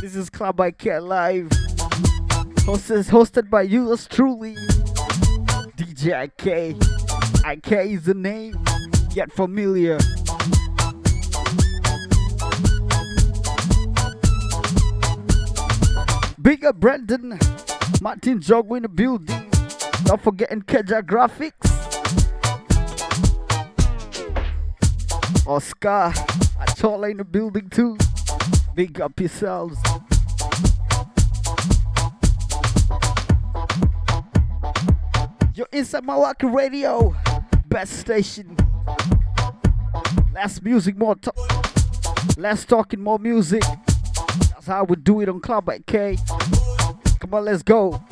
This 0.00 0.16
is 0.16 0.28
Club 0.28 0.58
IK 0.58 1.00
Live. 1.00 1.48
Hosted, 2.66 3.08
hosted 3.08 3.48
by 3.48 3.62
yours 3.62 4.08
truly, 4.08 4.56
DJ 5.76 6.24
IK. 6.24 6.74
IK 7.46 7.72
is 7.92 8.02
the 8.02 8.14
name, 8.14 8.58
yet 9.14 9.32
familiar. 9.32 9.98
Big 16.40 16.64
up 16.64 16.76
Brandon, 16.76 17.38
Martin 18.00 18.40
Jogo 18.40 18.76
in 18.76 18.82
the 18.82 18.88
building. 18.88 19.50
Not 20.06 20.22
forgetting 20.22 20.62
Keja 20.62 21.02
Graphics. 21.02 21.52
Oscar, 25.46 26.12
Achola 26.60 27.10
in 27.10 27.16
the 27.18 27.24
building 27.24 27.68
too. 27.70 27.96
Big 28.74 29.00
up 29.00 29.18
yourselves. 29.18 29.78
You're 35.54 35.68
inside 35.72 36.04
my 36.04 36.14
Mawalking 36.14 36.54
Radio, 36.54 37.16
best 37.66 37.98
station. 37.98 38.56
Less 40.32 40.62
music, 40.62 40.96
more 40.96 41.16
talk. 41.16 41.34
Less 42.36 42.64
talking, 42.64 43.00
more 43.00 43.18
music. 43.18 43.62
That's 44.50 44.66
how 44.66 44.84
we 44.84 44.96
do 44.96 45.20
it 45.20 45.28
on 45.28 45.40
Club 45.40 45.68
IK. 45.68 46.18
Come 47.20 47.34
on, 47.34 47.44
let's 47.44 47.62
go. 47.62 48.02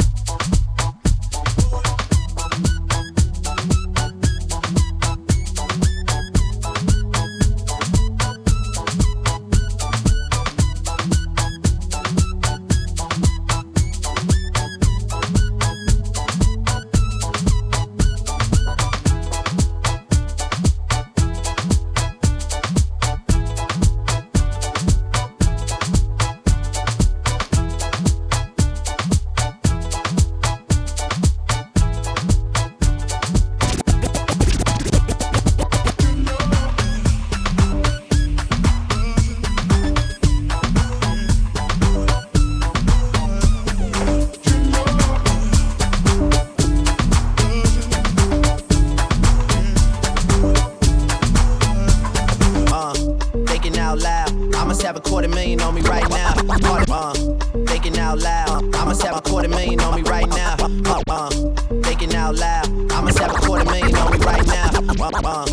Uh, 65.14 65.46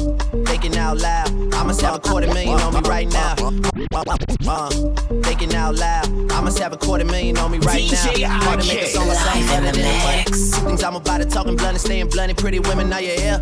thinking 0.46 0.76
out 0.78 0.98
loud. 0.98 1.30
I 1.54 1.64
must 1.64 1.80
have 1.82 1.94
a 1.96 2.00
quarter 2.00 2.26
million 2.28 2.60
on 2.60 2.74
me 2.74 2.80
right 2.90 3.08
now. 3.08 3.36
Uh, 3.38 4.70
thinking 5.22 5.54
out 5.54 5.76
loud. 5.76 6.32
I 6.32 6.42
must 6.42 6.58
have 6.58 6.74
a 6.74 6.78
quarter 6.78 7.06
million 7.06 7.38
on 7.38 7.52
me 7.52 7.60
right 7.60 7.84
DJ 7.84 8.22
now. 8.22 8.40
Hard 8.42 8.62
to 8.62 8.68
make 8.68 8.82
a 8.82 8.88
song 8.88 9.08
or 9.08 9.14
something 9.14 9.46
live 9.46 9.64
in 9.64 9.70
other 9.70 9.82
the 9.82 9.88
money. 10.04 10.24
Two 10.24 10.68
things 10.68 10.84
I'm 10.84 10.96
about 10.96 11.20
to 11.20 11.26
talking 11.26 11.56
blunt 11.56 11.74
and 11.74 11.82
staying 11.82 12.10
blunt 12.10 12.32
and 12.32 12.38
pretty 12.38 12.60
women. 12.62 12.92
Are 12.92 13.02
you 13.02 13.12
here? 13.12 13.40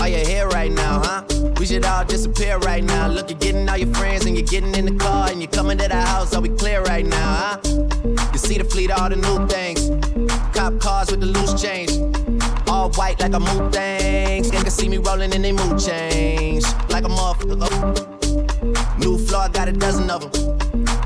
Are 0.00 0.08
you 0.08 0.26
here 0.26 0.48
right 0.48 0.72
now, 0.72 1.00
huh? 1.04 1.22
We 1.60 1.66
should 1.66 1.84
all 1.84 2.04
disappear 2.04 2.58
right 2.58 2.82
now. 2.82 3.06
Look, 3.06 3.30
you're 3.30 3.38
getting 3.38 3.68
all 3.68 3.76
your 3.76 3.94
friends 3.94 4.26
and 4.26 4.36
you're 4.36 4.46
getting 4.46 4.74
in 4.74 4.86
the 4.86 5.04
car 5.04 5.30
and 5.30 5.40
you're 5.40 5.52
coming 5.52 5.78
to 5.78 5.86
the 5.86 6.00
house. 6.00 6.34
Are 6.34 6.40
we 6.40 6.48
clear 6.48 6.82
right 6.82 7.06
now, 7.06 7.34
huh? 7.36 7.58
You 8.32 8.38
see 8.38 8.58
the 8.58 8.64
fleet, 8.64 8.90
all 8.90 9.08
the 9.08 9.16
new 9.16 9.46
things. 9.46 9.88
Cop 10.52 10.80
cars 10.80 11.12
with 11.12 11.20
the 11.20 11.26
loose 11.26 11.62
change. 11.62 11.92
White 12.90 13.18
like 13.18 13.32
a 13.32 13.40
mood 13.40 13.72
things. 13.72 14.50
They 14.50 14.58
can 14.58 14.70
see 14.70 14.88
me 14.88 14.98
rolling 14.98 15.32
in 15.32 15.42
they 15.42 15.52
mood 15.52 15.78
change. 15.78 16.64
Like 16.90 17.04
a 17.04 17.08
motherfucker. 17.08 18.98
New 18.98 19.18
floor, 19.18 19.48
got 19.48 19.68
a 19.68 19.72
dozen 19.72 20.10
of 20.10 20.30
them. 20.30 20.58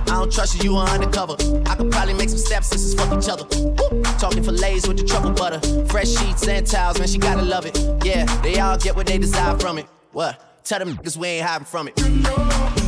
I 0.08 0.20
don't 0.20 0.32
trust 0.32 0.62
you, 0.62 0.72
you 0.72 0.76
are 0.76 0.88
undercover. 0.88 1.36
I 1.66 1.76
could 1.76 1.90
probably 1.90 2.14
make 2.14 2.28
some 2.28 2.38
stepsisters 2.38 2.94
fuck 2.94 3.16
each 3.16 3.28
other. 3.28 3.44
Woo! 3.56 4.02
Talking 4.18 4.42
fillets 4.42 4.88
with 4.88 4.98
the 4.98 5.04
truffle 5.04 5.30
butter. 5.30 5.60
Fresh 5.86 6.08
sheets 6.08 6.46
and 6.48 6.66
towels, 6.66 6.98
man, 6.98 7.08
she 7.08 7.18
gotta 7.18 7.42
love 7.42 7.64
it. 7.64 7.78
Yeah, 8.04 8.24
they 8.42 8.58
all 8.58 8.76
get 8.76 8.96
what 8.96 9.06
they 9.06 9.18
desire 9.18 9.56
from 9.58 9.78
it. 9.78 9.86
What? 10.12 10.64
Tell 10.64 10.80
them 10.80 10.96
niggas 10.96 11.16
we 11.16 11.28
ain't 11.28 11.46
hiding 11.46 11.66
from 11.66 11.88
it. 11.88 12.87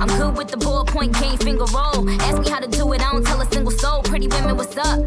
I'm 0.00 0.08
good 0.08 0.34
with 0.34 0.48
the 0.48 0.56
ballpoint 0.56 1.20
game, 1.20 1.36
finger 1.36 1.66
roll. 1.74 2.08
Ask 2.22 2.40
me 2.40 2.48
how 2.48 2.58
to 2.58 2.66
do 2.66 2.90
it, 2.94 3.02
I 3.06 3.12
don't 3.12 3.24
tell 3.24 3.38
a 3.38 3.44
single 3.52 3.70
soul. 3.70 4.02
Pretty 4.02 4.28
women, 4.28 4.56
what's 4.56 4.74
up? 4.78 4.98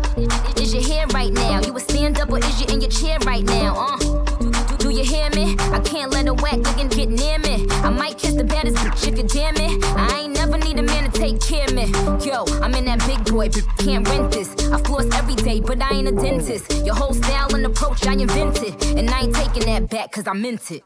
Is 0.61 0.71
your 0.71 0.83
hair 0.83 1.07
right 1.07 1.33
now? 1.33 1.61
You 1.61 1.75
a 1.75 1.79
stand 1.79 2.19
up 2.19 2.29
or 2.29 2.37
is 2.37 2.61
you 2.61 2.67
in 2.71 2.79
your 2.79 2.91
chair 2.91 3.17
right 3.25 3.43
now? 3.43 3.73
Uh. 3.75 3.97
Do, 4.37 4.51
do, 4.51 4.77
do 4.77 4.89
you 4.91 5.03
hear 5.03 5.31
me? 5.31 5.55
I 5.71 5.79
can't 5.79 6.11
let 6.11 6.27
a 6.27 6.33
whack 6.35 6.57
looking 6.57 6.89
get 6.89 7.09
near 7.09 7.39
me. 7.39 7.65
I 7.81 7.89
might 7.89 8.19
kiss 8.19 8.35
the 8.35 8.43
baddest 8.43 8.77
bitch 8.77 9.07
if 9.07 9.17
you 9.17 9.23
damn 9.23 9.55
it. 9.55 9.83
I 9.97 10.21
ain't 10.21 10.35
never 10.35 10.59
need 10.59 10.77
a 10.77 10.83
man 10.83 11.09
to 11.09 11.19
take 11.19 11.41
care 11.41 11.65
of 11.65 11.73
me. 11.73 11.85
Yo, 12.23 12.45
I'm 12.61 12.75
in 12.75 12.85
that 12.85 12.99
big 13.07 13.25
boy, 13.25 13.49
but 13.49 13.65
can't 13.79 14.07
rent 14.07 14.31
this. 14.31 14.53
I 14.71 14.77
floss 14.83 15.11
every 15.15 15.35
day, 15.35 15.59
but 15.59 15.81
I 15.81 15.89
ain't 15.89 16.07
a 16.07 16.11
dentist. 16.11 16.71
Your 16.85 16.93
whole 16.93 17.15
style 17.15 17.55
and 17.55 17.65
approach 17.65 18.05
I 18.05 18.13
invented. 18.13 18.75
And 18.95 19.09
I 19.09 19.21
ain't 19.21 19.33
taking 19.35 19.65
that 19.65 19.89
back, 19.89 20.11
cause 20.11 20.27
I 20.27 20.33
meant 20.33 20.69
it. 20.71 20.83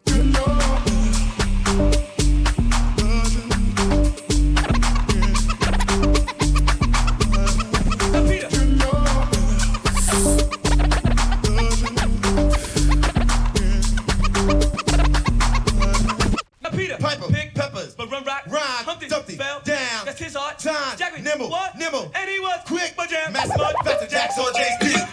nimble, 21.38 21.50
what? 21.52 21.78
nimble, 21.78 22.12
and 22.16 22.30
he 22.30 22.40
was 22.40 22.60
quick, 22.66 22.94
but 22.98 23.10
jam, 23.10 23.32
mess 23.32 23.56
mud, 23.58 23.76
faster, 23.84 24.42
or 24.42 24.52
JP. 24.52 25.07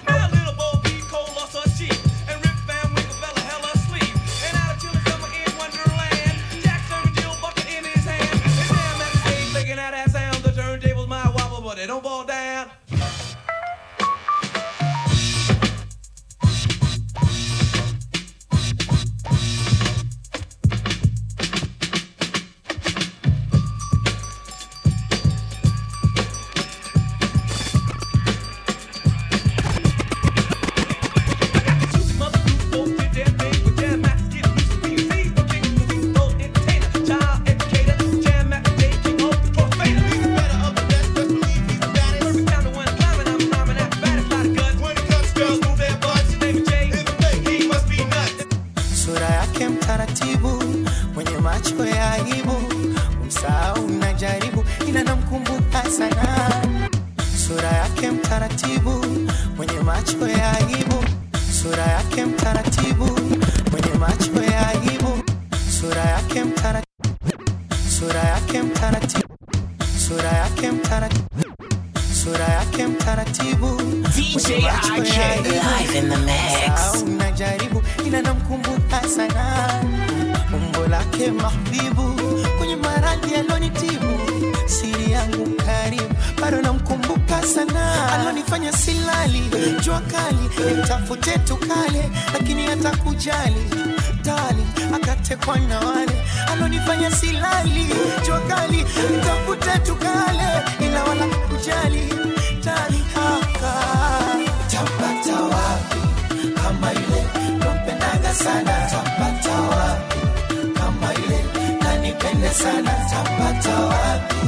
sana, 112.58 112.94
tapata 113.10 113.74
wapi 113.90 114.40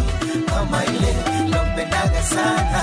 kama 0.50 0.84
ile 0.84 1.12
nampendaga 1.50 2.22
sana 2.22 2.82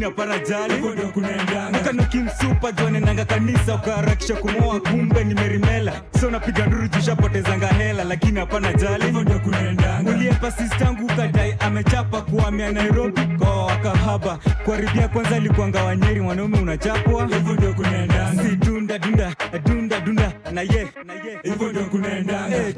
dunia 0.00 0.10
parajali 0.16 0.74
vodo 0.80 1.02
kunaendanga 1.12 1.78
kana 1.78 2.04
kimsupa 2.04 2.72
jwanenanga 2.72 3.24
kanisa 3.24 3.74
ukaharakisha 3.74 4.34
kumoa 4.36 4.80
kumbe 4.80 5.24
nimerimela. 5.24 5.92
So 6.20 6.30
napiga 6.30 6.66
nduru 6.66 6.88
jushapotezanga 6.88 7.66
hela 7.66 8.04
lakini 8.04 8.40
hapana 8.40 8.72
jali 8.72 9.10
vodo 9.10 9.38
kunaendanga 9.38 10.10
uliepa 10.10 10.50
sistangu 10.50 11.04
ukadai 11.04 11.54
amechapa 11.60 12.20
kuhamia 12.22 12.72
nairobi. 12.72 13.20
Kwa 13.38 13.66
wakahaba 13.66 14.38
kuaribia 14.64 15.08
kwanza 15.08 15.38
likuanga 15.38 15.84
wanyeri 15.84 16.20
mwanaume 16.20 16.58
unachapwa. 16.58 17.26
Hivyo 17.26 17.54
ndio 17.54 17.72
kunaendanga 17.74 18.42
si 18.42 18.56
dunda 18.56 18.98
dunda 18.98 19.34
dunda 19.64 20.00
dunda 20.00 20.32
na 20.52 20.60
ye 20.62 20.88
hivyo 21.42 21.68
ndio 21.72 21.84
kunaendanga 21.84 22.56
hey, 22.56 22.68
eh, 22.68 22.74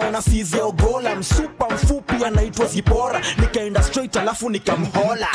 naona 0.00 0.22
siziogola 0.22 1.16
msupa 1.16 1.68
mfupi 1.74 2.24
anaitwa 2.24 2.66
zibora 2.66 3.20
nikaenda 3.38 3.82
straight 3.82 4.16
alafu 4.16 4.50
nikamhola. 4.50 5.28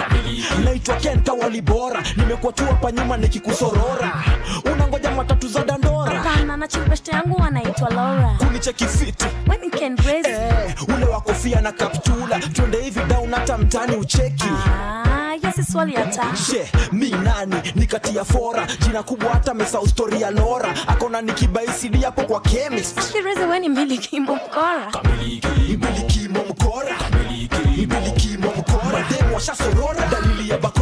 Naitwa 0.63 0.95
kenta 0.95 1.33
walibora 1.33 2.03
nimekuwa 2.17 2.53
tu 2.53 2.65
hapa 2.65 2.91
nyuma 2.91 3.17
nikikusorora. 3.17 4.23
Unangoja 4.73 5.11
matatu 5.11 5.47
za 5.47 5.63
dandora. 5.63 6.19
Hapana, 6.19 6.57
na 6.57 6.67
chipeste 6.67 7.11
yangu 7.11 7.43
anaitwa 7.43 7.89
Laura. 7.89 8.35
kunicheki 8.47 8.85
fiti. 8.85 9.25
When 9.47 9.63
you 9.63 9.71
can 9.71 9.97
raise 9.97 10.29
eh, 10.29 10.75
ule 10.95 11.05
wa 11.05 11.21
kofia 11.21 11.61
na 11.61 11.71
kaptula. 11.71 12.39
Twende 12.39 12.81
hivi 12.81 12.99
down 12.99 13.31
hata 13.33 13.57
mtani 13.57 13.95
ucheki. 13.95 14.43
Ah, 14.67 14.98
hiyo 15.85 15.99
ya 15.99 16.13
swali 16.13 16.29
hata. 16.29 16.37
she 16.37 16.71
mi 16.91 17.09
nani? 17.09 17.55
Nikatia 17.75 18.25
fora. 18.25 18.67
Jina 18.79 19.03
kubwa 19.03 19.29
hata 19.29 19.53
mesau 19.53 19.87
stori 19.87 20.21
ya 20.21 20.31
lora 20.31 20.73
akona 20.87 21.21
nikibaisidi 21.21 21.97
hapo 22.01 22.21
kwa 22.21 22.41
chemist. 22.41 23.11
Shireze 23.11 23.45
we 23.45 23.59
ni 23.59 23.69
mbilikimo 23.69 24.35
mkora. 24.35 24.91
mbilikimo 25.75 26.39
mkora. 26.49 26.95
Mbilikimo 27.77 28.53
mkora. 28.57 29.05
Demu 29.09 29.35
washasorora 29.35 30.07
dalili 30.11 30.49
ya 30.49 30.57
bakora 30.57 30.78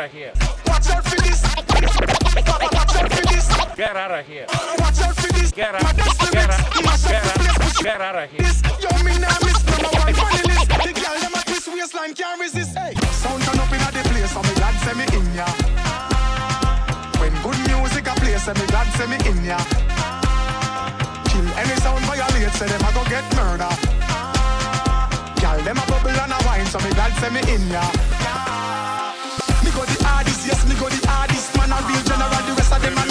out 0.00 0.06
of 0.06 0.12
here. 0.12 0.32
Watch 0.66 0.88
out 0.88 1.04
for 1.04 1.20
this. 1.20 1.42
Watch 1.44 1.76
out 2.96 3.12
for 3.12 3.24
this. 3.28 3.46
Get 3.76 3.96
out 3.96 4.10
of 4.10 4.26
here. 4.26 4.46
Watch 4.48 5.00
out 5.00 5.14
for 5.14 5.32
this. 5.32 5.52
Get 5.52 5.74
out. 5.74 5.96
Get 5.96 6.08
out. 6.08 6.24
Get 6.32 6.48
up 6.48 6.64
the 6.72 6.80
place, 6.80 7.04
but 7.04 7.20
out. 7.20 7.84
Get 7.84 8.00
out 8.00 8.16
of 8.16 8.30
here. 8.30 8.40
this. 8.40 8.62
Yo, 8.80 8.88
me 9.04 9.12
nah 9.20 9.36
miss 9.44 9.60
number 9.68 9.92
one 10.00 10.14
funny 10.16 10.40
list. 10.48 10.68
The 10.72 10.92
girl 10.96 11.16
them 11.20 11.34
a 11.36 11.40
twist 11.44 11.68
waistline 11.68 12.14
can't 12.14 12.40
resist. 12.40 12.72
Hey, 12.72 12.94
sound 13.20 13.42
turn 13.44 13.60
up 13.60 13.68
inna 13.68 13.92
the 13.92 14.00
place, 14.08 14.32
so 14.32 14.40
me 14.40 14.54
glad 14.56 14.74
say 14.80 14.96
me 14.96 15.04
in 15.12 15.26
ya. 15.36 15.48
When 17.20 17.34
good 17.44 17.60
music 17.68 18.08
a 18.08 18.14
play, 18.16 18.38
say 18.40 18.56
me 18.56 18.64
glad 18.72 18.88
say 18.96 19.04
me 19.04 19.20
in 19.28 19.44
ya. 19.44 19.60
Kill 21.28 21.44
any 21.60 21.76
sound 21.84 22.04
violate, 22.08 22.52
say 22.56 22.68
them 22.72 22.88
a 22.88 22.90
go 22.96 23.04
get 23.04 23.26
murder. 23.36 23.68
Girl 25.44 25.60
them 25.60 25.76
a 25.76 25.84
bubble 25.84 26.16
and 26.16 26.32
a 26.32 26.38
wine, 26.48 26.64
so 26.72 26.80
me 26.80 26.88
glad 26.96 27.12
say 27.20 27.28
me 27.28 27.44
in 27.52 27.68
ya. 27.68 27.84
Me 27.84 28.79
the 32.50 32.56
rest 32.56 32.72
of 32.72 32.82
them 32.82 33.09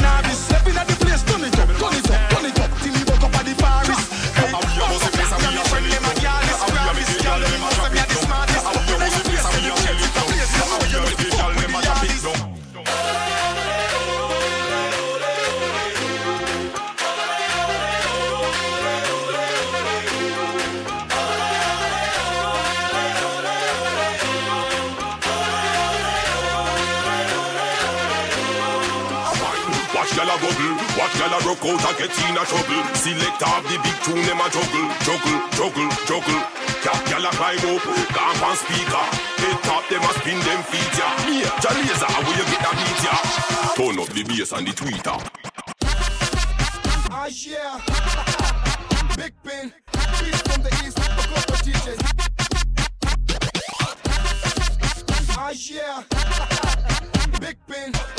a 31.50 31.58
out 31.58 31.82
and 31.82 31.98
get 31.98 32.14
in 32.30 32.38
a 32.38 32.46
trouble. 32.46 32.84
Select 32.94 33.42
off 33.42 33.64
the 33.66 33.78
big 33.82 33.98
tune, 34.06 34.22
them 34.26 34.38
a 34.38 34.48
juggle, 34.54 34.86
juggle, 35.02 35.40
juggle, 35.58 35.90
juggle. 36.06 36.42
Cap 36.86 37.02
y'all 37.10 37.26
a 37.26 37.32
climb 37.34 37.66
up, 37.74 37.82
camp 38.14 38.44
and 38.46 38.58
speaker. 38.58 39.06
Head 39.42 39.58
top, 39.66 39.84
them 39.90 40.04
a 40.04 40.12
spin 40.20 40.40
them 40.46 40.62
feet, 40.70 40.94
ya. 40.94 41.10
Yeah, 41.26 41.50
Jalazer, 41.58 42.10
where 42.22 42.38
you 42.38 42.46
get 42.46 42.62
that 42.62 42.76
beat, 42.78 43.02
ya? 43.04 43.16
Turn 43.74 43.98
up 44.00 44.10
the 44.14 44.24
bass 44.24 44.52
and 44.54 44.68
the 44.68 44.74
tweeter. 44.74 45.18
Ah, 47.12 47.28
yeah. 47.32 47.80
Big 49.18 49.34
pin. 49.44 49.74
Beats 50.20 50.42
from 50.42 50.62
the 50.62 50.70
east. 50.86 50.98
Okoto 50.98 51.56
DJs. 51.66 52.02
Ah, 55.38 55.52
yeah. 55.52 56.04
Big 57.40 57.58
pin. 57.68 58.19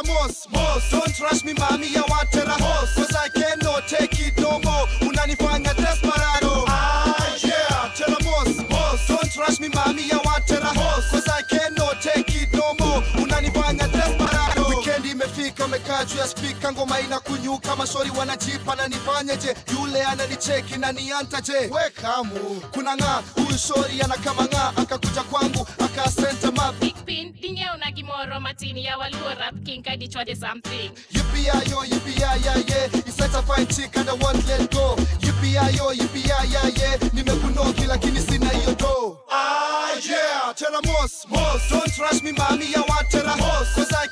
'Em 0.00 0.06
most, 0.14 0.50
most. 0.50 0.90
Don't 0.90 1.14
trust 1.14 1.44
me, 1.44 1.52
mommy. 1.54 1.88
I 1.96 2.00
want 2.08 2.34
a 2.34 2.50
host. 2.50 2.94
Cause 2.96 3.14
I 3.14 3.28
cannot 3.28 3.88
take 3.88 4.18
it 4.20 4.38
no 4.38 4.58
more. 4.60 4.86
Unanifanya 5.00 5.74
desperado. 5.74 6.64
Ah, 6.68 7.36
yeah. 7.44 7.92
Tell 7.94 8.10
'em 8.14 8.24
most, 8.24 8.68
most. 8.70 9.08
Don't 9.08 9.32
trust 9.32 9.60
me, 9.60 9.68
mommy. 9.68 10.10
I 10.12 10.16
want 10.24 10.50
a 10.50 10.56
host. 10.80 11.10
Cause 11.10 11.28
I 11.28 11.42
cannot 11.42 12.00
take 12.02 12.34
it 12.42 12.52
no 12.52 12.74
more. 12.78 13.02
Unanifanya 13.22 13.86
desperado. 13.88 14.68
Weekend 14.68 15.04
imefika, 15.06 15.64
umekaa 15.64 16.04
juu 16.04 16.18
ya 16.18 16.26
spika, 16.28 16.72
ngoma 16.72 17.00
inakunyuka, 17.00 17.76
mashauri 17.76 18.10
wanajipa 18.10 18.76
na 18.76 18.88
nifanyeje? 18.88 19.54
Yule 19.72 20.02
ananicheki 20.04 20.78
na 20.78 20.92
nianta 20.92 21.40
je? 21.40 21.52
We 21.58 21.90
kamu 22.02 22.62
kuna 22.72 22.96
ng'aa, 22.96 23.22
huyu 23.34 23.58
shori 23.58 24.02
anakama 24.02 24.44
ng'aa, 24.44 24.72
akakuja 24.76 25.22
kwangu 25.22 25.66
akasenta 25.78 26.50
map 26.52 26.74
Pin, 27.06 27.32
dinge 27.40 27.66
una 27.74 27.90
gimoro 28.10 28.40
matini 28.40 28.84
ya 28.84 28.98
waluo 28.98 29.34
rap 29.38 29.54
king 29.64 29.82
kadi 29.82 30.08
chwade 30.08 30.36
something. 30.36 30.90
Yippee-yi-yo, 31.12 31.84
yippee-yi-yi-yeah. 31.84 33.06
It's 33.06 33.14
such 33.16 33.34
a 33.34 33.42
fine 33.42 33.66
chick 33.66 33.96
and 33.96 34.08
I 34.08 34.14
won't 34.14 34.46
let 34.48 34.70
go. 34.70 34.96
Yippee-yi-yo, 35.20 35.92
yippee-yi-yi-yeah. 35.92 36.98
Nimekunoki 37.12 37.84
lakini 37.86 38.20
sina 38.20 38.48
hiyo 38.48 38.74
do. 38.74 39.18
Ah, 39.30 39.90
yeah. 40.08 40.52
Tell 40.54 40.74
'em 40.74 40.82
most, 40.92 41.28
most. 41.28 41.70
Don't 41.70 41.94
trust 41.94 42.22
me, 42.24 42.32
mommy, 42.32 42.74
I 42.74 42.80
want 42.88 43.10
tell 43.10 43.28
'em 43.28 43.38
host. 43.38 43.74
Cause 43.74 43.92
I 43.94 44.06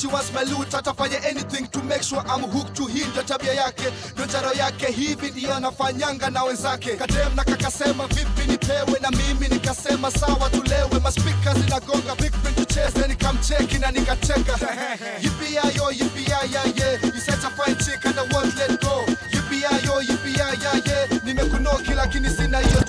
she 0.00 0.06
wants 0.06 0.32
my 0.32 0.42
loot. 0.44 0.68
Atafanya 0.72 1.22
anything 1.24 1.66
to 1.68 1.82
make 1.84 2.02
sure 2.02 2.20
I'm 2.26 2.42
hooked 2.48 2.74
to 2.76 2.86
him. 2.86 3.06
Ndo 3.12 3.22
tabia 3.22 3.52
yake, 3.54 3.84
ndo 4.14 4.26
jaro 4.26 4.52
yake. 4.52 4.86
Hivi 4.86 5.30
ndio 5.30 5.54
anafanyanga 5.54 6.30
na 6.30 6.42
wenzake. 6.44 6.96
Kadem 6.96 7.34
na 7.36 7.44
kakasema 7.44 8.06
vipi 8.06 8.50
nipewe, 8.50 8.98
na 9.00 9.10
mimi 9.10 9.48
nikasema 9.48 10.10
sawa 10.10 10.50
tulewe. 10.50 11.00
Maspika 11.02 11.54
zinagonga 11.54 12.14
big 12.16 12.32
print 12.32 12.56
tucheze, 12.56 13.08
nikamcheki 13.08 13.78
na 13.78 13.90
nikacheka. 13.90 14.52
Yippee-yi-yo, 15.22 15.90
yippee-yi-yi-yeah. 15.92 17.04
You 17.04 17.20
such 17.20 17.44
a 17.44 17.50
fine 17.50 17.76
chick 17.76 18.04
and 18.06 18.18
I 18.18 18.22
won't 18.32 18.56
let 18.56 18.80
go. 18.80 19.04
Yippee-yi-yo, 19.32 20.00
yippee-yi-yi-yeah. 20.02 21.24
Nimekunoki 21.24 21.92
lakini 21.94 22.30
sina 22.30 22.58
hiyo 22.58 22.80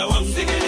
muda 0.00 0.06
wangu. 0.06 0.59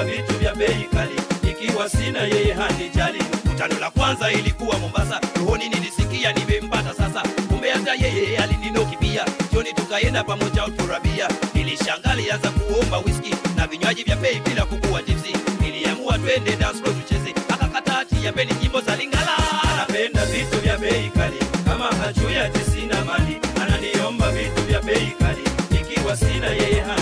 Ananiomba 0.00 0.04
vitu 0.04 0.38
vya 0.38 0.54
bei 0.54 0.88
kali. 0.92 1.14
Ikiwa 1.50 1.88
sina 1.88 2.20
yeye 2.22 2.52
hanijali. 2.54 3.18
Mkutano 3.44 3.78
la 3.80 3.90
kwanza 3.90 4.32
ilikuwa 4.32 4.78
mombasa. 4.78 5.20
Rohoni 5.36 5.68
nilisikia 5.68 6.32
nimempata 6.32 6.94
sasa. 6.94 7.22
Kumbe 7.48 7.70
hata 7.70 7.94
yeye 7.94 8.38
alininoki 8.38 8.96
pia 8.96 9.24
jioni 9.52 9.72
tukaenda 9.72 10.24
pamoja 10.24 10.64
uturabia 10.66 11.28
nilishangaa 11.54 12.10
alianza 12.10 12.50
kuomba 12.50 12.98
whisky 12.98 13.34
na 13.56 13.66
vinywaji 13.66 14.02
vya 14.02 14.16
bei 14.16 14.40
bila 14.40 14.64
kukuwa 14.66 15.02
tipsi 15.02 15.34
niliamua 15.60 16.18
twende 16.18 16.56
dance 16.56 16.78
floor 16.82 16.94
tucheze. 17.02 17.34
Akakata 17.48 17.98
ati 17.98 18.24
yapeni 18.24 18.52
nyimbo 18.62 18.80
za 18.80 18.96
lingala. 18.96 19.36
Anapenda 19.72 20.26
vitu 20.26 20.58
vya 20.60 20.78
bei 20.78 21.10
kali. 21.10 21.36
Kama 21.64 21.84
hajui 21.86 22.36
ati 22.36 22.70
sina 22.70 23.04
mali. 23.04 23.40
Ananiomba 23.62 24.30
vitu 24.32 24.62
vya 24.68 24.80
bei 24.82 25.12
kali. 25.20 25.42
Ikiwa 25.80 26.16
sina 26.16 26.46
yeye 26.46 26.80
hanijali 26.80 26.99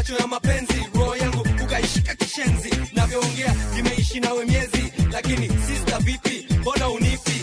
macho 0.00 0.16
ya 0.16 0.26
mapenzi 0.26 0.86
roho 0.94 1.16
yangu 1.16 1.46
ukaishika 1.64 2.14
kishenzi. 2.14 2.70
Navyoongea 2.92 3.54
nimeishi 3.76 4.20
nawe 4.20 4.44
miezi 4.44 4.92
lakini 5.12 5.48
sister 5.48 5.98
vipi? 6.00 6.46
Mbona 6.60 6.88
unipi 6.88 7.39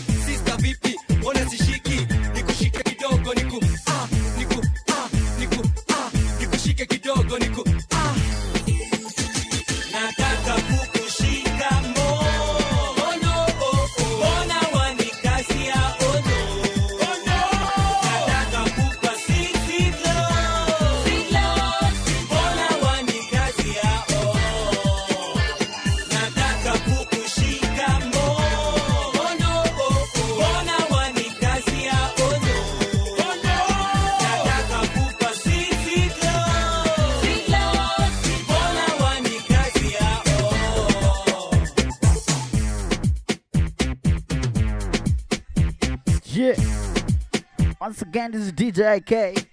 This 48.30 48.48
is 48.48 48.52
DJ 48.52 48.98
IK. 48.98 49.48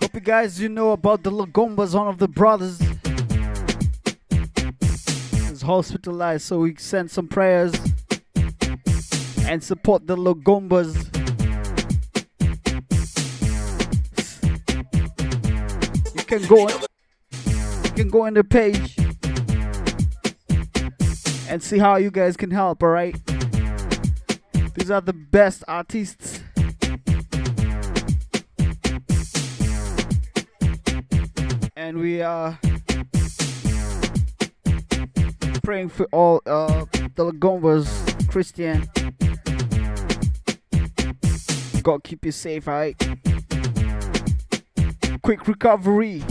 Hope 0.00 0.14
you 0.14 0.20
guys 0.20 0.58
you 0.58 0.70
know 0.70 0.92
about 0.92 1.22
the 1.22 1.30
Lagombas, 1.30 1.94
one 1.94 2.08
of 2.08 2.16
the 2.16 2.26
brothers. 2.26 2.80
is 5.50 5.60
hospitalized, 5.60 6.46
so 6.46 6.60
we 6.60 6.74
send 6.76 7.10
some 7.10 7.28
prayers 7.28 7.74
and 9.46 9.62
support 9.62 10.06
the 10.06 10.16
Lagombas. 10.16 10.96
You 16.14 16.22
can 16.24 16.46
go 16.46 16.66
you 17.84 17.90
can 17.90 18.08
go 18.08 18.24
on 18.24 18.32
the 18.32 18.42
page 18.42 18.96
and 21.50 21.62
see 21.62 21.76
how 21.78 21.96
you 21.96 22.10
guys 22.10 22.38
can 22.38 22.50
help, 22.50 22.82
alright? 22.82 23.14
These 24.78 24.92
are 24.92 25.00
the 25.00 25.12
best 25.12 25.64
artists. 25.66 26.40
And 31.74 31.98
we 31.98 32.22
are 32.22 32.56
praying 35.64 35.88
for 35.88 36.06
all 36.12 36.40
uh, 36.46 36.84
the 37.16 37.24
Lagombas, 37.32 37.88
Christian. 38.30 38.88
God 41.82 42.04
keep 42.04 42.24
you 42.24 42.30
safe, 42.30 42.68
alright? 42.68 42.96
Quick 45.22 45.48
recovery. 45.48 46.22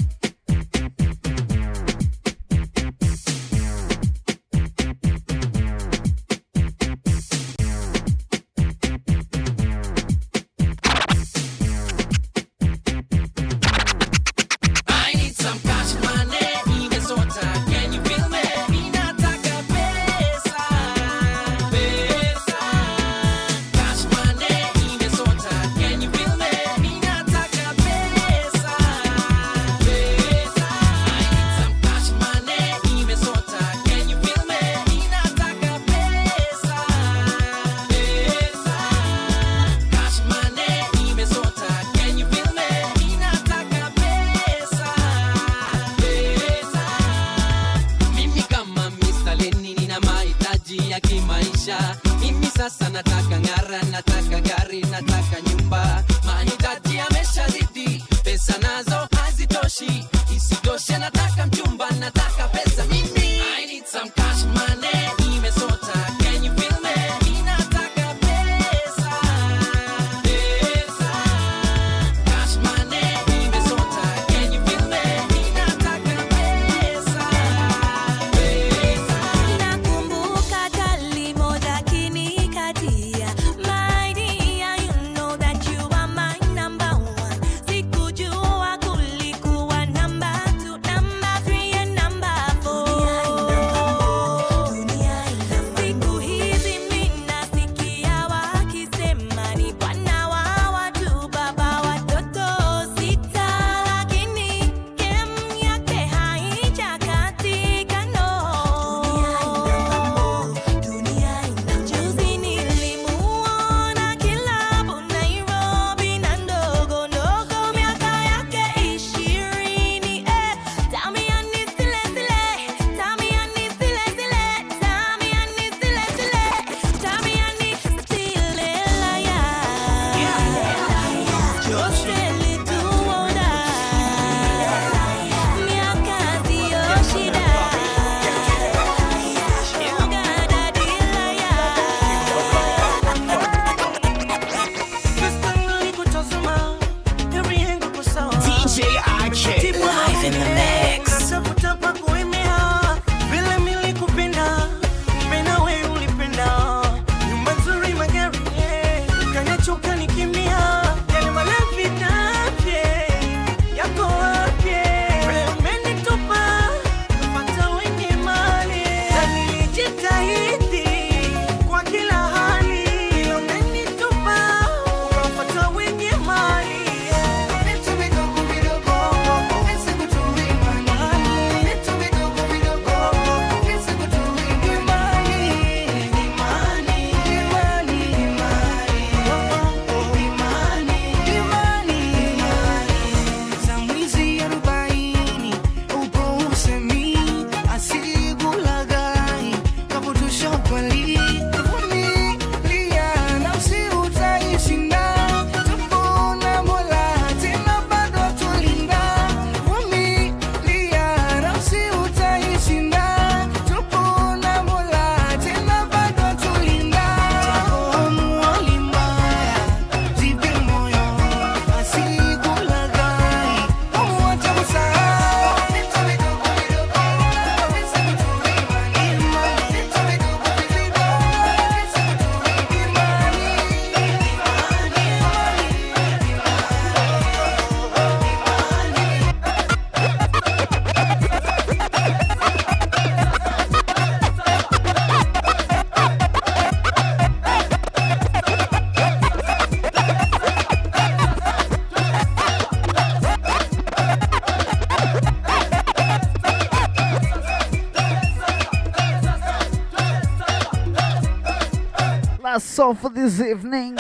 all 262.88 262.96
for 262.96 263.10
this 263.10 263.42
evening. 263.42 263.98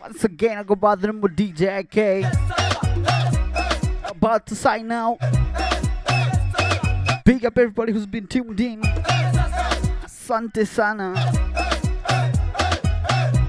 Once 0.00 0.24
again, 0.24 0.56
I 0.56 0.62
go 0.62 0.74
by 0.74 0.94
the 0.94 1.08
name 1.08 1.22
of 1.22 1.30
DJ 1.32 1.80
IK. 1.80 2.24
About 4.10 4.46
to 4.46 4.54
sign 4.54 4.90
out. 4.90 5.18
Big 7.22 7.44
up 7.44 7.58
everybody 7.58 7.92
who's 7.92 8.06
been 8.06 8.26
tuned 8.26 8.58
in. 8.60 8.80
Asante 10.06 10.66
Sana. 10.66 11.12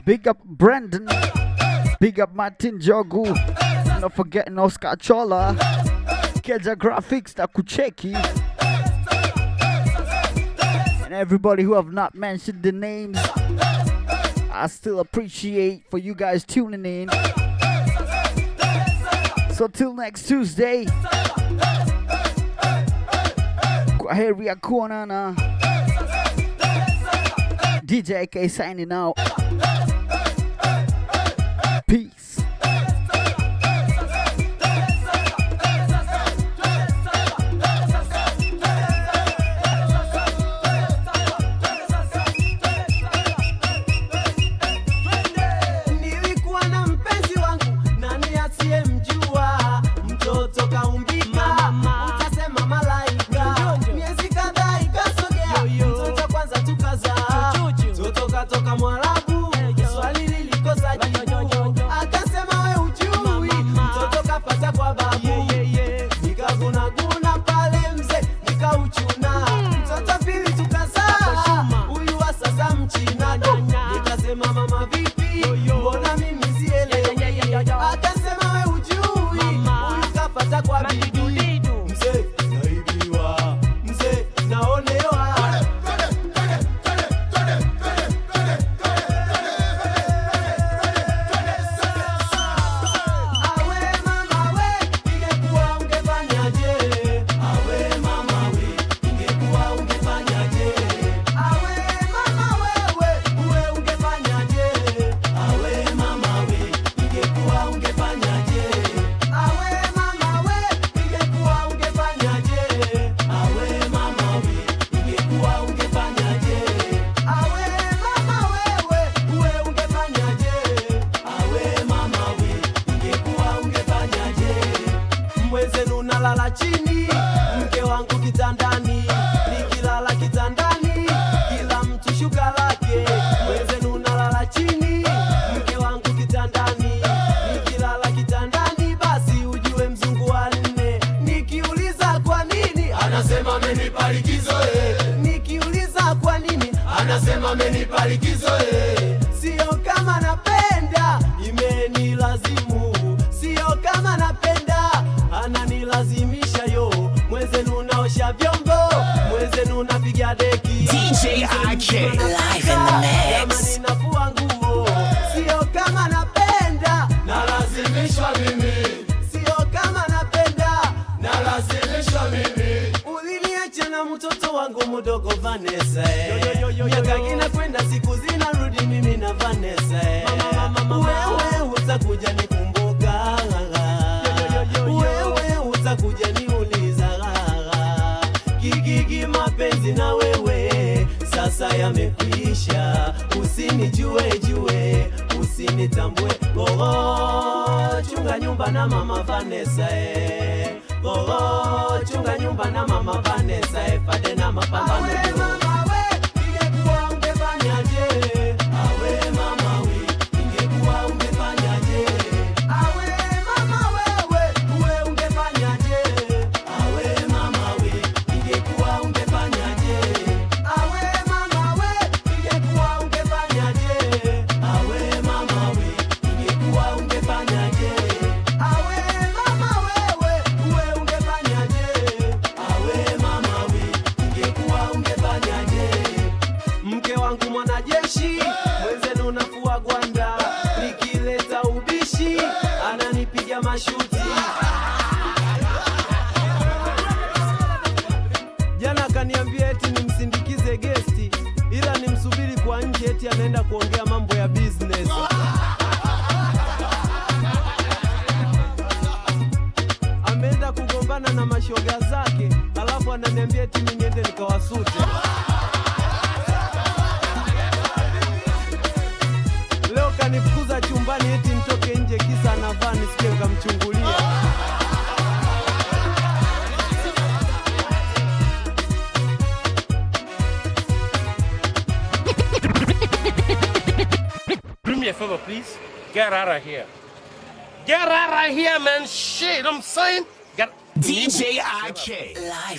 Big 0.03 0.27
up 0.27 0.43
Brandon. 0.43 1.07
Big 2.01 2.19
up 2.19 2.35
Martin 2.35 2.79
Jogu. 2.79 3.33
Not 4.01 4.13
forgetting 4.13 4.59
Oscar 4.59 4.97
Chola. 4.97 5.55
Keja 6.43 6.75
Graphics 6.75 7.37
na 7.37 7.47
kucheki 7.47 8.11
and 11.07 11.15
everybody 11.15 11.63
who 11.63 11.73
have 11.73 11.93
not 11.93 12.15
mentioned 12.15 12.61
the 12.61 12.71
names. 12.73 13.17
I 14.51 14.67
still 14.67 14.99
appreciate 14.99 15.89
for 15.89 15.97
you 15.97 16.13
guys 16.13 16.43
tuning 16.43 16.85
in. 16.85 17.09
So 19.53 19.69
till 19.69 19.93
next 19.93 20.27
Tuesday. 20.27 20.85
Kwa 23.97 24.13
heri 24.13 24.47
ya. 24.47 24.55
DJ 27.85 28.23
IK 28.23 28.49
signing 28.49 28.91
out. 28.91 29.36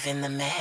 In 0.09 0.22
the 0.22 0.30
mix. 0.30 0.57